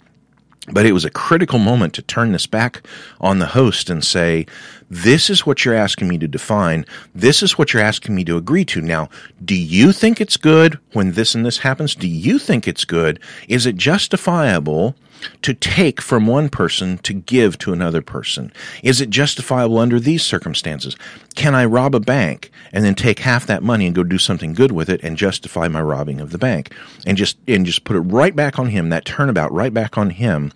But 0.68 0.86
it 0.86 0.91
was 0.91 1.05
a 1.05 1.09
critical 1.09 1.57
moment 1.57 1.95
to 1.95 2.03
turn 2.03 2.34
this 2.34 2.45
back 2.45 2.86
on 3.20 3.39
the 3.39 3.47
host 3.47 3.89
and 3.89 4.03
say, 4.03 4.45
this 4.91 5.28
is 5.28 5.43
what 5.43 5.66
you're 5.66 5.74
asking 5.74 6.07
me 6.07 6.20
to 6.20 6.28
define. 6.28 6.86
This 7.16 7.41
is 7.41 7.57
what 7.57 7.74
you're 7.74 7.82
asking 7.82 8.14
me 8.14 8.24
to 8.26 8.38
agree 8.38 8.66
to. 8.66 8.80
Now, 8.80 9.09
do 9.43 9.55
you 9.55 9.91
think 9.91 10.22
it's 10.22 10.38
good 10.38 10.78
when 10.93 11.14
this 11.14 11.34
and 11.34 11.43
this 11.43 11.57
happens? 11.57 11.95
Do 11.95 12.07
you 12.07 12.38
think 12.38 12.68
it's 12.68 12.86
good? 12.86 13.20
Is 13.47 13.66
it 13.66 13.76
justifiable 13.76 14.95
to 15.41 15.53
take 15.53 16.01
from 16.01 16.28
one 16.28 16.49
person 16.49 16.97
to 16.99 17.13
give 17.13 17.57
to 17.59 17.74
another 17.74 18.01
person? 18.01 18.51
Is 18.84 19.01
it 19.01 19.09
justifiable 19.09 19.80
under 19.80 19.99
these 19.99 20.24
circumstances? 20.24 20.95
Can 21.36 21.55
I 21.55 21.65
rob 21.65 21.95
a 21.95 21.99
bank 21.99 22.51
and 22.74 22.84
then 22.84 22.95
take 22.95 23.19
half 23.19 23.45
that 23.47 23.63
money 23.63 23.86
and 23.86 23.95
go 23.95 24.03
do 24.03 24.17
something 24.17 24.53
good 24.53 24.72
with 24.72 24.89
it 24.89 25.01
and 25.03 25.17
justify 25.17 25.67
my 25.67 25.82
robbing 25.82 26.19
of 26.19 26.32
the 26.32 26.38
bank 26.38 26.74
and 27.05 27.17
just 27.17 27.38
and 27.47 27.65
just 27.65 27.84
put 27.84 27.95
it 27.95 28.01
right 28.01 28.36
back 28.36 28.59
on 28.59 28.67
him 28.67 28.89
that 28.89 29.05
turnabout 29.05 29.51
right 29.51 29.74
back 29.74 29.97
on 29.97 30.09
him 30.09 30.51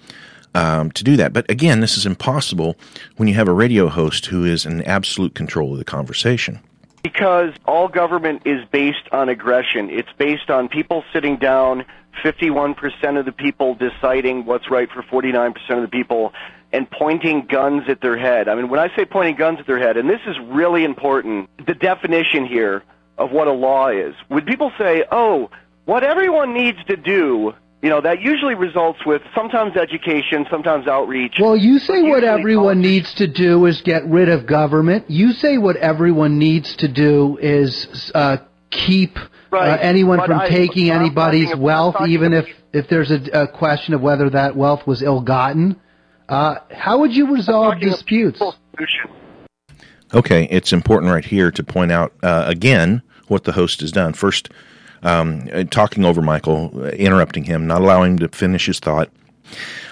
um, 0.55 0.89
to 0.91 1.03
do 1.03 1.17
that. 1.17 1.33
But 1.33 1.49
again, 1.51 1.81
this 1.81 1.97
is 1.97 2.05
impossible 2.05 2.75
when 3.17 3.27
you 3.27 3.35
have 3.35 3.47
a 3.47 3.53
radio 3.53 3.87
host 3.87 4.25
who 4.25 4.45
is 4.45 4.65
in 4.65 4.81
absolute 4.83 5.35
control 5.35 5.73
of 5.73 5.77
the 5.77 5.85
conversation. 5.85 6.59
Because 7.03 7.53
all 7.65 7.87
government 7.87 8.41
is 8.45 8.65
based 8.71 9.07
on 9.11 9.29
aggression. 9.29 9.91
It's 9.91 10.11
based 10.17 10.49
on 10.49 10.67
people 10.69 11.03
sitting 11.13 11.35
down 11.35 11.85
51% 12.23 13.19
of 13.19 13.25
the 13.25 13.31
people 13.31 13.75
deciding 13.75 14.45
what's 14.45 14.69
right 14.69 14.89
for 14.91 15.03
49% 15.03 15.53
of 15.71 15.81
the 15.81 15.87
people 15.87 16.33
and 16.71 16.89
pointing 16.89 17.47
guns 17.49 17.83
at 17.87 18.01
their 18.01 18.17
head. 18.17 18.49
I 18.49 18.55
mean, 18.55 18.69
when 18.69 18.79
I 18.79 18.93
say 18.95 19.05
pointing 19.05 19.35
guns 19.35 19.59
at 19.59 19.67
their 19.67 19.79
head, 19.79 19.97
and 19.97 20.09
this 20.09 20.19
is 20.27 20.35
really 20.47 20.83
important, 20.83 21.49
the 21.65 21.73
definition 21.73 22.45
here 22.45 22.83
of 23.17 23.31
what 23.31 23.47
a 23.47 23.53
law 23.53 23.89
is. 23.89 24.13
When 24.27 24.45
people 24.45 24.71
say, 24.77 25.05
oh, 25.11 25.49
what 25.85 26.03
everyone 26.03 26.53
needs 26.53 26.77
to 26.87 26.97
do, 26.97 27.53
you 27.81 27.89
know, 27.89 28.01
that 28.01 28.19
usually 28.21 28.55
results 28.55 28.99
with 29.05 29.21
sometimes 29.35 29.77
education, 29.77 30.45
sometimes 30.49 30.87
outreach. 30.87 31.35
Well, 31.39 31.55
you 31.55 31.79
say 31.79 32.01
what 32.01 32.23
everyone 32.23 32.81
needs 32.81 33.13
to 33.15 33.27
do 33.27 33.65
is 33.67 33.81
get 33.81 34.05
rid 34.05 34.27
of 34.27 34.47
government. 34.47 35.09
You 35.09 35.31
say 35.33 35.57
what 35.57 35.77
everyone 35.77 36.39
needs 36.39 36.75
to 36.77 36.87
do 36.87 37.37
is 37.39 38.11
uh, 38.15 38.37
keep 38.71 39.17
right. 39.55 39.79
uh, 39.79 39.81
anyone 39.81 40.17
but 40.17 40.27
from 40.27 40.39
I, 40.39 40.49
taking 40.49 40.89
anybody's 40.89 41.55
wealth, 41.55 41.95
even 42.07 42.33
if, 42.33 42.45
if 42.73 42.87
there's 42.89 43.11
a, 43.11 43.43
a, 43.43 43.47
question 43.47 43.93
of 43.93 44.01
whether 44.01 44.29
that 44.29 44.55
wealth 44.55 44.85
was 44.85 45.01
ill-gotten. 45.01 45.79
Uh, 46.27 46.55
how 46.71 46.99
would 46.99 47.13
you 47.13 47.33
resolve 47.33 47.79
disputes? 47.79 48.41
Okay, 50.13 50.47
it's 50.49 50.73
important 50.73 51.11
right 51.11 51.25
here 51.25 51.51
to 51.51 51.63
point 51.63 51.91
out 51.91 52.13
uh, 52.23 52.45
again 52.47 53.01
what 53.27 53.43
the 53.43 53.51
host 53.51 53.81
has 53.81 53.91
done. 53.91 54.13
First, 54.13 54.49
um, 55.03 55.47
talking 55.69 56.05
over 56.05 56.21
Michael, 56.21 56.85
interrupting 56.87 57.43
him, 57.43 57.67
not 57.67 57.81
allowing 57.81 58.13
him 58.13 58.19
to 58.19 58.27
finish 58.29 58.65
his 58.65 58.79
thought. 58.79 59.09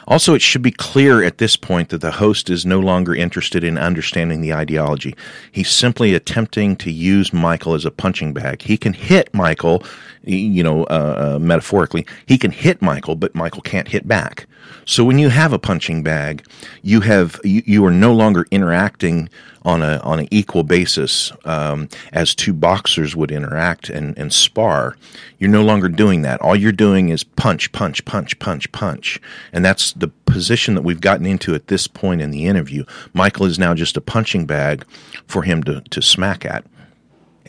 Also, 0.08 0.34
it 0.34 0.42
should 0.42 0.62
be 0.62 0.72
clear 0.72 1.24
at 1.24 1.38
this 1.38 1.56
point 1.56 1.90
that 1.90 2.02
the 2.02 2.12
host 2.12 2.50
is 2.50 2.66
no 2.66 2.80
longer 2.80 3.16
interested 3.16 3.64
in 3.64 3.78
understanding 3.78 4.42
the 4.42 4.54
ideology. 4.54 5.16
He's 5.52 5.70
simply 5.70 6.14
attempting 6.14 6.76
to 6.78 6.92
use 6.92 7.34
Michael 7.34 7.74
as 7.74 7.86
a 7.86 7.92
punching 7.92 8.34
bag. 8.34 8.62
He 8.62 8.78
can 8.78 8.94
hit 8.94 9.34
Michael, 9.34 9.84
you 10.24 10.64
know, 10.64 10.84
uh, 10.86 11.36
uh, 11.36 11.40
metaphorically. 11.40 12.06
He 12.26 12.38
can 12.38 12.52
hit 12.52 12.82
Michael, 12.82 13.16
but 13.16 13.36
Michael 13.36 13.62
can't 13.62 13.88
hit 13.88 14.08
back. 14.08 14.48
So 14.86 15.04
when 15.04 15.18
you 15.18 15.30
have 15.30 15.54
a 15.54 15.60
punching 15.60 16.04
bag, 16.04 16.46
you 16.82 17.02
have 17.02 17.40
you, 17.44 17.64
you 17.66 17.86
are 17.86 17.92
no 17.92 18.14
longer 18.14 18.46
interacting 18.52 19.30
on 19.66 19.82
a 19.82 19.98
on 20.00 20.20
an 20.20 20.28
equal 20.32 20.64
basis 20.64 21.32
um, 21.46 21.88
as 22.12 22.36
two 22.36 22.54
boxers 22.54 23.16
would 23.16 23.32
interact 23.32 23.90
and, 23.90 24.18
and 24.18 24.34
spar. 24.34 24.98
You're 25.40 25.50
no 25.50 25.64
longer 25.64 25.90
doing 25.90 26.22
that. 26.24 26.42
All 26.42 26.56
you're 26.56 26.72
doing 26.72 27.10
is 27.10 27.24
punch, 27.24 27.72
punch, 27.72 28.04
punch, 28.06 28.38
punch, 28.40 28.72
punch, 28.72 29.20
and 29.52 29.64
that's 29.64 29.94
the 29.94 30.10
position 30.26 30.76
that 30.76 30.84
we've 30.84 31.02
gotten 31.02 31.26
into 31.26 31.56
at 31.56 31.68
this 31.68 31.88
point 31.88 32.22
in 32.22 32.32
the 32.32 32.46
interview. 32.46 32.84
Michael 33.14 33.46
is 33.46 33.60
now 33.60 33.74
just 33.74 33.98
a 33.98 34.02
punching 34.02 34.46
bag 34.46 34.86
for 35.28 35.44
him 35.44 35.64
to 35.64 35.82
to 35.82 36.02
smack 36.02 36.46
at. 36.46 36.66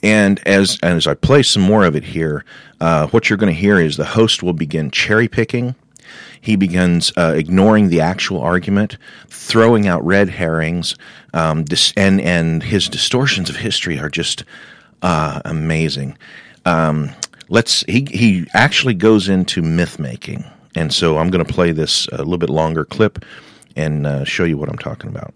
And 0.02 0.40
as 0.46 0.78
as 0.82 1.06
I 1.06 1.14
play 1.14 1.42
some 1.42 1.62
more 1.62 1.84
of 1.84 1.96
it 1.96 2.04
here, 2.04 2.44
uh, 2.80 3.06
what 3.08 3.28
you're 3.28 3.38
going 3.38 3.54
to 3.54 3.60
hear 3.60 3.78
is 3.80 3.96
the 3.96 4.04
host 4.04 4.42
will 4.42 4.52
begin 4.52 4.90
cherry 4.90 5.28
picking 5.28 5.74
he 6.44 6.56
begins 6.56 7.10
uh, 7.16 7.32
ignoring 7.34 7.88
the 7.88 8.02
actual 8.02 8.42
argument, 8.42 8.98
throwing 9.28 9.88
out 9.88 10.04
red 10.04 10.28
herrings, 10.28 10.94
um, 11.34 11.64
dis- 11.64 11.92
and 11.96 12.20
and 12.20 12.62
his 12.62 12.88
distortions 12.88 13.50
of 13.50 13.56
history 13.56 13.98
are 13.98 14.08
just 14.08 14.44
uh, 15.02 15.42
amazing. 15.44 16.16
Um, 16.64 17.10
let's 17.48 17.82
he 17.82 18.06
he 18.10 18.46
actually 18.54 18.94
goes 18.94 19.28
into 19.28 19.60
myth 19.60 19.98
making, 19.98 20.44
and 20.74 20.94
so 20.94 21.18
I'm 21.18 21.28
going 21.30 21.44
to 21.44 21.52
play 21.52 21.72
this 21.72 22.06
a 22.08 22.18
little 22.18 22.38
bit 22.38 22.50
longer 22.50 22.84
clip 22.84 23.24
and 23.76 24.06
uh, 24.06 24.24
show 24.24 24.44
you 24.44 24.56
what 24.56 24.68
I'm 24.68 24.78
talking 24.78 25.10
about. 25.10 25.34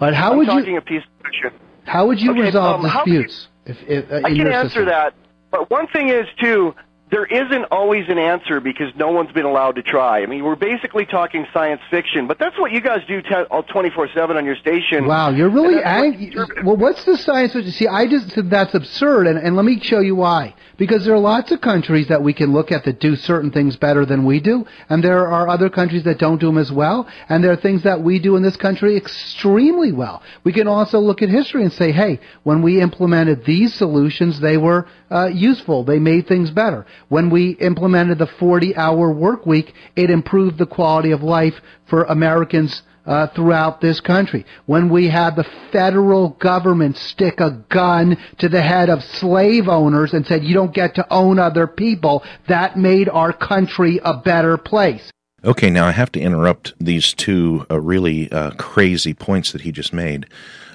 But 0.00 0.14
how 0.14 0.32
I'm 0.32 0.38
would 0.38 0.46
talking 0.46 0.72
you? 0.72 0.78
A 0.78 0.82
piece 0.82 1.02
of. 1.44 1.52
How 1.84 2.06
would 2.06 2.18
you 2.18 2.30
okay, 2.30 2.40
resolve 2.40 2.82
um, 2.82 2.90
disputes? 2.90 3.48
If, 3.66 3.76
if, 3.86 4.10
uh, 4.10 4.16
I 4.24 4.30
can 4.30 4.46
answer 4.46 4.68
system? 4.68 4.86
that, 4.86 5.14
but 5.50 5.70
one 5.70 5.86
thing 5.88 6.08
is 6.08 6.26
too 6.40 6.74
there 7.10 7.26
isn't 7.26 7.66
always 7.70 8.08
an 8.08 8.18
answer 8.18 8.60
because 8.60 8.88
no 8.96 9.10
one's 9.12 9.30
been 9.32 9.44
allowed 9.44 9.76
to 9.76 9.82
try. 9.82 10.22
I 10.22 10.26
mean, 10.26 10.42
we're 10.42 10.56
basically 10.56 11.04
talking 11.04 11.46
science 11.52 11.82
fiction, 11.90 12.26
but 12.26 12.38
that's 12.38 12.58
what 12.58 12.72
you 12.72 12.80
guys 12.80 13.00
do 13.06 13.20
24 13.22 14.08
7 14.14 14.36
on 14.36 14.44
your 14.44 14.56
station. 14.56 15.06
Wow, 15.06 15.30
you're 15.30 15.50
really 15.50 15.82
angry. 15.82 16.32
Well, 16.64 16.76
what's 16.76 17.04
the 17.04 17.16
science? 17.18 17.52
fiction? 17.52 17.72
See, 17.72 17.86
I 17.86 18.08
just 18.08 18.30
said 18.30 18.48
that's 18.48 18.74
absurd, 18.74 19.26
and, 19.26 19.38
and 19.38 19.54
let 19.54 19.64
me 19.64 19.78
show 19.80 20.00
you 20.00 20.16
why. 20.16 20.54
Because 20.76 21.04
there 21.04 21.14
are 21.14 21.20
lots 21.20 21.52
of 21.52 21.60
countries 21.60 22.08
that 22.08 22.22
we 22.22 22.32
can 22.32 22.52
look 22.52 22.72
at 22.72 22.84
that 22.84 22.98
do 22.98 23.14
certain 23.14 23.52
things 23.52 23.76
better 23.76 24.04
than 24.04 24.24
we 24.24 24.40
do, 24.40 24.66
and 24.88 25.04
there 25.04 25.28
are 25.28 25.48
other 25.48 25.68
countries 25.70 26.04
that 26.04 26.18
don't 26.18 26.40
do 26.40 26.46
them 26.46 26.58
as 26.58 26.72
well, 26.72 27.06
and 27.28 27.44
there 27.44 27.52
are 27.52 27.56
things 27.56 27.84
that 27.84 28.02
we 28.02 28.18
do 28.18 28.34
in 28.36 28.42
this 28.42 28.56
country 28.56 28.96
extremely 28.96 29.92
well. 29.92 30.22
We 30.42 30.52
can 30.52 30.66
also 30.66 30.98
look 30.98 31.22
at 31.22 31.28
history 31.28 31.62
and 31.62 31.72
say, 31.72 31.92
hey, 31.92 32.18
when 32.42 32.62
we 32.62 32.80
implemented 32.80 33.44
these 33.44 33.74
solutions, 33.74 34.40
they 34.40 34.56
were 34.56 34.88
uh, 35.10 35.26
useful. 35.26 35.84
They 35.84 36.00
made 36.00 36.26
things 36.26 36.50
better. 36.50 36.86
When 37.08 37.30
we 37.30 37.50
implemented 37.60 38.18
the 38.18 38.26
40 38.26 38.76
hour 38.76 39.12
work 39.12 39.46
week, 39.46 39.72
it 39.96 40.10
improved 40.10 40.58
the 40.58 40.66
quality 40.66 41.10
of 41.10 41.22
life 41.22 41.54
for 41.88 42.04
Americans 42.04 42.82
uh, 43.06 43.26
throughout 43.28 43.80
this 43.80 44.00
country. 44.00 44.46
When 44.66 44.88
we 44.88 45.08
had 45.08 45.36
the 45.36 45.46
federal 45.70 46.30
government 46.30 46.96
stick 46.96 47.40
a 47.40 47.62
gun 47.70 48.16
to 48.38 48.48
the 48.48 48.62
head 48.62 48.88
of 48.88 49.02
slave 49.02 49.68
owners 49.68 50.12
and 50.12 50.26
said, 50.26 50.44
you 50.44 50.54
don't 50.54 50.74
get 50.74 50.94
to 50.94 51.06
own 51.12 51.38
other 51.38 51.66
people, 51.66 52.24
that 52.48 52.78
made 52.78 53.08
our 53.08 53.32
country 53.32 54.00
a 54.04 54.16
better 54.16 54.56
place. 54.56 55.10
Okay, 55.44 55.68
now 55.68 55.86
I 55.86 55.90
have 55.90 56.10
to 56.12 56.20
interrupt 56.20 56.72
these 56.80 57.12
two 57.12 57.66
uh, 57.70 57.78
really 57.78 58.32
uh, 58.32 58.52
crazy 58.52 59.12
points 59.12 59.52
that 59.52 59.60
he 59.60 59.72
just 59.72 59.92
made. 59.92 60.26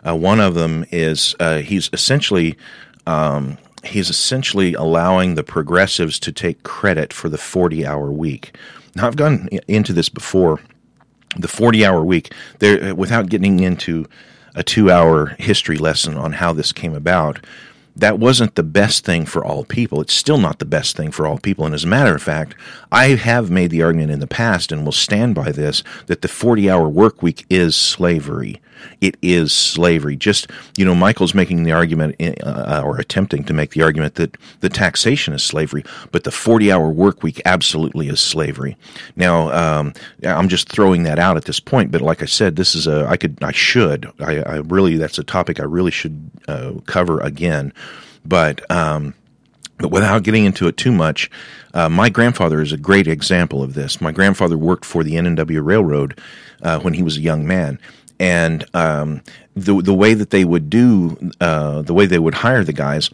Uh, 0.07 0.15
one 0.15 0.39
of 0.39 0.53
them 0.53 0.85
is 0.91 1.35
uh, 1.39 1.57
he's 1.57 1.89
essentially 1.91 2.55
um, 3.07 3.57
he's 3.83 4.09
essentially 4.09 4.73
allowing 4.73 5.35
the 5.35 5.43
progressives 5.43 6.19
to 6.19 6.31
take 6.31 6.63
credit 6.63 7.13
for 7.13 7.29
the 7.29 7.37
40 7.37 7.85
hour 7.85 8.11
week. 8.11 8.55
Now, 8.95 9.07
I've 9.07 9.15
gone 9.15 9.49
into 9.67 9.93
this 9.93 10.09
before. 10.09 10.59
The 11.37 11.47
40 11.47 11.85
hour 11.85 12.03
week, 12.03 12.33
there, 12.57 12.95
without 12.95 13.29
getting 13.29 13.59
into 13.59 14.07
a 14.55 14.63
two 14.63 14.89
hour 14.89 15.35
history 15.37 15.77
lesson 15.77 16.17
on 16.17 16.33
how 16.33 16.53
this 16.53 16.71
came 16.71 16.95
about, 16.95 17.45
that 17.99 18.17
wasn't 18.17 18.55
the 18.55 18.63
best 18.63 19.05
thing 19.05 19.25
for 19.25 19.43
all 19.43 19.65
people. 19.65 20.01
It's 20.01 20.13
still 20.13 20.37
not 20.37 20.59
the 20.59 20.65
best 20.65 20.95
thing 20.95 21.11
for 21.11 21.27
all 21.27 21.37
people. 21.37 21.65
And 21.65 21.75
as 21.75 21.83
a 21.83 21.87
matter 21.87 22.15
of 22.15 22.23
fact, 22.23 22.55
I 22.91 23.09
have 23.09 23.51
made 23.51 23.71
the 23.71 23.83
argument 23.83 24.11
in 24.11 24.19
the 24.19 24.27
past 24.27 24.71
and 24.71 24.85
will 24.85 24.91
stand 24.91 25.35
by 25.35 25.51
this 25.51 25.83
that 26.07 26.21
the 26.21 26.27
40 26.27 26.69
hour 26.69 26.87
work 26.87 27.21
week 27.21 27.45
is 27.49 27.75
slavery. 27.75 28.61
It 29.01 29.17
is 29.21 29.51
slavery. 29.51 30.15
Just, 30.15 30.49
you 30.77 30.85
know, 30.85 30.95
Michael's 30.95 31.33
making 31.33 31.63
the 31.63 31.71
argument 31.71 32.15
uh, 32.43 32.81
or 32.83 32.97
attempting 32.97 33.43
to 33.45 33.53
make 33.53 33.71
the 33.71 33.81
argument 33.81 34.15
that 34.15 34.37
the 34.59 34.69
taxation 34.69 35.33
is 35.33 35.43
slavery, 35.43 35.83
but 36.11 36.23
the 36.23 36.31
40 36.31 36.71
hour 36.71 36.89
work 36.89 37.23
week 37.23 37.41
absolutely 37.45 38.07
is 38.07 38.19
slavery. 38.19 38.77
Now, 39.15 39.51
um, 39.51 39.93
I'm 40.23 40.49
just 40.49 40.69
throwing 40.69 41.03
that 41.03 41.19
out 41.19 41.37
at 41.37 41.45
this 41.45 41.59
point, 41.59 41.91
but 41.91 42.01
like 42.01 42.21
I 42.21 42.25
said, 42.25 42.55
this 42.55 42.75
is 42.75 42.87
a, 42.87 43.05
I 43.07 43.17
could, 43.17 43.37
I 43.43 43.51
should, 43.51 44.11
I, 44.19 44.39
I 44.41 44.55
really, 44.57 44.97
that's 44.97 45.19
a 45.19 45.23
topic 45.23 45.59
I 45.59 45.63
really 45.63 45.91
should 45.91 46.29
uh, 46.47 46.73
cover 46.85 47.19
again. 47.21 47.73
But, 48.25 48.69
um, 48.71 49.13
but 49.77 49.91
without 49.91 50.23
getting 50.23 50.45
into 50.45 50.67
it 50.67 50.77
too 50.77 50.91
much, 50.91 51.29
uh, 51.73 51.89
my 51.89 52.09
grandfather 52.09 52.61
is 52.61 52.71
a 52.71 52.77
great 52.77 53.07
example 53.07 53.63
of 53.63 53.73
this. 53.73 54.01
My 54.01 54.11
grandfather 54.11 54.57
worked 54.57 54.85
for 54.85 55.03
the 55.03 55.17
N&W 55.17 55.61
Railroad 55.61 56.19
uh, 56.61 56.79
when 56.79 56.93
he 56.93 57.03
was 57.03 57.17
a 57.17 57.21
young 57.21 57.47
man, 57.47 57.79
and 58.19 58.65
um, 58.73 59.21
the 59.55 59.81
the 59.81 59.93
way 59.93 60.13
that 60.13 60.31
they 60.31 60.43
would 60.43 60.69
do 60.69 61.31
uh, 61.39 61.81
the 61.81 61.93
way 61.93 62.05
they 62.05 62.19
would 62.19 62.33
hire 62.33 62.63
the 62.63 62.73
guys, 62.73 63.09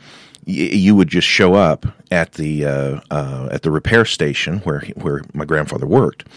you 0.46 0.96
would 0.96 1.08
just 1.08 1.28
show 1.28 1.54
up 1.54 1.86
at 2.12 2.34
the 2.34 2.66
uh, 2.66 3.00
uh, 3.12 3.50
at 3.52 3.62
the 3.62 3.72
repair 3.72 4.06
station 4.06 4.60
where 4.60 4.82
where 4.96 5.22
my 5.34 5.46
grandfather 5.46 5.86
worked, 5.86 6.28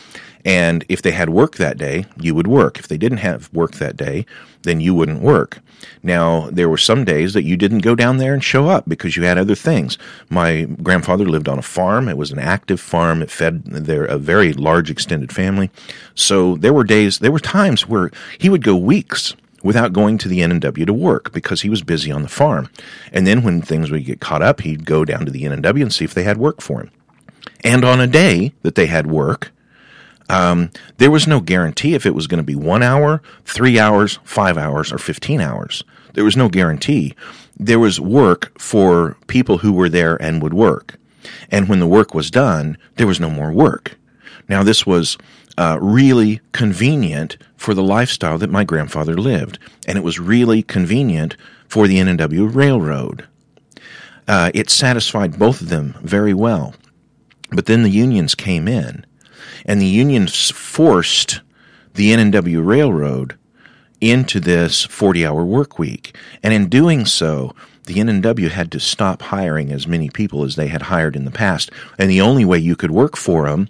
And 0.44 0.84
if 0.88 1.02
they 1.02 1.10
had 1.10 1.30
work 1.30 1.56
that 1.56 1.78
day, 1.78 2.06
you 2.20 2.34
would 2.34 2.46
work. 2.46 2.78
If 2.78 2.88
they 2.88 2.98
didn't 2.98 3.18
have 3.18 3.52
work 3.52 3.72
that 3.74 3.96
day, 3.96 4.26
then 4.62 4.80
you 4.80 4.94
wouldn't 4.94 5.22
work. 5.22 5.60
Now, 6.02 6.48
there 6.50 6.68
were 6.68 6.78
some 6.78 7.04
days 7.04 7.34
that 7.34 7.44
you 7.44 7.56
didn't 7.56 7.80
go 7.80 7.94
down 7.94 8.18
there 8.18 8.34
and 8.34 8.42
show 8.42 8.68
up 8.68 8.88
because 8.88 9.16
you 9.16 9.24
had 9.24 9.38
other 9.38 9.54
things. 9.54 9.98
My 10.28 10.64
grandfather 10.82 11.24
lived 11.24 11.48
on 11.48 11.58
a 11.58 11.62
farm. 11.62 12.08
It 12.08 12.16
was 12.16 12.30
an 12.30 12.38
active 12.38 12.80
farm. 12.80 13.22
It 13.22 13.30
fed 13.30 13.64
their 13.64 14.04
a 14.04 14.18
very 14.18 14.52
large 14.52 14.90
extended 14.90 15.32
family. 15.32 15.70
So 16.14 16.56
there 16.56 16.72
were 16.72 16.84
days, 16.84 17.18
there 17.18 17.32
were 17.32 17.38
times 17.38 17.86
where 17.86 18.10
he 18.38 18.48
would 18.48 18.64
go 18.64 18.76
weeks 18.76 19.34
without 19.62 19.92
going 19.92 20.18
to 20.18 20.28
the 20.28 20.42
N&W 20.42 20.86
to 20.86 20.92
work 20.92 21.32
because 21.32 21.62
he 21.62 21.70
was 21.70 21.82
busy 21.82 22.12
on 22.12 22.22
the 22.22 22.28
farm. 22.28 22.70
And 23.12 23.26
then 23.26 23.42
when 23.42 23.60
things 23.60 23.90
would 23.90 24.04
get 24.04 24.20
caught 24.20 24.42
up, 24.42 24.60
he'd 24.60 24.86
go 24.86 25.04
down 25.04 25.24
to 25.26 25.32
the 25.32 25.44
N&W 25.44 25.84
and 25.84 25.92
see 25.92 26.04
if 26.04 26.14
they 26.14 26.22
had 26.22 26.36
work 26.38 26.60
for 26.60 26.80
him. 26.80 26.90
And 27.64 27.84
on 27.84 28.00
a 28.00 28.06
day 28.06 28.52
that 28.62 28.76
they 28.76 28.86
had 28.86 29.08
work, 29.08 29.50
um, 30.28 30.70
there 30.98 31.10
was 31.10 31.26
no 31.26 31.40
guarantee 31.40 31.94
if 31.94 32.06
it 32.06 32.14
was 32.14 32.26
going 32.26 32.38
to 32.38 32.44
be 32.44 32.54
one 32.54 32.82
hour, 32.82 33.22
three 33.44 33.78
hours, 33.78 34.18
five 34.24 34.58
hours, 34.58 34.92
or 34.92 34.98
15 34.98 35.40
hours. 35.40 35.82
There 36.14 36.24
was 36.24 36.36
no 36.36 36.48
guarantee. 36.48 37.14
There 37.56 37.78
was 37.78 38.00
work 38.00 38.58
for 38.58 39.16
people 39.26 39.58
who 39.58 39.72
were 39.72 39.88
there 39.88 40.20
and 40.22 40.42
would 40.42 40.54
work. 40.54 40.96
And 41.50 41.68
when 41.68 41.80
the 41.80 41.86
work 41.86 42.14
was 42.14 42.30
done, 42.30 42.76
there 42.96 43.06
was 43.06 43.20
no 43.20 43.30
more 43.30 43.52
work. 43.52 43.96
Now, 44.48 44.62
this 44.62 44.86
was 44.86 45.18
uh, 45.58 45.78
really 45.80 46.40
convenient 46.52 47.36
for 47.56 47.74
the 47.74 47.82
lifestyle 47.82 48.38
that 48.38 48.50
my 48.50 48.64
grandfather 48.64 49.16
lived, 49.16 49.58
and 49.86 49.98
it 49.98 50.04
was 50.04 50.18
really 50.18 50.62
convenient 50.62 51.36
for 51.68 51.86
the 51.86 51.98
N&W 51.98 52.46
Railroad. 52.46 53.26
Uh, 54.26 54.50
it 54.54 54.70
satisfied 54.70 55.38
both 55.38 55.60
of 55.60 55.68
them 55.68 55.96
very 56.02 56.34
well. 56.34 56.74
But 57.50 57.66
then 57.66 57.82
the 57.82 57.90
unions 57.90 58.34
came 58.34 58.68
in, 58.68 59.04
and 59.68 59.80
the 59.80 59.86
unions 59.86 60.50
forced 60.50 61.42
the 61.94 62.12
N&W 62.12 62.62
Railroad 62.62 63.36
into 64.00 64.40
this 64.40 64.86
40-hour 64.86 65.44
work 65.44 65.78
week. 65.78 66.16
And 66.42 66.54
in 66.54 66.68
doing 66.68 67.04
so, 67.04 67.54
the 67.84 68.00
N&W 68.00 68.48
had 68.48 68.72
to 68.72 68.80
stop 68.80 69.22
hiring 69.22 69.70
as 69.70 69.86
many 69.86 70.08
people 70.08 70.42
as 70.42 70.56
they 70.56 70.68
had 70.68 70.82
hired 70.82 71.14
in 71.14 71.26
the 71.26 71.30
past. 71.30 71.70
And 71.98 72.08
the 72.08 72.20
only 72.20 72.44
way 72.44 72.58
you 72.58 72.76
could 72.76 72.90
work 72.90 73.16
for 73.16 73.48
them 73.48 73.68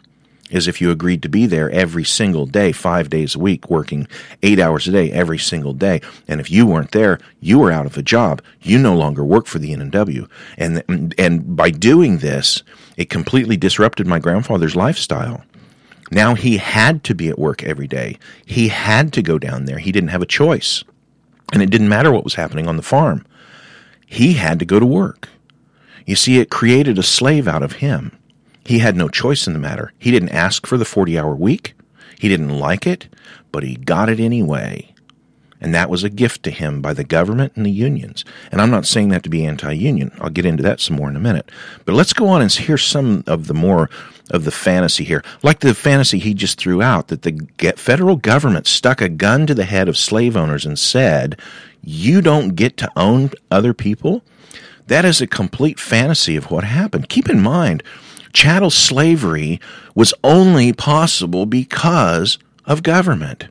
is 0.50 0.68
if 0.68 0.80
you 0.80 0.90
agreed 0.90 1.22
to 1.22 1.28
be 1.28 1.46
there 1.46 1.70
every 1.70 2.04
single 2.04 2.46
day, 2.46 2.72
five 2.72 3.10
days 3.10 3.34
a 3.34 3.38
week, 3.38 3.68
working 3.68 4.06
eight 4.42 4.58
hours 4.60 4.86
a 4.86 4.92
day 4.92 5.10
every 5.10 5.38
single 5.38 5.74
day. 5.74 6.00
And 6.26 6.40
if 6.40 6.50
you 6.50 6.64
weren't 6.64 6.92
there, 6.92 7.18
you 7.40 7.58
were 7.58 7.72
out 7.72 7.86
of 7.86 7.98
a 7.98 8.02
job. 8.02 8.40
You 8.62 8.78
no 8.78 8.96
longer 8.96 9.24
work 9.24 9.46
for 9.46 9.58
the 9.58 9.72
N&W. 9.72 10.28
And, 10.56 11.14
and 11.18 11.56
by 11.56 11.70
doing 11.70 12.18
this, 12.18 12.62
it 12.96 13.10
completely 13.10 13.56
disrupted 13.56 14.06
my 14.06 14.20
grandfather's 14.20 14.76
lifestyle. 14.76 15.42
Now 16.10 16.34
he 16.34 16.56
had 16.56 17.04
to 17.04 17.14
be 17.14 17.28
at 17.28 17.38
work 17.38 17.62
every 17.62 17.86
day. 17.86 18.18
He 18.46 18.68
had 18.68 19.12
to 19.14 19.22
go 19.22 19.38
down 19.38 19.64
there. 19.64 19.78
He 19.78 19.92
didn't 19.92 20.10
have 20.10 20.22
a 20.22 20.26
choice. 20.26 20.84
And 21.52 21.62
it 21.62 21.70
didn't 21.70 21.88
matter 21.88 22.12
what 22.12 22.24
was 22.24 22.34
happening 22.34 22.66
on 22.66 22.76
the 22.76 22.82
farm. 22.82 23.26
He 24.06 24.34
had 24.34 24.58
to 24.58 24.64
go 24.64 24.80
to 24.80 24.86
work. 24.86 25.28
You 26.06 26.16
see, 26.16 26.38
it 26.38 26.50
created 26.50 26.98
a 26.98 27.02
slave 27.02 27.46
out 27.46 27.62
of 27.62 27.72
him. 27.72 28.16
He 28.64 28.78
had 28.78 28.96
no 28.96 29.08
choice 29.08 29.46
in 29.46 29.52
the 29.52 29.58
matter. 29.58 29.92
He 29.98 30.10
didn't 30.10 30.30
ask 30.30 30.66
for 30.66 30.76
the 30.76 30.84
40 30.84 31.18
hour 31.18 31.34
week. 31.34 31.74
He 32.18 32.28
didn't 32.28 32.58
like 32.58 32.86
it, 32.86 33.08
but 33.52 33.62
he 33.62 33.76
got 33.76 34.08
it 34.08 34.20
anyway. 34.20 34.94
And 35.60 35.74
that 35.74 35.90
was 35.90 36.04
a 36.04 36.10
gift 36.10 36.44
to 36.44 36.50
him 36.50 36.80
by 36.80 36.92
the 36.92 37.04
government 37.04 37.52
and 37.56 37.66
the 37.66 37.70
unions. 37.70 38.24
And 38.52 38.60
I'm 38.60 38.70
not 38.70 38.86
saying 38.86 39.08
that 39.08 39.22
to 39.24 39.28
be 39.28 39.44
anti 39.44 39.72
union. 39.72 40.12
I'll 40.20 40.30
get 40.30 40.46
into 40.46 40.62
that 40.62 40.80
some 40.80 40.96
more 40.96 41.08
in 41.08 41.16
a 41.16 41.20
minute. 41.20 41.50
But 41.84 41.94
let's 41.94 42.12
go 42.12 42.28
on 42.28 42.42
and 42.42 42.50
hear 42.50 42.78
some 42.78 43.24
of 43.26 43.46
the 43.46 43.54
more 43.54 43.90
of 44.30 44.44
the 44.44 44.50
fantasy 44.50 45.04
here. 45.04 45.24
Like 45.42 45.60
the 45.60 45.74
fantasy 45.74 46.18
he 46.18 46.34
just 46.34 46.58
threw 46.58 46.82
out 46.82 47.08
that 47.08 47.22
the 47.22 47.48
federal 47.76 48.16
government 48.16 48.66
stuck 48.66 49.00
a 49.00 49.08
gun 49.08 49.46
to 49.46 49.54
the 49.54 49.64
head 49.64 49.88
of 49.88 49.96
slave 49.96 50.36
owners 50.36 50.66
and 50.66 50.78
said, 50.78 51.40
You 51.82 52.20
don't 52.20 52.54
get 52.54 52.76
to 52.78 52.90
own 52.96 53.30
other 53.50 53.74
people. 53.74 54.22
That 54.86 55.04
is 55.04 55.20
a 55.20 55.26
complete 55.26 55.78
fantasy 55.78 56.36
of 56.36 56.50
what 56.50 56.64
happened. 56.64 57.08
Keep 57.08 57.28
in 57.28 57.40
mind, 57.40 57.82
chattel 58.32 58.70
slavery 58.70 59.60
was 59.94 60.14
only 60.22 60.72
possible 60.72 61.46
because 61.46 62.38
of 62.64 62.82
government. 62.82 63.48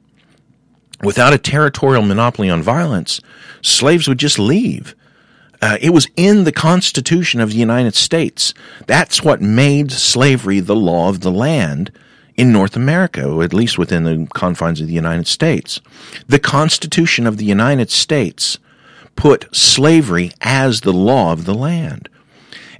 Without 1.03 1.33
a 1.33 1.37
territorial 1.37 2.01
monopoly 2.01 2.49
on 2.49 2.63
violence, 2.63 3.21
slaves 3.61 4.07
would 4.07 4.17
just 4.17 4.39
leave. 4.39 4.95
Uh, 5.61 5.77
it 5.81 5.91
was 5.91 6.07
in 6.15 6.43
the 6.43 6.51
Constitution 6.51 7.39
of 7.39 7.51
the 7.51 7.57
United 7.57 7.95
States. 7.95 8.53
That's 8.85 9.23
what 9.23 9.41
made 9.41 9.91
slavery 9.91 10.59
the 10.59 10.75
law 10.75 11.09
of 11.09 11.21
the 11.21 11.31
land 11.31 11.91
in 12.35 12.51
North 12.51 12.75
America, 12.75 13.27
or 13.27 13.43
at 13.43 13.53
least 13.53 13.77
within 13.77 14.03
the 14.03 14.27
confines 14.33 14.79
of 14.79 14.87
the 14.87 14.93
United 14.93 15.27
States. 15.27 15.81
The 16.27 16.39
Constitution 16.39 17.25
of 17.25 17.37
the 17.37 17.45
United 17.45 17.89
States 17.89 18.59
put 19.15 19.53
slavery 19.55 20.31
as 20.41 20.81
the 20.81 20.93
law 20.93 21.31
of 21.31 21.45
the 21.45 21.55
land. 21.55 22.09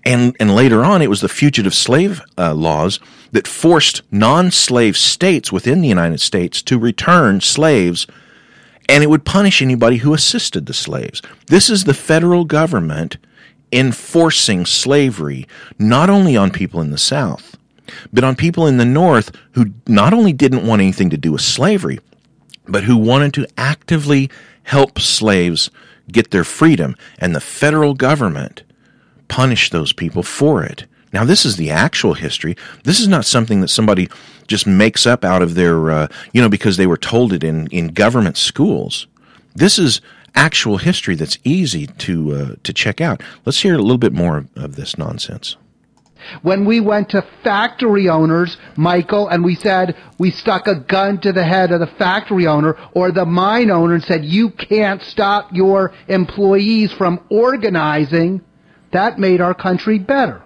And, 0.03 0.35
and 0.39 0.55
later 0.55 0.83
on, 0.85 1.01
it 1.01 1.09
was 1.09 1.21
the 1.21 1.29
fugitive 1.29 1.73
slave 1.73 2.21
uh, 2.37 2.53
laws 2.53 2.99
that 3.31 3.47
forced 3.47 4.01
non 4.11 4.51
slave 4.51 4.97
states 4.97 5.51
within 5.51 5.81
the 5.81 5.87
United 5.87 6.19
States 6.19 6.61
to 6.63 6.79
return 6.79 7.41
slaves 7.41 8.07
and 8.89 9.03
it 9.03 9.09
would 9.09 9.25
punish 9.25 9.61
anybody 9.61 9.97
who 9.97 10.13
assisted 10.13 10.65
the 10.65 10.73
slaves. 10.73 11.21
This 11.47 11.69
is 11.69 11.83
the 11.83 11.93
federal 11.93 12.45
government 12.45 13.17
enforcing 13.71 14.65
slavery 14.65 15.45
not 15.77 16.09
only 16.09 16.37
on 16.37 16.51
people 16.51 16.79
in 16.79 16.91
the 16.91 16.97
South, 16.97 17.57
but 18.13 18.23
on 18.23 18.35
people 18.35 18.67
in 18.67 18.77
the 18.77 18.85
North 18.85 19.35
who 19.51 19.73
not 19.87 20.13
only 20.13 20.33
didn't 20.33 20.65
want 20.65 20.81
anything 20.81 21.09
to 21.09 21.17
do 21.17 21.33
with 21.33 21.41
slavery, 21.41 21.99
but 22.67 22.83
who 22.83 22.97
wanted 22.97 23.33
to 23.33 23.47
actively 23.57 24.29
help 24.63 24.99
slaves 24.99 25.69
get 26.11 26.31
their 26.31 26.43
freedom. 26.43 26.95
And 27.19 27.35
the 27.35 27.41
federal 27.41 27.93
government 27.93 28.63
punished 29.27 29.71
those 29.71 29.93
people 29.93 30.23
for 30.23 30.63
it. 30.63 30.85
Now, 31.17 31.25
this 31.25 31.45
is 31.45 31.55
the 31.55 31.71
actual 31.71 32.13
history. 32.13 32.55
This 32.83 32.99
is 32.99 33.07
not 33.07 33.25
something 33.25 33.61
that 33.61 33.69
somebody 33.69 34.07
just 34.45 34.67
makes 34.67 35.07
up 35.07 35.25
out 35.25 35.41
of 35.41 35.55
their, 35.55 35.89
uh, 35.89 36.07
you 36.31 36.43
know, 36.43 36.47
because 36.47 36.77
they 36.77 36.85
were 36.85 36.95
told 36.95 37.33
it 37.33 37.43
in, 37.43 37.65
in 37.71 37.87
government 37.87 38.37
schools. 38.37 39.07
This 39.55 39.79
is 39.79 39.99
actual 40.35 40.77
history 40.77 41.15
that's 41.15 41.39
easy 41.43 41.87
to 41.87 42.33
uh, 42.33 42.55
to 42.61 42.71
check 42.71 43.01
out. 43.01 43.23
Let's 43.45 43.59
hear 43.63 43.73
a 43.73 43.81
little 43.81 43.97
bit 43.97 44.13
more 44.13 44.45
of 44.55 44.75
this 44.75 44.95
nonsense. 44.95 45.57
When 46.43 46.65
we 46.65 46.81
went 46.81 47.09
to 47.09 47.25
factory 47.43 48.07
owners, 48.09 48.55
Michael, 48.75 49.27
and 49.27 49.43
we 49.43 49.55
said 49.55 49.95
we 50.19 50.29
stuck 50.29 50.67
a 50.67 50.75
gun 50.75 51.19
to 51.21 51.33
the 51.33 51.43
head 51.43 51.71
of 51.71 51.79
the 51.79 51.87
factory 51.97 52.45
owner 52.45 52.77
or 52.93 53.11
the 53.11 53.25
mine 53.25 53.71
owner 53.71 53.95
and 53.95 54.03
said 54.03 54.23
you 54.23 54.51
can't 54.51 55.01
stop 55.01 55.49
your 55.51 55.93
employees 56.07 56.93
from 56.93 57.21
organizing, 57.31 58.41
that 58.91 59.17
made 59.17 59.41
our 59.41 59.55
country 59.55 59.97
better. 59.97 60.43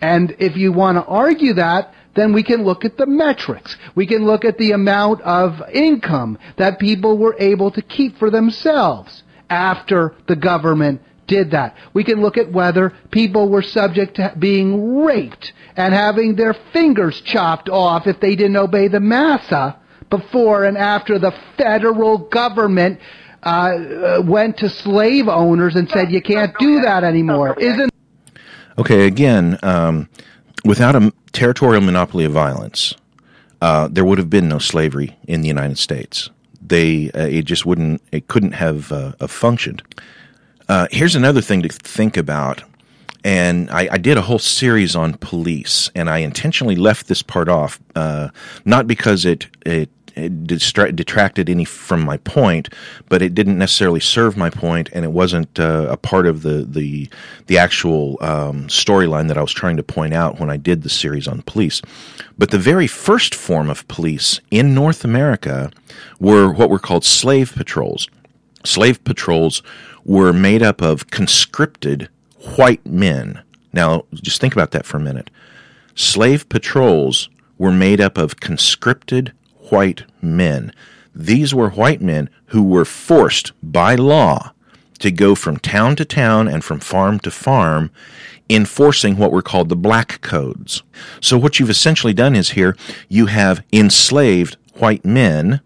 And 0.00 0.36
if 0.38 0.56
you 0.56 0.72
want 0.72 0.98
to 0.98 1.04
argue 1.04 1.54
that, 1.54 1.92
then 2.14 2.32
we 2.32 2.42
can 2.42 2.64
look 2.64 2.84
at 2.84 2.96
the 2.96 3.06
metrics. 3.06 3.76
We 3.94 4.06
can 4.06 4.24
look 4.24 4.44
at 4.44 4.58
the 4.58 4.72
amount 4.72 5.20
of 5.22 5.62
income 5.72 6.38
that 6.56 6.78
people 6.78 7.18
were 7.18 7.36
able 7.38 7.70
to 7.72 7.82
keep 7.82 8.18
for 8.18 8.30
themselves 8.30 9.22
after 9.48 10.14
the 10.26 10.36
government 10.36 11.02
did 11.26 11.50
that. 11.50 11.76
We 11.92 12.04
can 12.04 12.22
look 12.22 12.38
at 12.38 12.50
whether 12.50 12.92
people 13.10 13.48
were 13.48 13.62
subject 13.62 14.16
to 14.16 14.34
being 14.38 15.02
raped 15.04 15.52
and 15.76 15.92
having 15.92 16.36
their 16.36 16.54
fingers 16.72 17.20
chopped 17.22 17.68
off 17.68 18.06
if 18.06 18.20
they 18.20 18.36
didn't 18.36 18.56
obey 18.56 18.88
the 18.88 19.00
massa 19.00 19.78
before 20.08 20.64
and 20.64 20.78
after 20.78 21.18
the 21.18 21.32
federal 21.56 22.18
government 22.18 23.00
uh, 23.42 23.48
uh 23.48 24.22
went 24.24 24.56
to 24.58 24.68
slave 24.68 25.28
owners 25.28 25.74
and 25.74 25.88
said 25.90 26.10
you 26.10 26.22
can't 26.22 26.56
do 26.58 26.80
that 26.80 27.04
anymore. 27.04 27.58
Isn't 27.58 27.90
Okay, 28.78 29.06
again, 29.06 29.58
um, 29.62 30.08
without 30.64 30.94
a 30.94 31.12
territorial 31.32 31.80
monopoly 31.80 32.24
of 32.24 32.32
violence, 32.32 32.94
uh, 33.62 33.88
there 33.88 34.04
would 34.04 34.18
have 34.18 34.28
been 34.28 34.48
no 34.48 34.58
slavery 34.58 35.16
in 35.26 35.40
the 35.40 35.48
United 35.48 35.78
States. 35.78 36.28
They 36.60 37.10
uh, 37.12 37.26
it 37.26 37.44
just 37.44 37.64
wouldn't 37.64 38.02
it 38.12 38.28
couldn't 38.28 38.52
have 38.52 38.92
uh, 38.92 39.12
functioned. 39.26 39.82
Uh, 40.68 40.88
here's 40.90 41.14
another 41.14 41.40
thing 41.40 41.62
to 41.62 41.68
think 41.68 42.16
about, 42.16 42.62
and 43.24 43.70
I, 43.70 43.88
I, 43.92 43.98
did 43.98 44.18
a 44.18 44.22
whole 44.22 44.40
series 44.40 44.96
on 44.96 45.14
police, 45.14 45.90
and 45.94 46.10
I 46.10 46.18
intentionally 46.18 46.74
left 46.74 47.06
this 47.06 47.22
part 47.22 47.48
off, 47.48 47.78
uh, 47.94 48.28
not 48.64 48.88
because 48.88 49.24
it 49.24 49.46
it 49.64 49.88
detracted 50.16 51.50
any 51.50 51.64
from 51.64 52.02
my 52.02 52.16
point, 52.18 52.70
but 53.08 53.22
it 53.22 53.34
didn't 53.34 53.58
necessarily 53.58 54.00
serve 54.00 54.36
my 54.36 54.50
point, 54.50 54.88
and 54.92 55.04
it 55.04 55.12
wasn't 55.12 55.58
uh, 55.60 55.86
a 55.90 55.96
part 55.96 56.26
of 56.26 56.42
the 56.42 56.64
the 56.64 57.08
the 57.46 57.58
actual 57.58 58.16
um, 58.20 58.66
storyline 58.68 59.28
that 59.28 59.38
I 59.38 59.42
was 59.42 59.52
trying 59.52 59.76
to 59.76 59.82
point 59.82 60.14
out 60.14 60.40
when 60.40 60.50
I 60.50 60.56
did 60.56 60.82
the 60.82 60.88
series 60.88 61.28
on 61.28 61.42
police. 61.42 61.82
But 62.38 62.50
the 62.50 62.58
very 62.58 62.86
first 62.86 63.34
form 63.34 63.70
of 63.70 63.86
police 63.88 64.40
in 64.50 64.74
North 64.74 65.04
America 65.04 65.70
were 66.18 66.52
what 66.52 66.70
were 66.70 66.78
called 66.78 67.04
slave 67.04 67.52
patrols. 67.54 68.08
Slave 68.64 69.04
patrols 69.04 69.62
were 70.04 70.32
made 70.32 70.62
up 70.62 70.80
of 70.82 71.08
conscripted 71.10 72.08
white 72.56 72.84
men. 72.86 73.42
Now, 73.72 74.04
just 74.14 74.40
think 74.40 74.54
about 74.54 74.70
that 74.70 74.86
for 74.86 74.96
a 74.96 75.00
minute. 75.00 75.30
Slave 75.94 76.48
patrols 76.48 77.28
were 77.58 77.72
made 77.72 78.00
up 78.00 78.18
of 78.18 78.40
conscripted 78.40 79.32
white 79.70 80.04
men. 80.22 80.72
These 81.14 81.54
were 81.54 81.70
white 81.70 82.00
men 82.00 82.28
who 82.46 82.62
were 82.62 82.84
forced 82.84 83.52
by 83.62 83.94
law 83.94 84.52
to 84.98 85.10
go 85.10 85.34
from 85.34 85.58
town 85.58 85.96
to 85.96 86.04
town 86.04 86.48
and 86.48 86.64
from 86.64 86.80
farm 86.80 87.18
to 87.20 87.30
farm 87.30 87.90
enforcing 88.48 89.16
what 89.16 89.32
were 89.32 89.42
called 89.42 89.68
the 89.68 89.76
black 89.76 90.20
codes. 90.20 90.82
So 91.20 91.36
what 91.36 91.58
you've 91.58 91.70
essentially 91.70 92.14
done 92.14 92.36
is 92.36 92.50
here 92.50 92.76
you 93.08 93.26
have 93.26 93.64
enslaved 93.72 94.56
white 94.74 95.04
men 95.04 95.60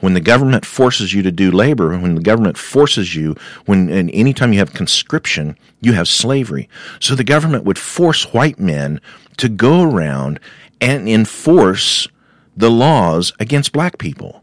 when 0.00 0.12
the 0.12 0.20
government 0.20 0.66
forces 0.66 1.14
you 1.14 1.22
to 1.22 1.32
do 1.32 1.50
labor, 1.50 1.96
when 1.98 2.16
the 2.16 2.20
government 2.20 2.58
forces 2.58 3.16
you, 3.16 3.34
when 3.64 3.88
and 3.88 4.10
anytime 4.10 4.52
you 4.52 4.58
have 4.58 4.74
conscription, 4.74 5.56
you 5.80 5.94
have 5.94 6.06
slavery. 6.06 6.68
So 7.00 7.14
the 7.14 7.24
government 7.24 7.64
would 7.64 7.78
force 7.78 8.32
white 8.34 8.60
men 8.60 9.00
to 9.38 9.48
go 9.48 9.82
around 9.82 10.38
and 10.80 11.08
enforce 11.08 12.08
the 12.56 12.70
laws 12.70 13.32
against 13.38 13.72
black 13.72 13.98
people. 13.98 14.42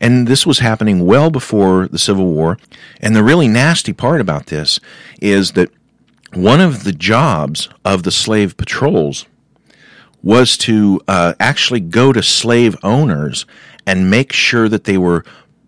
And 0.00 0.26
this 0.26 0.46
was 0.46 0.58
happening 0.58 1.06
well 1.06 1.30
before 1.30 1.88
the 1.88 1.98
Civil 1.98 2.26
War. 2.26 2.58
And 3.00 3.16
the 3.16 3.24
really 3.24 3.48
nasty 3.48 3.92
part 3.92 4.20
about 4.20 4.46
this 4.46 4.78
is 5.20 5.52
that 5.52 5.70
one 6.34 6.60
of 6.60 6.84
the 6.84 6.92
jobs 6.92 7.68
of 7.84 8.02
the 8.02 8.10
slave 8.10 8.56
patrols 8.56 9.26
was 10.22 10.56
to 10.58 11.00
uh, 11.08 11.34
actually 11.38 11.80
go 11.80 12.12
to 12.12 12.22
slave 12.22 12.76
owners 12.82 13.46
and 13.86 14.10
make 14.10 14.32
sure 14.32 14.68
that 14.68 14.84
they 14.84 14.98
were 14.98 15.24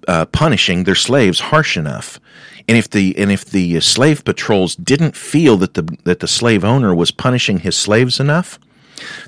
uh, 0.07 0.27
punishing 0.27 0.85
their 0.85 0.95
slaves 0.95 1.41
harsh 1.41 1.77
enough. 1.77 2.19
And 2.67 2.77
if 2.77 2.91
the 2.91 3.17
and 3.17 3.31
if 3.33 3.45
the 3.47 3.81
slave 3.81 4.25
patrols 4.25 4.77
didn't 4.77 5.17
feel 5.17 5.57
that 5.59 5.75
the 5.75 5.85
that 6.05 6.21
the 6.21 6.29
slave 6.29 6.65
owner 6.65 6.95
was 6.95 7.11
punishing 7.11 7.61
his 7.61 7.77
slaves 7.77 8.21
enough, 8.21 8.59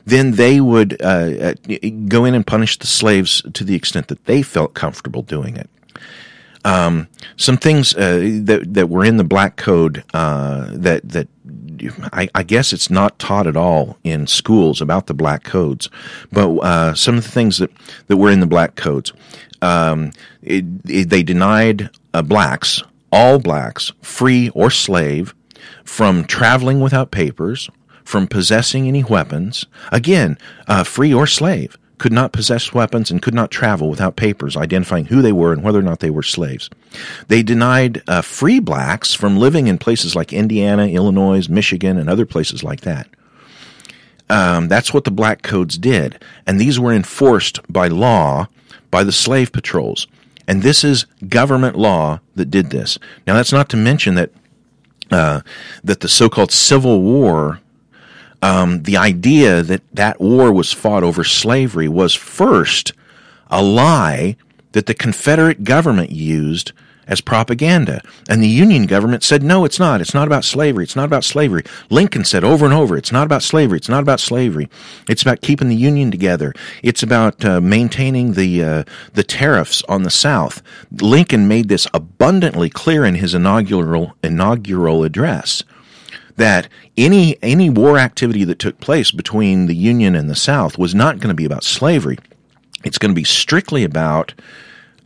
then 0.05 0.33
they 0.33 0.61
would 0.61 1.01
uh, 1.03 1.05
uh 1.05 1.55
go 2.09 2.25
in 2.25 2.35
and 2.35 2.47
punish 2.47 2.79
the 2.79 2.87
slaves 2.87 3.43
to 3.53 3.65
the 3.65 3.75
extent 3.75 4.09
that 4.09 4.25
they 4.27 4.43
felt 4.43 4.75
comfortable 4.75 5.23
doing 5.23 5.57
it. 5.57 5.71
Um, 6.65 7.09
some 7.37 7.57
things 7.57 7.95
uh, 7.95 8.41
that 8.43 8.75
that 8.75 8.89
were 8.91 9.05
in 9.05 9.17
the 9.17 9.25
black 9.25 9.57
code 9.57 10.05
uh, 10.13 10.69
that 10.73 11.09
that 11.09 11.29
I, 12.13 12.29
I, 12.35 12.43
guess 12.43 12.73
it's 12.73 12.91
not 12.91 13.19
taught 13.19 13.47
at 13.47 13.57
all 13.57 13.97
in 14.05 14.27
schools 14.27 14.81
about 14.81 15.07
the 15.07 15.15
black 15.15 15.45
codes, 15.45 15.89
but 16.31 16.51
uh, 16.59 16.95
some 16.95 17.17
of 17.17 17.25
the 17.25 17.31
things 17.31 17.59
that, 17.59 17.71
that 18.09 18.17
were 18.17 18.31
in 18.31 18.41
the 18.41 18.47
black 18.47 18.77
codes, 18.77 19.13
um, 19.63 20.13
it, 20.43 20.65
it, 20.85 21.09
they 21.11 21.23
denied 21.23 21.91
uh, 22.13 22.23
blacks, 22.23 22.83
all 23.13 23.39
blacks, 23.39 23.93
free 24.03 24.51
or 24.51 24.71
slave, 24.71 25.35
from 25.85 26.25
traveling 26.25 26.81
without 26.81 27.11
papers, 27.11 27.71
from 28.11 28.27
possessing 28.27 28.89
any 28.89 29.05
weapons, 29.05 29.67
again, 29.93 30.37
uh, 30.67 30.83
free 30.83 31.15
or 31.15 31.29
slave 31.29 31.79
could 31.99 32.13
not 32.13 32.33
possess 32.33 32.75
weapons 32.75 33.11
and 33.11 33.23
could 33.23 33.35
not 33.35 33.51
travel 33.51 33.89
without 33.89 34.17
papers 34.17 34.57
identifying 34.57 35.05
who 35.05 35.23
they 35.23 35.33
were 35.33 35.53
and 35.53 35.63
whether 35.63 35.79
or 35.79 35.83
not 35.83 36.01
they 36.01 36.11
were 36.11 36.23
slaves. 36.23 36.69
They 37.29 37.43
denied 37.43 38.03
uh, 38.09 38.23
free 38.23 38.59
blacks 38.59 39.15
from 39.15 39.39
living 39.39 39.69
in 39.69 39.79
places 39.79 40.17
like 40.17 40.33
Indiana, 40.33 40.87
Illinois, 40.89 41.49
Michigan, 41.49 41.99
and 41.99 42.11
other 42.11 42.27
places 42.27 42.65
like 42.65 42.81
that. 42.81 43.07
Um, 44.29 44.67
that's 44.67 44.93
what 44.93 45.05
the 45.05 45.11
black 45.11 45.43
codes 45.43 45.79
did. 45.79 46.21
And 46.47 46.59
these 46.59 46.81
were 46.81 46.93
enforced 46.93 47.61
by 47.73 47.89
law 47.89 48.49
by 48.91 49.05
the 49.05 49.13
slave 49.13 49.53
patrols. 49.53 50.09
And 50.49 50.63
this 50.63 50.83
is 50.83 51.07
government 51.29 51.77
law 51.77 52.21
that 52.35 52.51
did 52.51 52.71
this. 52.71 52.99
Now, 53.27 53.35
that's 53.35 53.53
not 53.53 53.69
to 53.69 53.77
mention 53.77 54.17
that 54.17 54.31
uh, 55.13 55.43
that 55.85 56.01
the 56.01 56.09
so-called 56.09 56.53
Civil 56.53 57.03
War 57.03 57.61
um, 58.43 58.83
the 58.83 58.97
idea 58.97 59.63
that 59.63 59.83
that 59.93 60.21
war 60.21 60.53
was 60.53 60.73
fought 60.73 61.03
over 61.03 61.25
slavery 61.25 61.89
was 61.89 62.15
first 62.15 62.93
a 63.51 63.63
lie 63.63 64.37
that 64.73 64.87
the 64.87 64.95
Confederate 64.95 65.65
government 65.65 66.11
used 66.11 66.73
as 67.11 67.21
propaganda. 67.21 68.01
And 68.29 68.41
the 68.41 68.49
Union 68.49 68.87
government 68.87 69.25
said, 69.25 69.43
no, 69.43 69.65
it's 69.65 69.81
not. 69.81 70.01
It's 70.01 70.15
not 70.15 70.29
about 70.29 70.45
slavery. 70.45 70.85
It's 70.85 70.95
not 70.95 71.07
about 71.07 71.25
slavery. 71.25 71.65
Lincoln 71.91 72.25
said 72.25 72.45
over 72.45 72.65
and 72.65 72.73
over, 72.73 72.97
it's 72.97 73.11
not 73.11 73.27
about 73.27 73.43
slavery. 73.43 73.79
It's 73.79 73.89
not 73.89 74.03
about 74.03 74.21
slavery. 74.21 74.71
It's 75.09 75.23
about 75.23 75.41
keeping 75.41 75.69
the 75.69 75.77
Union 75.77 76.13
together. 76.13 76.55
It's 76.85 77.03
about 77.03 77.45
uh, 77.45 77.61
maintaining 77.61 78.35
the, 78.35 78.63
uh, 78.63 78.85
the 79.15 79.25
tariffs 79.25 79.83
on 79.89 80.05
the 80.05 80.11
South. 80.11 80.63
Lincoln 81.01 81.49
made 81.49 81.69
this 81.69 81.89
abundantly 81.93 82.71
clear 82.71 83.05
in 83.05 83.17
his 83.17 83.35
inaugural, 83.35 84.15
inaugural 84.23 85.03
address 85.03 85.65
that 86.41 86.69
any 86.97 87.37
any 87.43 87.71
war 87.71 87.99
activity 87.99 88.45
that 88.45 88.59
took 88.59 88.81
place 88.81 89.11
between 89.11 89.67
the 89.67 89.75
Union 89.75 90.15
and 90.15 90.29
the 90.29 90.35
South 90.35 90.79
was 90.79 90.95
not 90.95 91.19
going 91.19 91.29
to 91.29 91.35
be 91.35 91.45
about 91.45 91.65
slavery. 91.65 92.19
It's 92.83 92.99
going 92.99 93.11
to 93.11 93.21
be 93.21 93.25
strictly 93.25 93.85
about 93.85 94.33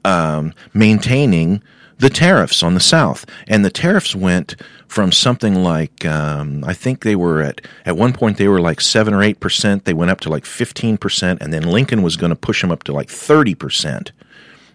um, 0.05 0.55
maintaining 0.72 1.62
the 1.99 2.09
tariffs 2.11 2.62
on 2.62 2.74
the 2.74 2.80
South, 2.80 3.26
and 3.49 3.64
the 3.64 3.70
tariffs 3.70 4.14
went 4.14 4.57
from 4.87 5.11
something 5.11 5.57
like 5.57 6.05
um, 6.05 6.62
I 6.64 6.72
think 6.72 7.03
they 7.03 7.16
were 7.16 7.43
at 7.43 7.61
at 7.85 7.97
one 7.97 8.12
point 8.12 8.37
they 8.37 8.49
were 8.49 8.61
like 8.61 8.80
seven 8.80 9.12
or 9.12 9.22
eight 9.22 9.41
percent. 9.41 9.85
They 9.85 9.95
went 9.95 10.12
up 10.12 10.20
to 10.20 10.30
like 10.30 10.47
fifteen 10.47 10.97
percent, 10.97 11.43
and 11.43 11.53
then 11.53 11.64
Lincoln 11.64 12.03
was 12.03 12.16
going 12.16 12.30
to 12.30 12.37
push 12.37 12.61
them 12.61 12.70
up 12.70 12.85
to 12.85 12.93
like 12.93 13.11
thirty 13.11 13.55
percent. 13.55 14.12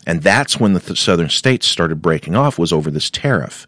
And 0.06 0.24
that's 0.24 0.60
when 0.60 0.74
the 0.74 0.80
th- 0.80 1.00
southern 1.00 1.30
states 1.30 1.68
started 1.68 2.02
breaking 2.02 2.36
off 2.36 2.58
was 2.58 2.74
over 2.74 2.90
this 2.92 3.10
tariff. 3.10 3.68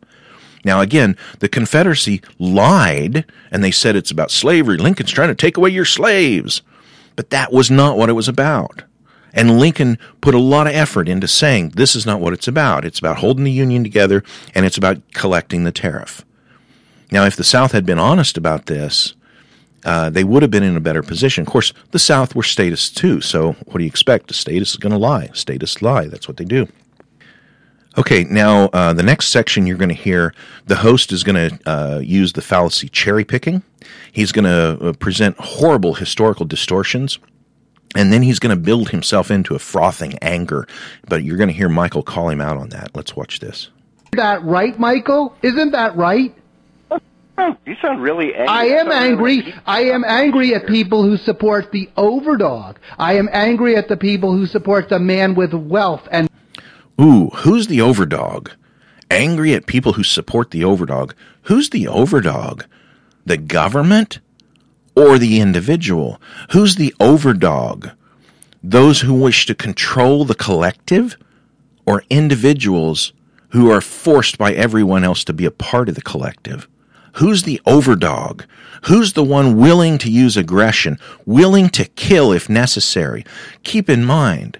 Now, 0.63 0.81
again, 0.81 1.17
the 1.39 1.49
Confederacy 1.49 2.21
lied 2.39 3.25
and 3.51 3.63
they 3.63 3.71
said 3.71 3.95
it's 3.95 4.11
about 4.11 4.31
slavery. 4.31 4.77
Lincoln's 4.77 5.11
trying 5.11 5.29
to 5.29 5.35
take 5.35 5.57
away 5.57 5.69
your 5.69 5.85
slaves. 5.85 6.61
But 7.15 7.29
that 7.31 7.51
was 7.51 7.69
not 7.69 7.97
what 7.97 8.09
it 8.09 8.13
was 8.13 8.27
about. 8.27 8.83
And 9.33 9.59
Lincoln 9.59 9.97
put 10.19 10.35
a 10.35 10.39
lot 10.39 10.67
of 10.67 10.73
effort 10.73 11.07
into 11.07 11.27
saying 11.27 11.69
this 11.69 11.95
is 11.95 12.05
not 12.05 12.19
what 12.19 12.33
it's 12.33 12.47
about. 12.47 12.85
It's 12.85 12.99
about 12.99 13.17
holding 13.17 13.45
the 13.45 13.51
Union 13.51 13.83
together 13.83 14.23
and 14.53 14.65
it's 14.65 14.77
about 14.77 15.01
collecting 15.13 15.63
the 15.63 15.71
tariff. 15.71 16.25
Now, 17.11 17.25
if 17.25 17.35
the 17.35 17.43
South 17.43 17.71
had 17.71 17.85
been 17.85 17.99
honest 17.99 18.37
about 18.37 18.67
this, 18.67 19.15
uh, 19.83 20.09
they 20.09 20.23
would 20.23 20.41
have 20.41 20.51
been 20.51 20.63
in 20.63 20.77
a 20.77 20.81
better 20.81 21.01
position. 21.01 21.41
Of 21.41 21.47
course, 21.47 21.73
the 21.91 21.99
South 21.99 22.35
were 22.35 22.43
statists 22.43 22.89
too, 22.89 23.19
so 23.19 23.53
what 23.65 23.77
do 23.77 23.83
you 23.83 23.87
expect? 23.89 24.31
A 24.31 24.33
statist 24.33 24.73
is 24.73 24.77
going 24.77 24.91
to 24.91 24.97
lie. 24.97 25.29
Statists 25.33 25.81
lie. 25.81 26.05
That's 26.05 26.27
what 26.27 26.37
they 26.37 26.45
do. 26.45 26.67
Okay, 27.97 28.23
now 28.23 28.65
uh, 28.67 28.93
the 28.93 29.03
next 29.03 29.27
section 29.27 29.67
you're 29.67 29.77
going 29.77 29.89
to 29.89 29.95
hear, 29.95 30.33
the 30.65 30.77
host 30.77 31.11
is 31.11 31.23
going 31.23 31.49
to 31.49 31.69
uh, 31.69 31.99
use 31.99 32.33
the 32.33 32.41
fallacy 32.41 32.87
cherry 32.87 33.25
picking. 33.25 33.63
He's 34.11 34.31
going 34.31 34.45
to 34.45 34.89
uh, 34.89 34.93
present 34.93 35.35
horrible 35.37 35.95
historical 35.95 36.45
distortions. 36.45 37.19
And 37.93 38.13
then 38.13 38.21
he's 38.21 38.39
going 38.39 38.55
to 38.55 38.61
build 38.61 38.91
himself 38.91 39.29
into 39.29 39.53
a 39.53 39.59
frothing 39.59 40.17
anger. 40.21 40.65
But 41.09 41.23
you're 41.23 41.35
going 41.35 41.49
to 41.49 41.53
hear 41.53 41.67
Michael 41.67 42.03
call 42.03 42.29
him 42.29 42.39
out 42.39 42.55
on 42.55 42.69
that. 42.69 42.95
Let's 42.95 43.17
watch 43.17 43.39
this. 43.39 43.69
Isn't 44.13 44.17
that 44.17 44.43
right, 44.43 44.79
Michael? 44.79 45.35
Isn't 45.41 45.71
that 45.71 45.95
right? 45.97 46.33
You 47.65 47.75
sound 47.81 48.03
really 48.03 48.35
angry. 48.35 48.47
I 48.47 48.65
am 48.65 48.91
angry. 48.91 49.53
I 49.65 49.85
am 49.85 50.03
angry 50.05 50.53
at 50.53 50.67
people 50.67 51.01
who 51.01 51.17
support 51.17 51.71
the 51.71 51.89
overdog. 51.97 52.75
I 52.99 53.15
am 53.15 53.29
angry 53.31 53.75
at 53.75 53.87
the 53.87 53.97
people 53.97 54.31
who 54.37 54.45
support 54.45 54.89
the 54.89 54.99
man 54.99 55.33
with 55.33 55.51
wealth 55.53 56.07
and 56.11 56.29
Ooh, 57.01 57.29
who's 57.37 57.65
the 57.65 57.79
overdog? 57.79 58.51
Angry 59.09 59.55
at 59.55 59.65
people 59.65 59.93
who 59.93 60.03
support 60.03 60.51
the 60.51 60.61
overdog. 60.61 61.13
Who's 61.43 61.71
the 61.71 61.85
overdog? 61.85 62.65
The 63.25 63.37
government 63.37 64.19
or 64.95 65.17
the 65.17 65.39
individual? 65.39 66.21
Who's 66.51 66.75
the 66.75 66.93
overdog? 66.99 67.93
Those 68.61 69.01
who 69.01 69.15
wish 69.15 69.47
to 69.47 69.55
control 69.55 70.25
the 70.25 70.35
collective 70.35 71.17
or 71.87 72.03
individuals 72.11 73.13
who 73.49 73.71
are 73.71 73.81
forced 73.81 74.37
by 74.37 74.53
everyone 74.53 75.03
else 75.03 75.23
to 75.23 75.33
be 75.33 75.45
a 75.45 75.51
part 75.51 75.89
of 75.89 75.95
the 75.95 76.01
collective? 76.03 76.67
Who's 77.13 77.43
the 77.43 77.59
overdog? 77.65 78.45
Who's 78.83 79.13
the 79.13 79.23
one 79.23 79.57
willing 79.57 79.97
to 79.99 80.11
use 80.11 80.37
aggression, 80.37 80.99
willing 81.25 81.69
to 81.69 81.85
kill 81.85 82.31
if 82.31 82.47
necessary? 82.47 83.25
Keep 83.63 83.89
in 83.89 84.05
mind, 84.05 84.59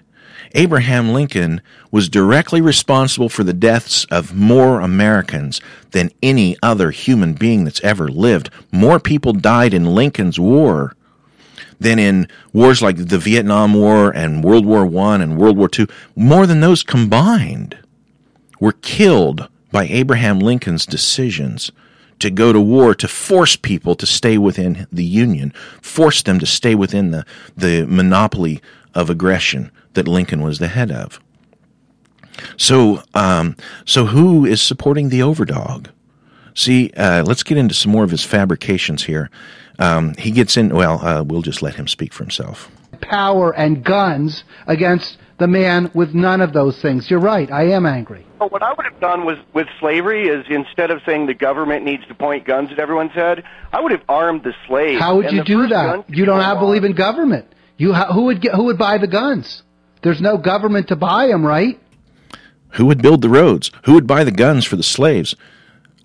Abraham 0.54 1.12
Lincoln 1.12 1.60
was 1.90 2.08
directly 2.08 2.60
responsible 2.60 3.28
for 3.28 3.44
the 3.44 3.52
deaths 3.52 4.04
of 4.06 4.34
more 4.34 4.80
Americans 4.80 5.60
than 5.90 6.10
any 6.22 6.56
other 6.62 6.90
human 6.90 7.34
being 7.34 7.64
that's 7.64 7.82
ever 7.82 8.08
lived. 8.08 8.50
More 8.70 9.00
people 9.00 9.32
died 9.32 9.74
in 9.74 9.94
Lincoln's 9.94 10.38
war 10.38 10.94
than 11.80 11.98
in 11.98 12.28
wars 12.52 12.80
like 12.80 12.96
the 12.96 13.18
Vietnam 13.18 13.74
War 13.74 14.10
and 14.10 14.44
World 14.44 14.66
War 14.66 14.84
I 14.84 15.22
and 15.22 15.36
World 15.36 15.56
War 15.56 15.68
II. 15.76 15.86
More 16.14 16.46
than 16.46 16.60
those 16.60 16.82
combined 16.82 17.76
were 18.60 18.72
killed 18.72 19.48
by 19.72 19.84
Abraham 19.84 20.38
Lincoln's 20.38 20.86
decisions 20.86 21.72
to 22.20 22.30
go 22.30 22.52
to 22.52 22.60
war 22.60 22.94
to 22.94 23.08
force 23.08 23.56
people 23.56 23.96
to 23.96 24.06
stay 24.06 24.38
within 24.38 24.86
the 24.92 25.04
Union, 25.04 25.52
force 25.80 26.22
them 26.22 26.38
to 26.38 26.46
stay 26.46 26.74
within 26.74 27.10
the, 27.10 27.26
the 27.56 27.84
monopoly 27.86 28.60
of 28.94 29.10
aggression 29.10 29.70
that 29.94 30.08
Lincoln 30.08 30.42
was 30.42 30.58
the 30.58 30.68
head 30.68 30.90
of. 30.90 31.20
So, 32.56 33.02
um, 33.14 33.56
so 33.84 34.06
who 34.06 34.44
is 34.46 34.60
supporting 34.62 35.08
the 35.10 35.20
overdog? 35.20 35.88
See, 36.54 36.90
uh, 36.96 37.22
let's 37.24 37.42
get 37.42 37.58
into 37.58 37.74
some 37.74 37.92
more 37.92 38.04
of 38.04 38.10
his 38.10 38.24
fabrications 38.24 39.04
here. 39.04 39.30
Um, 39.78 40.14
he 40.18 40.30
gets 40.30 40.56
in. 40.56 40.74
Well, 40.74 41.04
uh, 41.04 41.22
we'll 41.22 41.42
just 41.42 41.62
let 41.62 41.74
him 41.74 41.88
speak 41.88 42.12
for 42.12 42.24
himself. 42.24 42.70
power 43.00 43.52
and 43.56 43.82
guns 43.84 44.44
against 44.66 45.18
the 45.38 45.46
man 45.48 45.90
with 45.94 46.14
none 46.14 46.40
of 46.40 46.52
those 46.52 46.80
things. 46.80 47.10
You're 47.10 47.20
right. 47.20 47.50
I 47.50 47.68
am 47.70 47.84
angry. 47.86 48.24
Well, 48.38 48.50
what 48.50 48.62
I 48.62 48.72
would 48.74 48.84
have 48.84 49.00
done 49.00 49.24
was 49.24 49.38
with 49.54 49.66
slavery 49.80 50.28
is 50.28 50.44
instead 50.50 50.90
of 50.90 51.00
saying 51.06 51.26
the 51.26 51.34
government 51.34 51.84
needs 51.84 52.06
to 52.08 52.14
point 52.14 52.44
guns 52.44 52.70
at 52.70 52.78
everyone's 52.78 53.12
head, 53.12 53.42
I 53.72 53.80
would 53.80 53.92
have 53.92 54.02
armed 54.08 54.44
the 54.44 54.54
slaves. 54.68 55.00
How 55.00 55.16
would 55.16 55.32
you 55.32 55.42
do 55.42 55.68
that? 55.68 56.08
You 56.08 56.24
don't 56.26 56.40
have 56.40 56.58
believe 56.60 56.84
in 56.84 56.92
government. 56.92 57.46
You 57.76 57.92
ha- 57.92 58.12
who 58.12 58.24
would 58.26 58.40
get, 58.40 58.54
who 58.54 58.64
would 58.64 58.78
buy 58.78 58.98
the 58.98 59.08
guns? 59.08 59.62
There's 60.02 60.20
no 60.20 60.36
government 60.36 60.88
to 60.88 60.96
buy 60.96 61.28
them, 61.28 61.44
right? 61.44 61.80
Who 62.70 62.86
would 62.86 63.02
build 63.02 63.22
the 63.22 63.28
roads? 63.28 63.70
Who 63.84 63.94
would 63.94 64.06
buy 64.06 64.24
the 64.24 64.30
guns 64.30 64.64
for 64.64 64.76
the 64.76 64.82
slaves? 64.82 65.34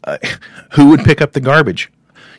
Uh, 0.03 0.17
who 0.71 0.89
would 0.89 1.03
pick 1.03 1.21
up 1.21 1.33
the 1.33 1.39
garbage? 1.39 1.91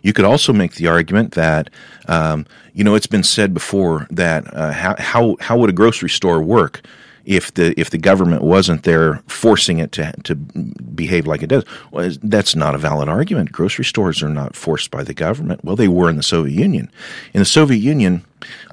You 0.02 0.12
could 0.12 0.24
also 0.24 0.52
make 0.52 0.74
the 0.74 0.86
argument 0.86 1.32
that, 1.32 1.70
um, 2.06 2.46
you 2.72 2.84
know, 2.84 2.94
it's 2.94 3.06
been 3.06 3.24
said 3.24 3.52
before 3.52 4.06
that 4.10 4.54
uh, 4.54 4.72
how, 4.72 4.94
how 4.98 5.36
how 5.40 5.58
would 5.58 5.70
a 5.70 5.72
grocery 5.72 6.08
store 6.08 6.40
work 6.40 6.82
if 7.28 7.52
the 7.52 7.78
if 7.78 7.90
the 7.90 7.98
government 7.98 8.42
wasn't 8.42 8.84
there 8.84 9.22
forcing 9.26 9.78
it 9.78 9.92
to 9.92 10.12
to 10.24 10.34
behave 10.34 11.26
like 11.26 11.42
it 11.42 11.48
does? 11.48 11.64
Well, 11.92 12.10
that's 12.22 12.56
not 12.56 12.74
a 12.74 12.78
valid 12.78 13.08
argument. 13.10 13.52
Grocery 13.52 13.84
stores 13.84 14.22
are 14.22 14.30
not 14.30 14.56
forced 14.56 14.90
by 14.90 15.04
the 15.04 15.12
government. 15.12 15.62
Well, 15.62 15.76
they 15.76 15.88
were 15.88 16.08
in 16.08 16.16
the 16.16 16.22
Soviet 16.22 16.58
Union. 16.58 16.90
In 17.34 17.40
the 17.40 17.44
Soviet 17.44 17.80
Union, 17.80 18.24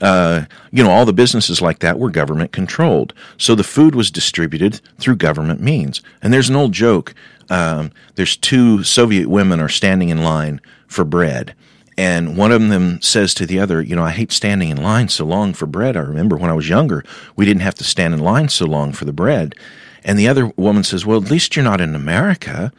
uh, 0.02 0.46
you 0.72 0.82
know, 0.82 0.90
all 0.90 1.06
the 1.06 1.12
businesses 1.12 1.62
like 1.62 1.80
that 1.80 2.00
were 2.00 2.10
government 2.10 2.54
controlled. 2.54 3.14
So 3.38 3.56
the 3.56 3.64
food 3.64 3.94
was 3.94 4.10
distributed 4.10 4.80
through 5.00 5.18
government 5.18 5.60
means. 5.60 6.02
And 6.22 6.32
there's 6.34 6.50
an 6.50 6.56
old 6.56 6.72
joke. 6.72 7.14
Um, 7.50 7.92
there's 8.16 8.38
two 8.38 8.84
Soviet 8.84 9.28
women 9.28 9.60
are 9.60 9.70
standing 9.70 10.10
in 10.10 10.24
line 10.24 10.62
for 10.88 11.04
bread. 11.04 11.54
And 11.98 12.36
one 12.36 12.52
of 12.52 12.68
them 12.68 13.02
says 13.02 13.34
to 13.36 13.46
the 13.46 13.60
other, 13.60 13.82
you 13.82 13.96
know, 13.96 14.04
I 14.04 14.12
hate 14.12 14.32
standing 14.32 14.70
in 14.70 14.82
line 14.82 15.08
so 15.08 15.26
long 15.26 15.54
for 15.54 15.66
bread. 15.66 15.96
I 15.96 16.02
remember 16.02 16.36
when 16.36 16.50
I 16.50 16.56
was 16.56 16.68
younger, 16.68 17.04
we 17.36 17.46
didn't 17.46 17.62
have 17.62 17.76
to 17.76 17.86
stand 17.86 18.14
in 18.14 18.20
line 18.20 18.50
so 18.50 18.66
long 18.66 18.92
for 18.92 19.06
the 19.06 19.14
bread. 19.14 19.56
And 20.04 20.20
the 20.20 20.28
other 20.28 20.48
woman 20.58 20.84
says, 20.84 21.06
well, 21.06 21.24
at 21.24 21.32
least 21.32 21.56
you're 21.56 21.64
not 21.64 21.82
in 21.82 21.96
America. 21.96 22.74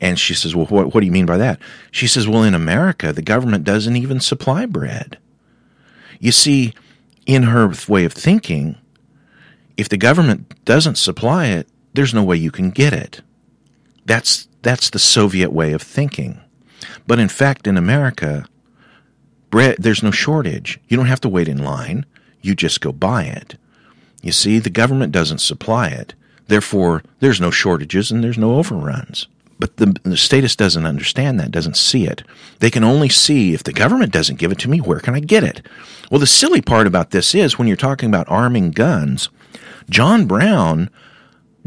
And 0.00 0.18
she 0.18 0.34
says, 0.34 0.54
well, 0.54 0.66
what, 0.66 0.94
what 0.94 1.00
do 1.00 1.06
you 1.06 1.12
mean 1.12 1.26
by 1.26 1.36
that? 1.38 1.58
She 1.90 2.06
says, 2.06 2.28
well, 2.28 2.44
in 2.44 2.54
America, 2.54 3.12
the 3.12 3.22
government 3.22 3.64
doesn't 3.64 3.96
even 3.96 4.20
supply 4.20 4.66
bread. 4.66 5.18
You 6.20 6.32
see, 6.32 6.72
in 7.26 7.44
her 7.44 7.72
way 7.88 8.04
of 8.04 8.12
thinking, 8.12 8.76
if 9.76 9.88
the 9.88 9.96
government 9.96 10.64
doesn't 10.64 10.96
supply 10.96 11.46
it, 11.46 11.68
there's 11.92 12.14
no 12.14 12.22
way 12.22 12.36
you 12.36 12.50
can 12.50 12.70
get 12.70 12.92
it. 12.92 13.20
That's 14.04 14.46
that's 14.62 14.90
the 14.90 14.98
Soviet 14.98 15.52
way 15.52 15.72
of 15.72 15.82
thinking. 15.82 16.40
But 17.06 17.18
in 17.18 17.28
fact, 17.28 17.66
in 17.66 17.76
America, 17.76 18.46
bread 19.50 19.76
there's 19.78 20.02
no 20.02 20.10
shortage. 20.10 20.78
You 20.88 20.96
don't 20.96 21.06
have 21.06 21.20
to 21.22 21.28
wait 21.28 21.48
in 21.48 21.64
line. 21.64 22.06
You 22.40 22.54
just 22.54 22.80
go 22.80 22.92
buy 22.92 23.24
it. 23.24 23.56
You 24.22 24.32
see, 24.32 24.58
the 24.58 24.70
government 24.70 25.12
doesn't 25.12 25.40
supply 25.40 25.88
it. 25.88 26.14
Therefore, 26.46 27.02
there's 27.20 27.40
no 27.40 27.50
shortages 27.50 28.10
and 28.10 28.24
there's 28.24 28.38
no 28.38 28.56
overruns. 28.56 29.26
But 29.58 29.76
the, 29.76 29.94
the 30.02 30.16
statist 30.16 30.58
doesn't 30.58 30.86
understand 30.86 31.38
that, 31.38 31.50
doesn't 31.50 31.76
see 31.76 32.06
it. 32.06 32.22
They 32.60 32.70
can 32.70 32.82
only 32.82 33.10
see 33.10 33.52
if 33.52 33.62
the 33.62 33.72
government 33.72 34.12
doesn't 34.12 34.38
give 34.38 34.50
it 34.50 34.58
to 34.60 34.70
me, 34.70 34.80
where 34.80 35.00
can 35.00 35.14
I 35.14 35.20
get 35.20 35.44
it? 35.44 35.66
Well, 36.10 36.18
the 36.18 36.26
silly 36.26 36.62
part 36.62 36.86
about 36.86 37.10
this 37.10 37.34
is 37.34 37.58
when 37.58 37.68
you're 37.68 37.76
talking 37.76 38.08
about 38.08 38.28
arming 38.28 38.70
guns, 38.70 39.28
John 39.90 40.26
Brown 40.26 40.88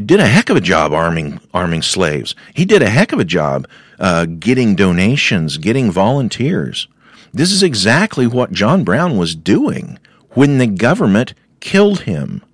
did 0.04 0.18
a 0.18 0.26
heck 0.26 0.50
of 0.50 0.56
a 0.56 0.60
job 0.60 0.92
arming 0.92 1.40
arming 1.52 1.82
slaves. 1.82 2.34
He 2.52 2.64
did 2.64 2.82
a 2.82 2.90
heck 2.90 3.12
of 3.12 3.20
a 3.20 3.24
job 3.24 3.68
uh, 3.98 4.26
getting 4.26 4.74
donations, 4.74 5.56
getting 5.56 5.90
volunteers. 5.90 6.88
This 7.34 7.50
is 7.50 7.64
exactly 7.64 8.28
what 8.28 8.52
John 8.52 8.84
Brown 8.84 9.18
was 9.18 9.34
doing 9.34 9.98
when 10.30 10.58
the 10.58 10.68
government 10.68 11.34
killed 11.58 12.02
him. 12.02 12.44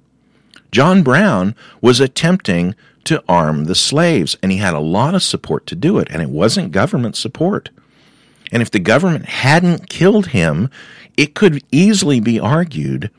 John 0.73 1.03
Brown 1.03 1.55
was 1.83 2.01
attempting 2.01 2.75
to 3.05 3.23
arm 3.29 3.65
the 3.65 3.75
slaves, 3.75 4.39
and 4.43 4.51
he 4.51 4.57
had 4.57 4.73
a 4.73 4.81
lot 4.81 5.15
of 5.15 5.23
support 5.23 5.67
to 5.67 5.75
do 5.75 5.99
it, 5.99 6.09
and 6.11 6.23
it 6.23 6.31
wasn't 6.31 6.73
government 6.73 7.15
support. 7.15 7.69
And 8.51 8.63
if 8.63 8.71
the 8.71 8.79
government 8.79 9.27
hadn't 9.27 9.91
killed 9.91 10.29
him, 10.29 10.71
it 11.15 11.35
could 11.35 11.63
easily 11.71 12.19
be 12.19 12.41
argued 12.41 13.11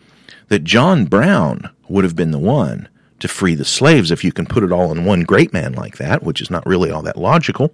that 0.48 0.64
John 0.64 1.06
Brown 1.06 1.70
would 1.88 2.04
have 2.04 2.16
been 2.16 2.32
the 2.32 2.40
one 2.40 2.90
to 3.20 3.28
free 3.28 3.54
the 3.54 3.66
slaves 3.66 4.10
if 4.10 4.24
you 4.24 4.32
can 4.32 4.48
put 4.48 4.64
it 4.64 4.72
all 4.72 4.92
in 4.92 5.06
one 5.06 5.22
great 5.22 5.54
man 5.54 5.74
like 5.74 5.98
that, 5.98 6.24
which 6.24 6.42
is 6.42 6.50
not 6.50 6.66
really 6.66 6.90
all 6.90 7.04
that 7.04 7.18
logical. 7.18 7.72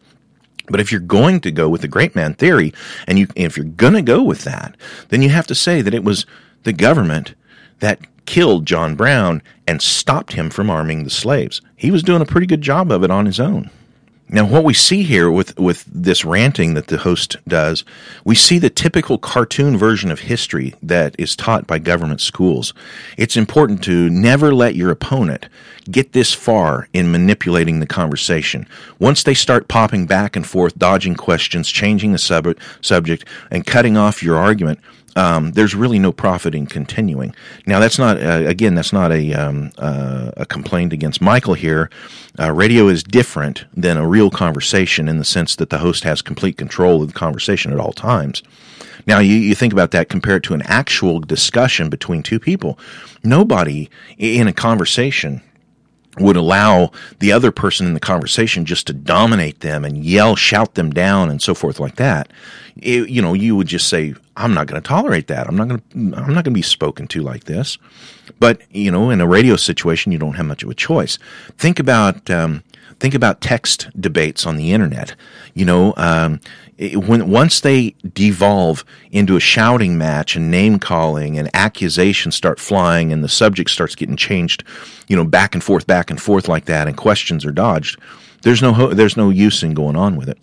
But 0.68 0.80
if 0.80 0.92
you're 0.92 1.02
going 1.02 1.40
to 1.42 1.52
go 1.52 1.70
with 1.70 1.82
the 1.82 1.88
great 1.88 2.16
man 2.16 2.34
theory, 2.34 2.74
and 3.08 3.18
you, 3.18 3.28
if 3.36 3.58
you're 3.58 3.66
going 3.66 3.94
to 3.94 4.02
go 4.02 4.22
with 4.24 4.44
that, 4.44 4.76
then 5.10 5.22
you 5.22 5.30
have 5.30 5.48
to 5.48 5.56
say 5.56 5.82
that 5.82 5.94
it 5.94 6.04
was 6.04 6.26
the 6.64 6.74
government 6.74 7.34
that 7.80 8.00
killed 8.26 8.66
John 8.66 8.96
Brown 8.96 9.42
and 9.68 9.82
stopped 9.82 10.34
him 10.34 10.50
from 10.50 10.70
arming 10.70 11.04
the 11.04 11.10
slaves. 11.10 11.62
He 11.76 11.92
was 11.92 12.04
doing 12.04 12.22
a 12.22 12.26
pretty 12.26 12.48
good 12.48 12.62
job 12.62 12.92
of 12.92 13.04
it 13.04 13.12
on 13.12 13.26
his 13.26 13.40
own. 13.40 13.70
Now, 14.30 14.46
what 14.46 14.66
we 14.66 14.74
see 14.74 15.04
here 15.04 15.32
with, 15.32 15.58
with 15.58 15.86
this 15.86 16.26
ranting 16.26 16.74
that 16.74 16.88
the 16.88 16.98
host 16.98 17.38
does, 17.48 17.86
we 18.26 18.36
see 18.36 18.60
the 18.60 18.70
typical 18.70 19.18
cartoon 19.18 19.78
version 19.78 20.12
of 20.12 20.20
history 20.20 20.76
that 20.84 21.16
is 21.18 21.34
taught 21.34 21.66
by 21.66 21.80
government 21.80 22.20
schools. 22.20 22.74
It's 23.16 23.38
important 23.38 23.82
to 23.86 24.10
never 24.10 24.54
let 24.54 24.76
your 24.76 24.92
opponent 24.92 25.48
get 25.90 26.12
this 26.12 26.34
far 26.34 26.90
in 26.92 27.10
manipulating 27.10 27.80
the 27.80 27.88
conversation. 27.88 28.68
Once 29.00 29.24
they 29.24 29.34
start 29.34 29.70
popping 29.70 30.06
back 30.06 30.36
and 30.36 30.46
forth, 30.46 30.78
dodging 30.78 31.16
questions, 31.16 31.70
changing 31.70 32.12
the 32.12 32.18
sub- 32.18 32.58
subject, 32.82 33.24
and 33.50 33.66
cutting 33.66 33.96
off 33.96 34.22
your 34.22 34.36
argument, 34.36 34.80
um, 35.18 35.52
there's 35.54 35.74
really 35.74 35.98
no 35.98 36.12
profit 36.12 36.54
in 36.54 36.68
continuing. 36.68 37.34
Now, 37.66 37.80
that's 37.80 37.98
not 37.98 38.22
uh, 38.22 38.44
again, 38.46 38.76
that's 38.76 38.94
not 38.94 39.12
a 39.12 39.34
um, 39.34 39.72
uh, 39.78 40.32
a 40.38 40.46
complaint 40.46 40.94
against 40.94 41.22
Michael 41.22 41.56
here. 41.56 41.90
Uh, 42.40 42.52
radio 42.52 42.88
is 42.88 43.02
different 43.04 43.66
than 43.76 43.98
a 43.98 44.08
real 44.08 44.30
conversation 44.30 45.10
in 45.10 45.18
the 45.18 45.26
sense 45.26 45.56
that 45.56 45.72
the 45.72 45.80
host 45.80 46.04
has 46.04 46.22
complete 46.22 46.56
control 46.56 47.02
of 47.02 47.08
the 47.08 47.20
conversation 47.20 47.74
at 47.74 47.80
all 47.80 47.94
times. 47.94 48.44
Now, 49.08 49.20
you, 49.20 49.36
you 49.36 49.56
think 49.56 49.74
about 49.74 49.92
that 49.92 50.10
compared 50.10 50.44
to 50.46 50.54
an 50.54 50.62
actual 50.64 51.20
discussion 51.20 51.90
between 51.90 52.22
two 52.22 52.40
people. 52.40 52.78
Nobody 53.24 53.90
in 54.18 54.48
a 54.48 54.54
conversation 54.54 55.42
would 56.20 56.36
allow 56.36 56.92
the 57.20 57.32
other 57.32 57.52
person 57.52 57.88
in 57.88 57.94
the 57.94 58.00
conversation 58.00 58.66
just 58.66 58.88
to 58.88 58.94
dominate 58.94 59.62
them 59.62 59.86
and 59.86 60.04
yell, 60.04 60.36
shout 60.36 60.76
them 60.76 60.92
down, 60.92 61.30
and 61.30 61.42
so 61.42 61.54
forth 61.54 61.80
like 61.80 61.96
that. 61.96 62.32
It, 62.76 63.10
you 63.10 63.22
know, 63.22 63.34
you 63.34 63.56
would 63.56 63.68
just 63.68 63.88
say, 63.88 64.16
"I'm 64.38 64.54
not 64.54 64.68
going 64.68 64.82
to 64.82 64.88
tolerate 64.88 65.28
that. 65.28 65.48
I'm 65.48 65.56
not 65.56 65.68
going 65.68 65.80
to. 65.80 65.96
I'm 65.96 66.34
not 66.34 66.44
going 66.44 66.46
to 66.46 66.52
be 66.52 66.62
spoken 66.62 67.08
to 67.08 67.22
like 67.22 67.46
this." 67.46 67.78
But 68.40 68.62
you 68.72 68.92
know, 68.92 69.10
in 69.10 69.22
a 69.22 69.28
radio 69.28 69.56
situation, 69.56 70.12
you 70.12 70.18
don't 70.18 70.36
have 70.36 70.46
much 70.46 70.64
of 70.64 70.70
a 70.70 70.76
choice. 70.76 71.18
Think 71.58 71.80
about 71.80 72.30
um, 72.30 72.64
think 73.00 73.14
about 73.14 73.42
text 73.42 73.90
debates 74.00 74.46
on 74.46 74.58
the 74.58 74.72
internet. 74.72 75.16
You 75.54 75.66
know, 75.66 75.94
um, 75.98 76.40
it, 76.78 76.98
when 76.98 77.30
once 77.30 77.60
they 77.62 77.96
devolve 78.14 78.86
into 79.12 79.36
a 79.36 79.40
shouting 79.40 79.98
match 79.98 80.36
and 80.36 80.52
name 80.52 80.80
calling 80.80 81.38
and 81.38 81.50
accusations 81.54 82.36
start 82.36 82.60
flying 82.60 83.12
and 83.12 83.24
the 83.24 83.30
subject 83.30 83.70
starts 83.70 83.96
getting 83.96 84.18
changed, 84.18 84.64
you 85.08 85.16
know, 85.16 85.26
back 85.26 85.54
and 85.54 85.64
forth, 85.64 85.88
back 85.88 86.10
and 86.10 86.22
forth 86.22 86.48
like 86.48 86.66
that, 86.66 86.88
and 86.88 86.98
questions 86.98 87.46
are 87.46 87.52
dodged. 87.52 88.00
There's 88.42 88.62
no 88.62 88.74
ho- 88.74 88.94
there's 88.94 89.18
no 89.18 89.30
use 89.30 89.64
in 89.64 89.74
going 89.74 89.96
on 89.96 90.16
with 90.16 90.30
it. 90.30 90.38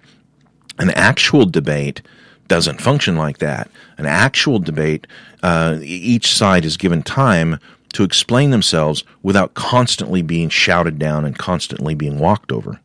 An 0.78 0.90
actual 0.90 1.46
debate 1.46 2.02
doesn't 2.48 2.80
function 2.80 3.16
like 3.16 3.38
that. 3.38 3.70
An 3.98 4.06
actual 4.06 4.58
debate, 4.58 5.06
uh, 5.42 5.78
each 5.82 6.34
side 6.34 6.64
is 6.64 6.76
given 6.76 7.02
time 7.02 7.58
to 7.94 8.02
explain 8.02 8.50
themselves 8.50 9.04
without 9.22 9.54
constantly 9.54 10.20
being 10.22 10.48
shouted 10.48 10.98
down 10.98 11.24
and 11.24 11.38
constantly 11.38 11.94
being 11.94 12.18
walked 12.18 12.50
over. 12.52 12.80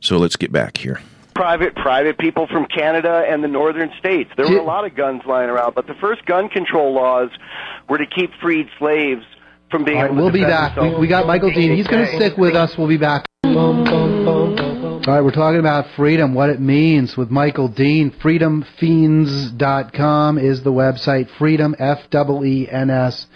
So 0.00 0.18
let's 0.18 0.36
get 0.36 0.52
back 0.52 0.76
here. 0.76 1.00
private 1.34 1.74
private 1.74 2.18
people 2.18 2.46
from 2.46 2.66
Canada 2.66 3.24
and 3.28 3.42
the 3.42 3.48
northern 3.48 3.90
states. 3.98 4.30
There 4.36 4.48
were 4.48 4.58
a 4.58 4.62
lot 4.62 4.84
of 4.84 4.94
guns 4.94 5.22
lying 5.26 5.50
around, 5.50 5.74
but 5.74 5.86
the 5.86 5.94
first 5.94 6.24
gun 6.26 6.48
control 6.48 6.92
laws 6.92 7.30
were 7.88 7.98
to 7.98 8.06
keep 8.06 8.30
freed 8.40 8.68
slaves 8.78 9.24
from 9.70 9.84
being 9.84 9.96
All 9.98 10.04
right, 10.04 10.12
able 10.12 10.22
we'll 10.24 10.32
be 10.32 10.42
back. 10.42 10.76
We, 10.76 10.94
we 10.96 11.06
got 11.08 11.26
Michael 11.26 11.50
Dean. 11.50 11.74
He's 11.74 11.86
going 11.86 12.06
to 12.06 12.16
stick 12.16 12.36
with 12.36 12.54
us. 12.54 12.76
We'll 12.78 12.88
be 12.88 12.98
back. 12.98 13.24
All 15.06 15.12
right, 15.12 15.22
we're 15.22 15.32
talking 15.32 15.60
about 15.60 15.90
freedom, 15.96 16.32
what 16.32 16.48
it 16.48 16.60
means 16.60 17.14
with 17.14 17.30
Michael 17.30 17.68
Dean. 17.68 18.10
Freedomfeens.com 18.10 20.38
is 20.38 20.62
the 20.62 20.72
website. 20.72 21.28
Freedom, 21.36 21.76
F-E-E-N-S 21.78 23.26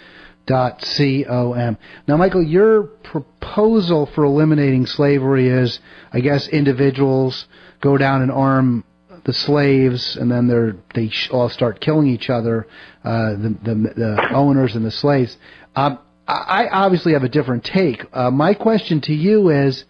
dot 0.47 0.83
C-O-M. 0.83 1.77
Now, 2.07 2.17
Michael, 2.17 2.41
your 2.41 2.81
proposal 2.81 4.07
for 4.15 4.23
eliminating 4.23 4.87
slavery 4.87 5.47
is, 5.47 5.79
I 6.11 6.21
guess, 6.21 6.47
individuals 6.47 7.45
go 7.81 7.99
down 7.99 8.23
and 8.23 8.31
arm 8.31 8.83
the 9.25 9.33
slaves, 9.33 10.15
and 10.15 10.31
then 10.31 10.47
they're, 10.47 10.75
they 10.95 11.11
all 11.29 11.49
start 11.49 11.81
killing 11.81 12.07
each 12.07 12.31
other, 12.31 12.65
uh, 13.03 13.33
the, 13.33 13.55
the, 13.61 13.75
the 13.95 14.29
owners 14.33 14.73
and 14.73 14.83
the 14.83 14.89
slaves. 14.89 15.37
Um, 15.75 15.99
I 16.27 16.65
I 16.65 16.85
obviously 16.85 17.13
have 17.13 17.21
a 17.21 17.29
different 17.29 17.63
take. 17.63 18.05
Uh, 18.11 18.31
my 18.31 18.55
question 18.55 19.01
to 19.01 19.13
you 19.13 19.49
is, 19.49 19.85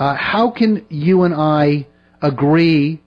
uh, 0.00 0.16
how 0.16 0.50
can 0.50 0.84
you 0.88 1.22
and 1.22 1.34
I 1.34 1.86
agree 2.22 3.00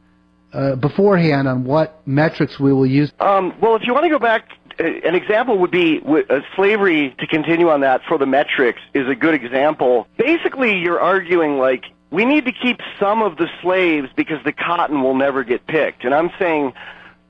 uh, 0.54 0.76
beforehand 0.76 1.48
on 1.48 1.66
what 1.66 2.08
metrics 2.08 2.60
we 2.60 2.72
will 2.72 2.86
use? 2.86 3.12
Um, 3.20 3.54
well, 3.60 3.76
if 3.76 3.82
you 3.86 3.94
want 3.94 4.06
to 4.06 4.10
go 4.10 4.20
back 4.20 4.48
an 4.80 5.16
example 5.16 5.60
would 5.60 5.72
be 5.72 6.02
uh, 6.04 6.40
slavery. 6.56 7.16
To 7.20 7.28
continue 7.28 7.70
on 7.70 7.82
that, 7.82 8.02
for 8.08 8.18
the 8.18 8.26
metrics 8.26 8.82
is 8.94 9.08
a 9.08 9.16
good 9.16 9.34
example. 9.34 10.08
Basically, 10.18 10.78
you're 10.78 11.00
arguing 11.00 11.58
like 11.58 11.84
we 12.12 12.26
need 12.26 12.46
to 12.46 12.52
keep 12.52 12.80
some 13.00 13.22
of 13.22 13.38
the 13.38 13.48
slaves 13.62 14.08
because 14.16 14.44
the 14.46 14.54
cotton 14.54 15.02
will 15.04 15.16
never 15.16 15.44
get 15.44 15.66
picked, 15.68 16.04
and 16.04 16.14
I'm 16.14 16.32
saying 16.40 16.74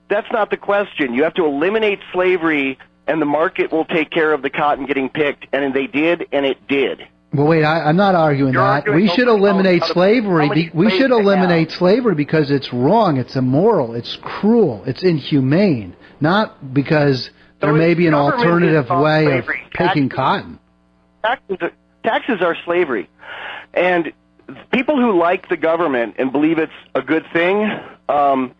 that's 0.09 0.31
not 0.31 0.49
the 0.51 0.57
question. 0.57 1.13
You 1.13 1.23
have 1.23 1.33
to 1.35 1.45
eliminate 1.45 1.99
slavery, 2.11 2.77
and 3.07 3.21
the 3.21 3.25
market 3.25 3.71
will 3.71 3.85
take 3.85 4.09
care 4.09 4.33
of 4.33 4.41
the 4.41 4.49
cotton 4.49 4.85
getting 4.85 5.09
picked, 5.09 5.47
and 5.51 5.73
they 5.73 5.87
did, 5.87 6.27
and 6.31 6.45
it 6.45 6.65
did. 6.67 7.07
Well, 7.33 7.47
wait, 7.47 7.63
I, 7.63 7.89
am 7.89 7.95
not 7.95 8.13
arguing 8.13 8.53
You're 8.53 8.61
that. 8.61 8.87
Arguing 8.87 9.01
we 9.01 9.07
should 9.09 9.27
eliminate 9.27 9.83
slavery. 9.85 10.49
Be, 10.53 10.71
we 10.73 10.89
should 10.91 11.09
eliminate 11.09 11.71
slavery 11.71 12.13
because 12.13 12.51
it's 12.51 12.71
wrong, 12.71 13.17
it's 13.17 13.35
immoral, 13.35 13.95
it's 13.95 14.17
cruel, 14.21 14.83
it's 14.85 15.03
inhumane, 15.03 15.95
not 16.21 16.73
because 16.73 17.31
there 17.59 17.73
may 17.73 17.95
be 17.95 18.05
an 18.05 18.13
alternative 18.13 18.87
way 18.89 19.25
slavery. 19.25 19.63
of 19.65 19.71
picking 19.71 20.09
taxes, 20.09 20.15
cotton. 20.15 20.59
Taxes 21.23 21.57
are, 21.61 21.71
taxes 22.03 22.41
are 22.41 22.55
slavery. 22.65 23.09
And 23.73 24.13
people 24.71 24.97
who 24.97 25.17
like 25.17 25.49
the 25.49 25.57
government 25.57 26.15
and 26.19 26.31
believe 26.31 26.59
it's 26.59 26.71
a 26.93 27.01
good 27.01 27.25
thing, 27.33 27.67
um, 28.09 28.53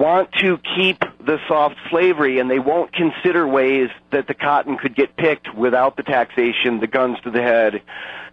want 0.00 0.32
to 0.32 0.58
keep 0.76 0.98
the 1.24 1.38
soft 1.46 1.76
slavery 1.90 2.38
and 2.40 2.50
they 2.50 2.58
won't 2.58 2.90
consider 2.92 3.46
ways 3.46 3.90
that 4.12 4.26
the 4.26 4.34
cotton 4.34 4.78
could 4.78 4.96
get 4.96 5.14
picked 5.16 5.54
without 5.54 5.96
the 5.96 6.02
taxation, 6.02 6.80
the 6.80 6.86
guns 6.86 7.18
to 7.22 7.30
the 7.30 7.42
head, 7.42 7.82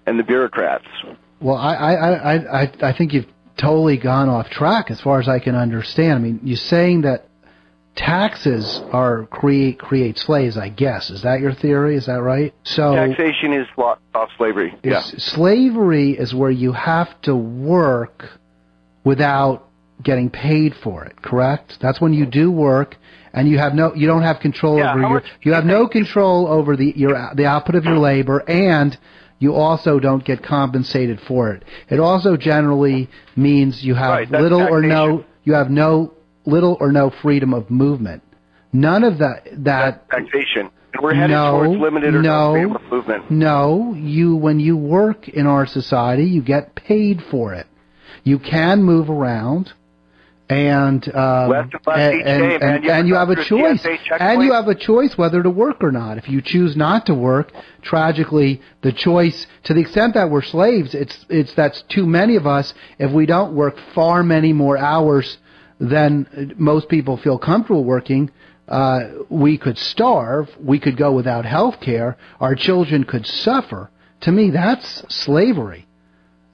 and 0.05 0.18
the 0.18 0.24
bureaucrats. 0.24 0.88
Well, 1.41 1.57
I, 1.57 1.74
I, 1.74 2.61
I, 2.61 2.74
I 2.82 2.97
think 2.97 3.13
you've 3.13 3.28
totally 3.57 3.97
gone 3.97 4.30
off 4.30 4.49
track 4.49 4.89
as 4.89 5.01
far 5.01 5.20
as 5.20 5.28
I 5.28 5.39
can 5.39 5.55
understand. 5.55 6.13
I 6.13 6.20
mean, 6.20 6.39
you're 6.43 6.57
saying 6.57 7.01
that 7.01 7.28
taxes 7.95 8.80
are 8.91 9.26
create 9.26 9.80
create 9.80 10.18
slaves. 10.18 10.57
I 10.57 10.70
guess 10.70 11.09
is 11.09 11.24
that 11.24 11.41
your 11.41 11.53
theory? 11.53 11.97
Is 11.97 12.05
that 12.05 12.22
right? 12.22 12.53
So 12.63 12.95
taxation 12.95 13.53
is 13.53 13.68
soft 13.76 14.32
slavery. 14.38 14.74
Yeah, 14.84 15.01
slavery 15.01 16.11
is 16.11 16.34
where 16.34 16.51
you 16.51 16.72
have 16.72 17.20
to 17.24 17.36
work 17.36 18.24
without 19.03 19.66
getting 20.04 20.30
paid 20.30 20.76
for 20.84 21.06
it, 21.06 21.22
correct? 21.22 21.78
That's 21.82 22.00
when 22.00 22.14
you 22.14 22.26
do 22.26 22.52
work 22.52 22.95
and 23.34 23.48
you 23.48 23.58
have 23.58 23.74
no 23.74 23.93
you 23.93 24.08
don't 24.08 24.24
have 24.24 24.39
control 24.39 24.78
yeah, 24.78 24.91
over 24.91 25.02
your 25.02 25.24
you 25.41 25.54
have 25.54 25.66
no 25.66 25.88
control 25.88 26.48
over 26.48 26.76
the 26.76 26.93
your 26.95 27.32
the 27.36 27.45
output 27.45 27.76
of 27.76 27.86
your 27.86 27.98
labor 27.98 28.43
and 28.48 28.98
you 29.39 29.54
also 29.54 30.00
don't 30.00 30.26
get 30.26 30.41
compensated 30.41 31.20
for 31.28 31.52
it. 31.52 31.64
It 31.89 32.00
also 32.00 32.36
generally 32.38 33.10
means 33.36 33.84
you 33.84 33.93
have 33.93 34.10
right, 34.10 34.32
little 34.32 34.62
or 34.62 34.82
no 34.82 35.24
you 35.43 35.54
have 35.54 35.70
no 35.70 36.14
little 36.45 36.78
or 36.80 36.91
no 36.91 37.12
freedom 37.22 37.54
of 37.54 37.70
movement. 37.70 38.24
None 38.74 39.04
of 39.04 39.20
that 39.20 39.43
that 39.64 40.08
that's 40.10 40.32
taxation. 40.32 40.72
we're 41.02 41.14
headed 41.14 41.32
no, 41.32 41.64
towards 41.64 41.80
limited 41.80 42.16
or 42.16 42.22
no, 42.22 42.30
no 42.30 42.54
freedom 42.54 42.76
of 42.76 42.91
movement. 42.91 43.32
No, 43.32 43.93
you 43.95 44.36
when 44.36 44.60
you 44.60 44.78
work 44.78 45.28
in 45.30 45.45
our 45.45 45.68
society, 45.68 46.24
you 46.24 46.41
get 46.41 46.76
paid 46.76 47.22
for 47.30 47.54
it. 47.54 47.68
You 48.24 48.39
can 48.39 48.84
move 48.84 49.10
around 49.10 49.74
and 50.50 51.14
um, 51.14 51.52
and, 51.52 52.22
and, 52.22 52.64
and, 52.64 52.86
and, 52.86 53.08
you 53.08 53.16
have 53.16 53.30
a 53.30 53.43
choice, 53.43 53.86
and 54.20 54.41
you 54.41 54.54
have 54.54 54.68
a 54.68 54.76
choice 54.76 55.18
whether 55.18 55.43
to 55.43 55.50
work 55.50 55.84
or 55.84 55.91
not. 55.91 56.18
If 56.18 56.30
you 56.30 56.41
choose 56.41 56.78
not 56.78 57.06
to 57.08 57.14
work, 57.14 57.52
tragically, 57.82 58.62
the 58.82 58.93
choice, 58.93 59.45
to 59.66 59.74
the 59.74 59.82
extent 59.82 60.14
that 60.14 60.30
we're 60.30 60.41
slaves, 60.41 60.93
it's 60.93 61.26
it's 61.28 61.54
that's 61.54 61.82
too 61.89 62.06
many 62.06 62.38
of 62.38 62.48
us. 62.48 62.74
If 62.98 63.12
we 63.12 63.26
don't 63.26 63.56
work 63.56 63.76
far 63.93 64.24
many 64.24 64.54
more 64.54 64.78
hours 64.78 65.38
than 65.80 66.56
most 66.58 66.88
people 66.88 67.18
feel 67.18 67.38
comfortable 67.38 67.84
working, 67.84 68.32
uh, 68.70 69.00
we 69.30 69.58
could 69.58 69.78
starve. 69.78 70.50
We 70.64 70.80
could 70.80 70.95
go 70.95 71.12
without 71.12 71.45
health 71.45 71.82
care. 71.82 72.16
Our 72.39 72.56
children 72.56 73.04
could 73.04 73.26
suffer. 73.26 73.91
To 74.22 74.32
me, 74.32 74.52
that's 74.52 75.04
slavery. 75.14 75.88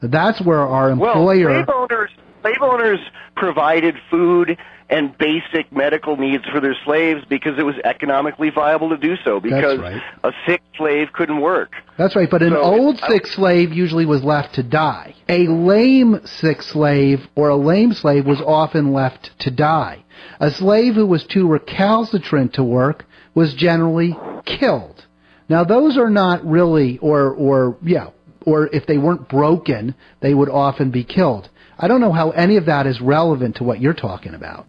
That's 0.02 0.42
where 0.42 0.60
our 0.60 0.90
employer. 0.90 1.50
Well, 1.50 1.66
slave 1.66 1.70
owners 1.70 2.10
slave 2.44 2.62
owners 2.62 3.00
provided 3.36 3.96
food 4.12 4.58
and 4.90 5.18
basic 5.18 5.72
medical 5.72 6.18
needs 6.18 6.44
for 6.52 6.60
their 6.60 6.76
slaves 6.86 7.24
because 7.30 7.58
it 7.58 7.64
was 7.64 7.76
economically 7.84 8.50
viable 8.50 8.90
to 8.90 8.98
do 8.98 9.16
so 9.24 9.40
because 9.40 9.80
right. 9.80 10.02
a 10.24 10.32
sick 10.46 10.62
slave 10.78 11.08
couldn't 11.14 11.42
work. 11.42 11.72
That's 11.98 12.16
right, 12.16 12.30
but 12.30 12.44
an 12.44 12.52
so 12.52 12.62
old 12.62 13.00
sick 13.08 13.26
slave 13.26 13.72
usually 13.72 14.06
was 14.06 14.24
left 14.24 14.56
to 14.56 14.64
die. 14.64 15.16
A 15.30 15.48
lame 15.48 16.20
sick 16.26 16.62
slave 16.62 17.22
or 17.36 17.50
a 17.50 17.56
lame 17.56 17.94
slave 17.94 18.26
was 18.26 18.42
often 18.42 18.92
left 18.92 19.32
to 19.40 19.52
die. 19.52 20.04
A 20.40 20.52
slave 20.52 20.96
who 20.96 21.08
was 21.08 21.26
too 21.26 21.48
recalcitrant 21.48 22.54
to 22.56 22.64
work 22.64 23.06
was 23.34 23.54
generally 23.54 24.16
killed. 24.46 25.06
Now 25.50 25.64
those 25.64 25.98
are 25.98 26.10
not 26.10 26.46
really 26.46 27.00
or 27.00 27.32
or 27.34 27.78
yeah, 27.82 28.10
or 28.46 28.68
if 28.68 28.86
they 28.86 28.98
weren't 28.98 29.30
broken, 29.30 29.96
they 30.20 30.34
would 30.34 30.50
often 30.50 30.92
be 30.92 31.04
killed. 31.04 31.50
I 31.84 31.88
don't 31.90 32.00
know 32.00 32.14
how 32.14 32.30
any 32.30 32.56
of 32.56 32.64
that 32.68 32.88
is 32.88 33.02
relevant 33.02 33.58
to 33.58 33.66
what 33.66 33.82
you're 33.82 33.94
talking 33.94 34.34
about. 34.34 34.66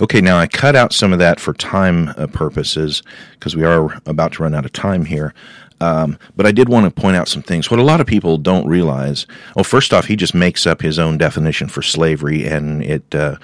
Okay, 0.00 0.20
now 0.20 0.36
I 0.36 0.48
cut 0.48 0.74
out 0.74 0.92
some 0.92 1.12
of 1.12 1.20
that 1.20 1.38
for 1.38 1.52
time 1.52 2.08
uh, 2.16 2.26
purposes 2.26 3.04
because 3.34 3.54
we 3.54 3.62
are 3.62 3.96
about 4.04 4.32
to 4.32 4.42
run 4.42 4.52
out 4.52 4.64
of 4.64 4.72
time 4.72 5.04
here. 5.04 5.32
Um, 5.80 6.18
but 6.34 6.44
I 6.44 6.50
did 6.50 6.68
want 6.68 6.84
to 6.84 7.00
point 7.00 7.16
out 7.16 7.28
some 7.28 7.40
things. 7.40 7.70
What 7.70 7.78
a 7.78 7.84
lot 7.84 8.00
of 8.00 8.08
people 8.08 8.36
don't 8.36 8.66
realize. 8.66 9.28
Well, 9.54 9.62
first 9.62 9.94
off, 9.94 10.06
he 10.06 10.16
just 10.16 10.34
makes 10.34 10.66
up 10.66 10.82
his 10.82 10.98
own 10.98 11.18
definition 11.18 11.68
for 11.68 11.82
slavery, 11.82 12.44
and 12.44 12.82
it, 12.82 13.14
uh, 13.14 13.36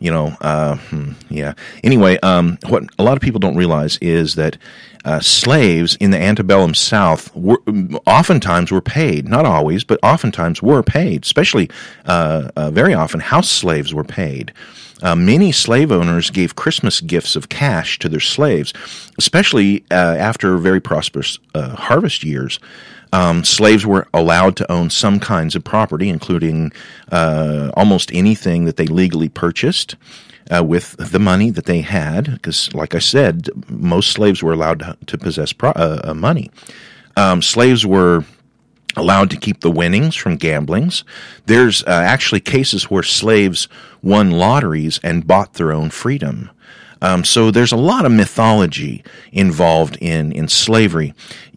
you 0.00 0.10
know, 0.10 0.36
uh, 0.40 0.76
hmm, 0.76 1.12
yeah. 1.30 1.54
Anyway, 1.84 2.18
um, 2.24 2.58
what 2.66 2.82
a 2.98 3.04
lot 3.04 3.16
of 3.16 3.22
people 3.22 3.38
don't 3.38 3.56
realize 3.56 3.98
is 3.98 4.34
that 4.34 4.58
uh, 5.04 5.20
slaves 5.20 5.96
in 5.96 6.10
the 6.10 6.18
antebellum 6.18 6.74
South 6.74 7.34
were, 7.34 7.60
oftentimes 8.06 8.70
were 8.70 8.80
paid, 8.80 9.28
not 9.28 9.44
always, 9.44 9.84
but 9.84 10.00
oftentimes 10.02 10.62
were 10.62 10.82
paid, 10.82 11.24
especially 11.24 11.70
uh, 12.06 12.50
uh, 12.56 12.70
very 12.70 12.94
often 12.94 13.20
house 13.20 13.50
slaves 13.50 13.92
were 13.92 14.04
paid. 14.04 14.52
Uh, 15.02 15.14
many 15.14 15.52
slave 15.52 15.92
owners 15.92 16.30
gave 16.30 16.56
Christmas 16.56 17.00
gifts 17.00 17.36
of 17.36 17.50
cash 17.50 17.98
to 17.98 18.08
their 18.08 18.20
slaves, 18.20 18.72
especially 19.18 19.84
uh, 19.90 19.94
after 19.94 20.56
very 20.56 20.80
prosperous 20.80 21.38
uh, 21.54 21.76
harvest 21.76 22.24
years. 22.24 22.58
Um, 23.12 23.44
slaves 23.44 23.84
were 23.86 24.08
allowed 24.14 24.56
to 24.56 24.72
own 24.72 24.90
some 24.90 25.20
kinds 25.20 25.54
of 25.54 25.62
property, 25.62 26.08
including 26.08 26.72
almost 27.12 28.10
anything 28.12 28.64
that 28.64 28.76
they 28.76 28.86
legally 28.86 29.28
purchased 29.28 29.94
uh, 30.50 30.64
with 30.64 30.96
the 30.98 31.18
money 31.18 31.50
that 31.50 31.66
they 31.66 31.80
had, 31.80 32.32
because, 32.32 32.72
like 32.74 32.94
I 32.94 32.98
said, 32.98 33.48
most 33.68 34.12
slaves 34.12 34.42
were 34.42 34.52
allowed 34.52 34.96
to, 35.06 35.18
possess 35.18 35.52
pro- 35.52 35.70
uh, 35.70 36.00
uh, 36.04 36.14
money. 36.14 36.50
Um, 37.16 37.42
slaves 37.42 37.86
were 37.86 38.24
allowed 38.96 39.30
to 39.30 39.36
keep 39.36 39.60
the 39.60 39.70
winnings 39.70 40.14
from 40.14 40.36
gamblings. 40.36 41.04
There's 41.46 41.82
uh, 41.84 41.90
actually 41.90 42.40
cases 42.40 42.90
where 42.90 43.02
slaves 43.02 43.68
won 44.02 44.30
lotteries 44.30 45.00
and 45.02 45.26
bought 45.26 45.54
their 45.54 45.72
own 45.72 45.90
freedom. 45.90 46.50
Um, 47.02 47.24
so 47.24 47.50
there's 47.50 47.72
a 47.72 47.76
lot 47.76 48.06
of 48.06 48.12
mythology 48.12 49.04
involved 49.30 49.98
in 50.00 50.32
in 50.32 50.48
slavery. 50.48 51.12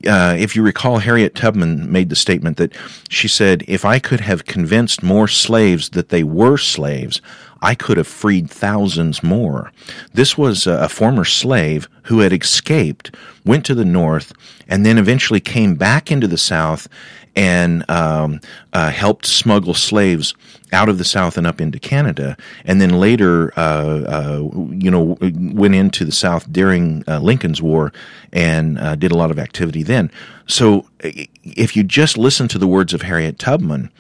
Uh, 0.06 0.36
if 0.38 0.56
you 0.56 0.62
recall, 0.62 0.98
Harriet 0.98 1.36
Tubman 1.36 1.90
made 1.90 2.10
the 2.10 2.16
statement 2.16 2.58
that 2.58 2.74
she 3.08 3.30
said, 3.30 3.64
"If 3.66 3.86
I 3.86 4.00
could 4.00 4.20
have 4.20 4.46
convinced 4.46 5.04
more 5.04 5.28
slaves 5.28 5.90
that 5.92 6.10
they 6.10 6.24
were 6.24 6.58
slaves, 6.58 7.22
I 7.62 7.76
could 7.76 7.98
have 7.98 8.08
freed 8.08 8.50
thousands 8.50 9.24
more. 9.24 9.72
This 10.14 10.38
was 10.38 10.68
a, 10.68 10.88
former 10.90 11.26
slave 11.26 11.88
who 12.04 12.20
had 12.20 12.34
escaped, 12.34 13.16
went 13.46 13.66
to 13.66 13.76
the 13.76 13.86
north, 13.86 14.34
and 14.68 14.86
then 14.86 14.98
eventually 14.98 15.40
came 15.40 15.76
back 15.76 16.12
into 16.12 16.28
the 16.28 16.38
south 16.38 16.88
and 17.36 17.88
um, 17.90 18.42
uh, 18.74 18.90
helped 18.90 19.26
smuggle 19.28 19.76
slaves 19.76 20.34
out 20.74 20.90
of 20.90 20.98
the 20.98 21.04
South 21.04 21.38
and 21.38 21.48
up 21.48 21.62
into 21.62 21.80
Canada, 21.80 22.36
and 22.66 22.82
then 22.82 23.00
later, 23.00 23.54
uh, 23.58 24.02
uh, 24.08 24.50
you 24.72 24.92
know, 24.92 25.18
went 25.22 25.76
into 25.76 26.04
the 26.04 26.12
South 26.12 26.52
during 26.52 27.04
uh, 27.08 27.20
Lincoln's 27.20 27.62
War 27.62 27.94
and 28.34 28.78
uh, 28.80 28.96
did 28.96 29.12
a 29.12 29.18
lot 29.18 29.32
of 29.32 29.40
activity 29.40 29.84
then. 29.84 30.12
So, 30.48 30.86
if 31.00 31.76
you 31.76 31.84
just 31.84 32.18
listen 32.18 32.48
to 32.50 32.58
the 32.58 32.68
words 32.68 32.94
of 32.94 33.04
Harriet 33.04 33.40
Tubman, 33.40 33.92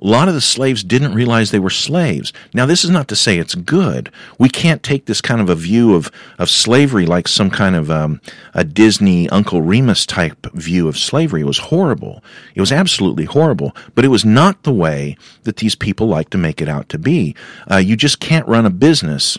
a 0.00 0.06
lot 0.06 0.28
of 0.28 0.34
the 0.34 0.40
slaves 0.40 0.82
didn't 0.82 1.14
realize 1.14 1.50
they 1.50 1.58
were 1.58 1.70
slaves. 1.70 2.32
Now, 2.54 2.66
this 2.66 2.82
is 2.82 2.90
not 2.90 3.08
to 3.08 3.16
say 3.16 3.38
it's 3.38 3.54
good. 3.54 4.10
We 4.38 4.48
can't 4.48 4.82
take 4.82 5.06
this 5.06 5.20
kind 5.20 5.40
of 5.40 5.48
a 5.48 5.54
view 5.54 5.94
of, 5.94 6.10
of 6.38 6.50
slavery 6.50 7.06
like 7.06 7.28
some 7.28 7.50
kind 7.50 7.76
of 7.76 7.90
um, 7.90 8.20
a 8.54 8.64
Disney 8.64 9.28
Uncle 9.28 9.62
Remus 9.62 10.06
type 10.06 10.46
view 10.54 10.88
of 10.88 10.98
slavery. 10.98 11.42
It 11.42 11.46
was 11.46 11.58
horrible. 11.58 12.22
It 12.54 12.60
was 12.60 12.72
absolutely 12.72 13.26
horrible. 13.26 13.76
But 13.94 14.04
it 14.04 14.08
was 14.08 14.24
not 14.24 14.62
the 14.64 14.72
way 14.72 15.16
that 15.44 15.58
these 15.58 15.74
people 15.74 16.08
like 16.08 16.30
to 16.30 16.38
make 16.38 16.60
it 16.60 16.68
out 16.68 16.88
to 16.88 16.98
be. 16.98 17.36
Uh, 17.70 17.76
you 17.76 17.96
just 17.96 18.18
can't 18.18 18.48
run 18.48 18.66
a 18.66 18.70
business 18.70 19.38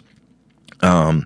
um, 0.84 1.26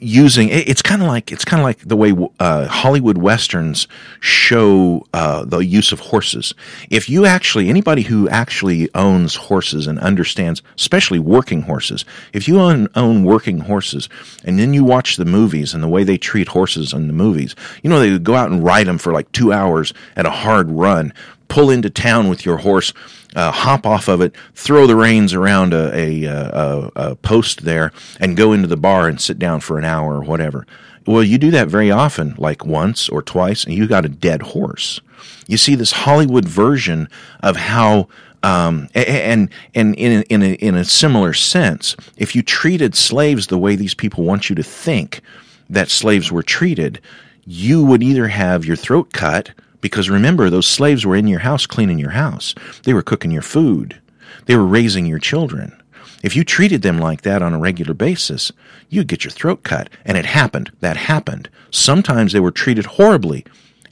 using 0.00 0.50
it's 0.50 0.82
kind 0.82 1.00
of 1.02 1.08
like 1.08 1.32
it's 1.32 1.44
kind 1.44 1.60
of 1.60 1.64
like 1.64 1.78
the 1.78 1.96
way 1.96 2.14
uh, 2.38 2.66
Hollywood 2.68 3.18
westerns 3.18 3.88
show 4.20 5.06
uh, 5.14 5.44
the 5.44 5.58
use 5.58 5.90
of 5.92 6.00
horses. 6.00 6.54
If 6.90 7.08
you 7.08 7.24
actually 7.24 7.68
anybody 7.68 8.02
who 8.02 8.28
actually 8.28 8.88
owns 8.94 9.34
horses 9.34 9.86
and 9.86 9.98
understands, 9.98 10.62
especially 10.76 11.18
working 11.18 11.62
horses, 11.62 12.04
if 12.32 12.46
you 12.46 12.60
own, 12.60 12.88
own 12.94 13.24
working 13.24 13.60
horses 13.60 14.08
and 14.44 14.58
then 14.58 14.74
you 14.74 14.84
watch 14.84 15.16
the 15.16 15.24
movies 15.24 15.72
and 15.72 15.82
the 15.82 15.88
way 15.88 16.04
they 16.04 16.18
treat 16.18 16.48
horses 16.48 16.92
in 16.92 17.06
the 17.06 17.12
movies, 17.12 17.56
you 17.82 17.88
know 17.88 17.98
they 17.98 18.18
go 18.18 18.34
out 18.34 18.50
and 18.50 18.62
ride 18.62 18.86
them 18.86 18.98
for 18.98 19.12
like 19.12 19.32
two 19.32 19.52
hours 19.52 19.94
at 20.14 20.26
a 20.26 20.30
hard 20.30 20.70
run, 20.70 21.12
pull 21.48 21.70
into 21.70 21.88
town 21.88 22.28
with 22.28 22.44
your 22.44 22.58
horse 22.58 22.92
uh, 23.36 23.50
hop 23.50 23.86
off 23.86 24.08
of 24.08 24.20
it, 24.20 24.34
throw 24.54 24.86
the 24.86 24.96
reins 24.96 25.34
around 25.34 25.72
a, 25.72 26.24
a, 26.24 26.24
a, 26.24 26.90
a 26.96 27.16
post 27.16 27.64
there, 27.64 27.92
and 28.18 28.36
go 28.36 28.52
into 28.52 28.66
the 28.66 28.76
bar 28.76 29.08
and 29.08 29.20
sit 29.20 29.38
down 29.38 29.60
for 29.60 29.78
an 29.78 29.84
hour 29.84 30.14
or 30.14 30.22
whatever. 30.22 30.66
Well, 31.06 31.22
you 31.22 31.38
do 31.38 31.50
that 31.52 31.68
very 31.68 31.90
often, 31.90 32.34
like 32.38 32.64
once 32.64 33.08
or 33.08 33.22
twice, 33.22 33.64
and 33.64 33.74
you 33.74 33.86
got 33.86 34.04
a 34.04 34.08
dead 34.08 34.42
horse. 34.42 35.00
You 35.46 35.56
see 35.56 35.74
this 35.74 35.92
Hollywood 35.92 36.46
version 36.46 37.08
of 37.42 37.56
how 37.56 38.08
um, 38.42 38.88
and 38.94 39.50
and 39.74 39.94
in 39.96 40.22
in 40.24 40.42
a, 40.42 40.52
in 40.54 40.74
a 40.74 40.84
similar 40.84 41.32
sense, 41.34 41.96
if 42.16 42.34
you 42.34 42.42
treated 42.42 42.94
slaves 42.94 43.46
the 43.46 43.58
way 43.58 43.76
these 43.76 43.94
people 43.94 44.24
want 44.24 44.48
you 44.48 44.56
to 44.56 44.62
think 44.62 45.20
that 45.68 45.90
slaves 45.90 46.32
were 46.32 46.42
treated, 46.42 47.00
you 47.44 47.84
would 47.84 48.02
either 48.02 48.28
have 48.28 48.64
your 48.64 48.76
throat 48.76 49.12
cut 49.12 49.50
because 49.80 50.10
remember, 50.10 50.50
those 50.50 50.66
slaves 50.66 51.06
were 51.06 51.16
in 51.16 51.26
your 51.26 51.40
house 51.40 51.66
cleaning 51.66 51.98
your 51.98 52.10
house. 52.10 52.54
They 52.84 52.94
were 52.94 53.02
cooking 53.02 53.30
your 53.30 53.42
food. 53.42 54.00
They 54.46 54.56
were 54.56 54.66
raising 54.66 55.06
your 55.06 55.18
children. 55.18 55.76
If 56.22 56.36
you 56.36 56.44
treated 56.44 56.82
them 56.82 56.98
like 56.98 57.22
that 57.22 57.42
on 57.42 57.54
a 57.54 57.58
regular 57.58 57.94
basis, 57.94 58.52
you'd 58.90 59.06
get 59.06 59.24
your 59.24 59.30
throat 59.30 59.62
cut. 59.62 59.88
And 60.04 60.18
it 60.18 60.26
happened. 60.26 60.70
That 60.80 60.96
happened. 60.96 61.48
Sometimes 61.70 62.32
they 62.32 62.40
were 62.40 62.50
treated 62.50 62.84
horribly. 62.84 63.44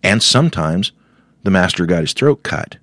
And 0.03 0.23
sometimes 0.23 0.93
the 1.43 1.51
master 1.51 1.87
got 1.87 2.03
his 2.03 2.13
throat 2.13 2.43
cut, 2.43 2.77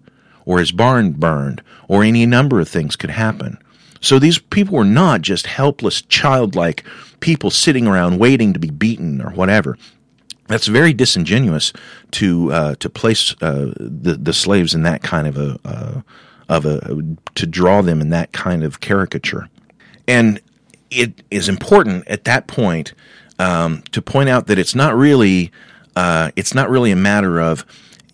or 0.46 0.60
his 0.60 0.72
barn 0.72 1.12
burned, 1.12 1.62
or 1.88 2.04
any 2.04 2.26
number 2.26 2.60
of 2.60 2.68
things 2.68 2.96
could 2.96 3.12
happen. 3.12 3.58
So 4.02 4.20
these 4.20 4.40
people 4.40 4.78
were 4.78 4.86
not 4.86 5.22
just 5.22 5.48
helpless, 5.48 6.02
childlike 6.04 6.84
people 7.20 7.52
sitting 7.52 7.88
around 7.88 8.20
waiting 8.20 8.54
to 8.54 8.60
be 8.60 8.70
beaten 8.70 9.22
or 9.22 9.32
whatever 9.32 9.78
that's 10.48 10.68
very 10.68 10.94
disingenuous 10.94 11.74
to 12.12 12.52
uh, 12.52 12.76
to 12.76 12.90
place 12.90 13.36
uh, 13.42 13.74
the 13.78 14.18
the 14.22 14.34
slaves 14.34 14.74
in 14.74 14.84
that 14.84 15.04
kind 15.04 15.28
of 15.28 15.38
a 15.38 15.60
uh, 15.66 16.02
of 16.50 16.66
a 16.66 16.80
to 17.36 17.46
draw 17.48 17.82
them 17.82 18.02
in 18.02 18.10
that 18.10 18.32
kind 18.32 18.64
of 18.64 18.80
caricature, 18.80 19.50
and 20.08 20.40
it 20.92 21.24
is 21.32 21.50
important 21.50 22.08
at 22.08 22.24
that 22.26 22.48
point 22.48 22.94
um, 23.40 23.84
to 23.92 24.02
point 24.02 24.30
out 24.30 24.48
that 24.48 24.60
it's 24.60 24.76
not 24.76 24.96
really 24.96 25.52
uh, 25.96 26.32
it's 26.36 26.54
not 26.54 26.70
really 26.70 26.92
a 26.92 26.96
matter 26.96 27.40
of 27.40 27.66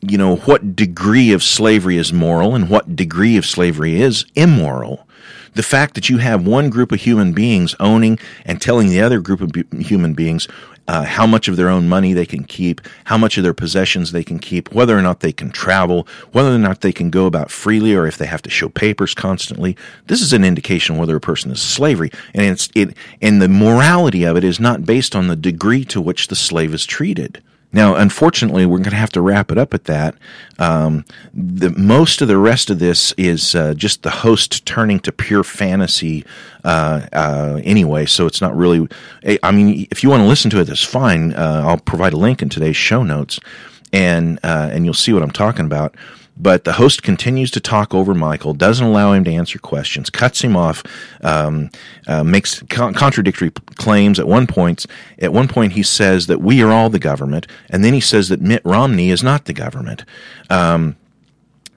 you 0.02 0.18
know 0.18 0.38
what 0.38 0.76
degree 0.76 1.32
of 1.32 1.44
slavery 1.44 1.98
is 1.98 2.12
moral 2.12 2.56
and 2.56 2.70
what 2.70 2.96
degree 2.96 3.38
of 3.38 3.46
slavery 3.46 4.02
is 4.02 4.26
immoral. 4.36 5.08
The 5.54 5.64
fact 5.64 5.96
that 5.96 6.10
you 6.10 6.20
have 6.20 6.48
one 6.48 6.70
group 6.70 6.94
of 6.94 7.02
human 7.02 7.34
beings 7.34 7.76
owning 7.80 8.18
and 8.46 8.62
telling 8.62 8.88
the 8.88 9.02
other 9.02 9.20
group 9.20 9.42
of 9.42 9.52
human 9.82 10.14
beings 10.14 10.48
uh, 10.92 11.06
how 11.06 11.26
much 11.26 11.48
of 11.48 11.56
their 11.56 11.70
own 11.70 11.88
money 11.88 12.12
they 12.12 12.26
can 12.26 12.44
keep, 12.44 12.82
how 13.06 13.18
much 13.18 13.38
of 13.38 13.44
their 13.44 13.54
possessions 13.54 14.12
they 14.12 14.26
can 14.26 14.38
keep, 14.38 14.74
whether 14.74 14.98
or 14.98 15.02
not 15.02 15.22
they 15.22 15.32
can 15.32 15.50
travel, 15.50 16.06
whether 16.34 16.54
or 16.54 16.58
not 16.58 16.82
they 16.82 16.92
can 16.92 17.10
go 17.10 17.28
about 17.28 17.50
freely, 17.50 17.96
or 17.96 18.06
if 18.08 18.18
they 18.18 18.26
have 18.26 18.42
to 18.42 18.50
show 18.50 18.68
papers 18.68 19.14
constantly. 19.14 19.78
This 20.08 20.22
is 20.22 20.34
an 20.34 20.44
indication 20.44 20.98
whether 20.98 21.16
a 21.16 21.22
person 21.22 21.50
is 21.50 21.62
slavery, 21.62 22.12
and 22.34 22.46
it's 22.46 22.68
it 22.76 22.94
and 23.22 23.42
the 23.42 23.48
morality 23.48 24.26
of 24.26 24.36
it 24.36 24.44
is 24.44 24.60
not 24.60 24.86
based 24.86 25.16
on 25.16 25.28
the 25.28 25.38
degree 25.38 25.86
to 25.86 26.02
which 26.02 26.28
the 26.28 26.36
slave 26.36 26.74
is 26.74 26.86
treated. 26.86 27.42
Now, 27.74 27.96
unfortunately, 27.96 28.66
we're 28.66 28.80
going 28.80 28.92
to 28.92 28.98
have 28.98 29.12
to 29.12 29.22
wrap 29.22 29.52
it 29.52 29.58
up 29.58 29.74
at 29.74 29.86
that. 29.86 30.16
Um, 30.60 31.06
the, 31.34 31.70
most 31.70 32.22
of 32.22 32.28
the 32.28 32.38
rest 32.38 32.70
of 32.70 32.80
this 32.80 33.14
is 33.14 33.56
uh, 33.56 33.74
just 33.76 34.04
the 34.04 34.10
host 34.10 34.66
turning 34.66 35.00
to 35.02 35.12
pure 35.12 35.44
fantasy 35.44 36.26
uh, 36.64 37.08
uh, 37.14 37.62
anyway, 37.64 38.06
so 38.06 38.26
it's 38.28 38.42
not 38.42 38.56
really. 38.56 38.88
I 39.42 39.52
mean, 39.52 39.88
if 39.90 40.04
you 40.04 40.10
want 40.10 40.22
to 40.22 40.28
listen 40.28 40.52
to 40.52 40.60
it, 40.60 40.66
that's 40.66 40.84
fine. 40.84 41.34
Uh, 41.34 41.64
I'll 41.66 41.78
provide 41.78 42.14
a 42.14 42.18
link 42.18 42.42
in 42.42 42.50
today's 42.50 42.78
show 42.78 43.04
notes, 43.04 43.40
and 43.94 44.38
uh, 44.44 44.70
and 44.72 44.84
you'll 44.86 44.94
see 44.94 45.14
what 45.14 45.24
I'm 45.24 45.32
talking 45.32 45.66
about. 45.66 45.96
But 46.38 46.64
the 46.64 46.74
host 46.74 47.04
continues 47.04 47.52
to 47.52 47.60
talk 47.60 47.94
over 47.94 48.16
Michael, 48.16 48.54
doesn't 48.54 48.86
allow 48.86 49.14
him 49.14 49.24
to 49.26 49.32
answer 49.32 49.60
questions, 49.60 50.10
cuts 50.10 50.42
him 50.42 50.56
off, 50.56 50.82
um, 51.22 51.70
uh, 52.08 52.24
makes 52.24 52.64
con- 52.64 52.94
contradictory 52.94 53.52
claims. 53.76 54.20
At 54.20 54.28
one 54.28 54.48
point, 54.48 54.86
at 55.20 55.34
one 55.34 55.48
point, 55.48 55.74
he 55.74 55.84
says 55.84 56.28
that 56.28 56.42
we 56.42 56.64
are 56.64 56.72
all 56.72 56.90
the 56.90 57.00
government, 57.00 57.48
and 57.70 57.84
then 57.84 57.94
he 57.94 58.00
says 58.00 58.30
that 58.30 58.42
Mitt 58.42 58.62
Romney 58.66 59.12
is 59.12 59.22
not 59.22 59.46
the 59.46 59.54
government. 59.54 60.04
Um, 60.50 60.96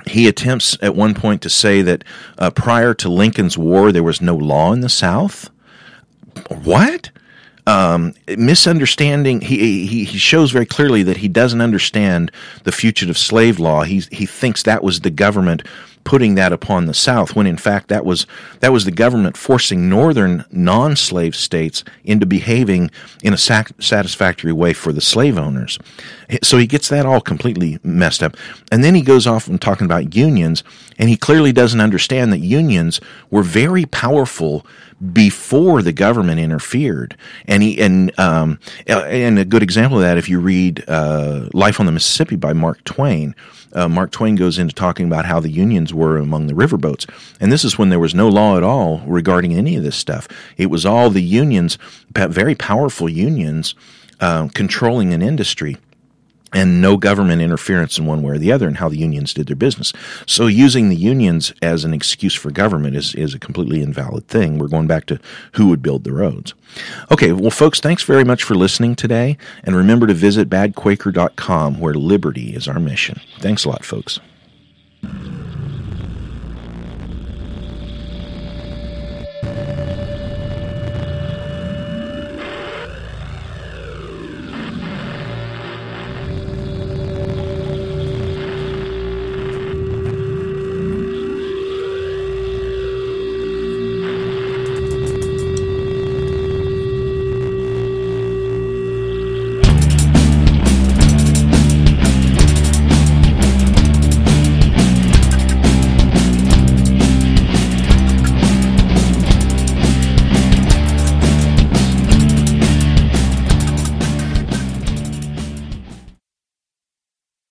he 0.07 0.29
attempts 0.29 0.77
at 0.83 0.95
one 0.95 1.15
point 1.15 1.43
to 1.43 1.51
say 1.51 1.83
that 1.83 2.05
uh, 2.39 2.51
prior 2.51 2.95
to 2.95 3.09
Lincoln's 3.09 3.59
War, 3.59 3.93
there 3.93 4.03
was 4.03 4.21
no 4.21 4.37
law 4.37 4.73
in 4.73 4.81
the 4.81 4.89
South. 4.89 5.51
What? 6.49 7.11
Um, 7.67 8.15
misunderstanding. 8.37 9.41
He, 9.41 9.87
he 9.87 10.05
he 10.05 10.19
shows 10.19 10.51
very 10.51 10.67
clearly 10.67 11.03
that 11.05 11.19
he 11.19 11.29
doesn't 11.29 11.61
understand 11.61 12.31
the 12.65 12.73
fugitive 12.73 13.17
slave 13.19 13.59
law. 13.59 13.83
He 13.83 14.03
he 14.11 14.27
thinks 14.27 14.63
that 14.63 14.83
was 14.83 15.01
the 15.01 15.11
government 15.11 15.63
putting 16.05 16.35
that 16.35 16.53
upon 16.53 16.87
the 16.87 16.95
South, 16.95 17.35
when 17.35 17.47
in 17.47 17.57
fact 17.57 17.89
that 17.89 18.05
was 18.05 18.27
that 18.61 18.73
was 18.73 18.85
the 18.85 18.91
government 18.91 19.37
forcing 19.37 19.89
northern 19.89 20.45
non-slave 20.51 21.35
states 21.35 21.83
into 22.05 22.27
behaving 22.27 22.91
in 23.23 23.33
a 23.33 23.39
sac- 23.39 23.73
satisfactory 23.81 24.53
way 24.53 24.73
for 24.73 24.93
the 24.93 25.01
slave 25.01 25.39
owners. 25.39 25.79
So 26.43 26.59
he 26.59 26.67
gets 26.67 26.89
that 26.89 27.07
all 27.07 27.21
completely 27.21 27.79
messed 27.83 28.23
up, 28.23 28.37
and 28.71 28.85
then 28.85 28.95
he 28.95 29.03
goes 29.03 29.27
off 29.27 29.49
and 29.49 29.61
talking 29.61 29.85
about 29.85 30.15
unions, 30.15 30.63
and 30.99 31.09
he 31.09 31.17
clearly 31.17 31.53
doesn't 31.53 31.81
understand 31.81 32.33
that 32.33 32.39
unions 32.39 33.01
were 33.31 33.43
very 33.43 33.87
powerful 33.87 34.67
before 35.13 35.83
the 35.83 35.93
government 35.93 36.41
interfered. 36.41 37.17
And 37.47 37.63
he 37.63 37.81
and 37.81 38.19
um, 38.19 38.59
and 38.87 39.39
a 39.39 39.45
good 39.45 39.63
example 39.63 39.99
of 39.99 40.05
that, 40.05 40.19
if 40.19 40.29
you 40.29 40.41
read 40.41 40.85
uh, 40.89 41.49
Life 41.53 41.81
on 41.81 41.87
the 41.87 41.93
Mississippi 41.93 42.37
by 42.37 42.53
Mark 42.53 42.83
Twain, 42.85 43.35
uh, 43.75 43.89
Mark 43.89 44.11
Twain 44.11 44.35
goes 44.35 44.59
into 44.59 44.75
talking 44.75 45.07
about 45.07 45.25
how 45.25 45.41
the 45.41 45.51
unions 45.51 45.93
were 45.93 46.17
among 46.17 46.47
the 46.47 46.55
riverboats, 46.55 47.09
and 47.41 47.51
this 47.51 47.65
is 47.65 47.79
when 47.79 47.89
there 47.89 48.01
was 48.01 48.15
no 48.15 48.29
law 48.29 48.57
at 48.57 48.63
all 48.63 49.03
regarding 49.07 49.55
any 49.55 49.77
of 49.77 49.83
this 49.83 49.97
stuff. 49.97 50.29
It 50.57 50.67
was 50.67 50.87
all 50.87 51.11
the 51.11 51.23
unions, 51.23 51.79
very 52.15 52.55
powerful 52.55 53.09
unions, 53.09 53.75
uh, 54.21 54.49
controlling 54.55 55.13
an 55.13 55.23
industry 55.23 55.77
and 56.55 56.81
no 56.81 56.97
government 56.97 57.43
interference 57.43 57.99
in 57.99 58.07
one 58.07 58.23
way 58.23 58.35
or 58.35 58.39
the 58.39 58.53
other 58.53 58.69
in 58.69 58.77
how 58.77 58.89
the 58.89 58.97
unions 58.97 59.35
did 59.35 59.49
their 59.49 59.57
business. 59.57 59.93
So 60.27 60.47
using 60.47 60.89
the 60.89 60.97
unions 60.97 61.53
as 61.61 61.85
an 61.85 61.93
excuse 61.93 62.35
for 62.35 62.51
government 62.51 62.97
is, 62.97 63.15
is 63.15 63.35
a 63.35 63.39
completely 63.39 63.83
invalid 63.83 64.29
thing. 64.29 64.59
We're 64.59 64.69
going 64.69 64.87
back 64.87 65.07
to 65.07 65.19
who 65.53 65.69
would 65.69 65.83
build 65.83 66.05
the 66.05 66.13
roads. 66.13 66.55
Okay, 67.11 67.33
well, 67.33 67.51
folks, 67.51 67.81
thanks 67.81 68.03
very 68.03 68.25
much 68.25 68.43
for 68.43 68.55
listening 68.55 68.95
today. 68.95 69.37
And 69.65 69.77
remember 69.77 70.07
to 70.07 70.15
visit 70.15 70.49
badquaker.com 70.49 71.81
where 71.81 71.95
liberty 71.95 72.55
is 72.55 72.69
our 72.69 72.81
mission. 72.81 73.21
Thanks 73.41 73.65
a 73.65 73.69
lot, 73.69 73.85
folks. 73.85 74.21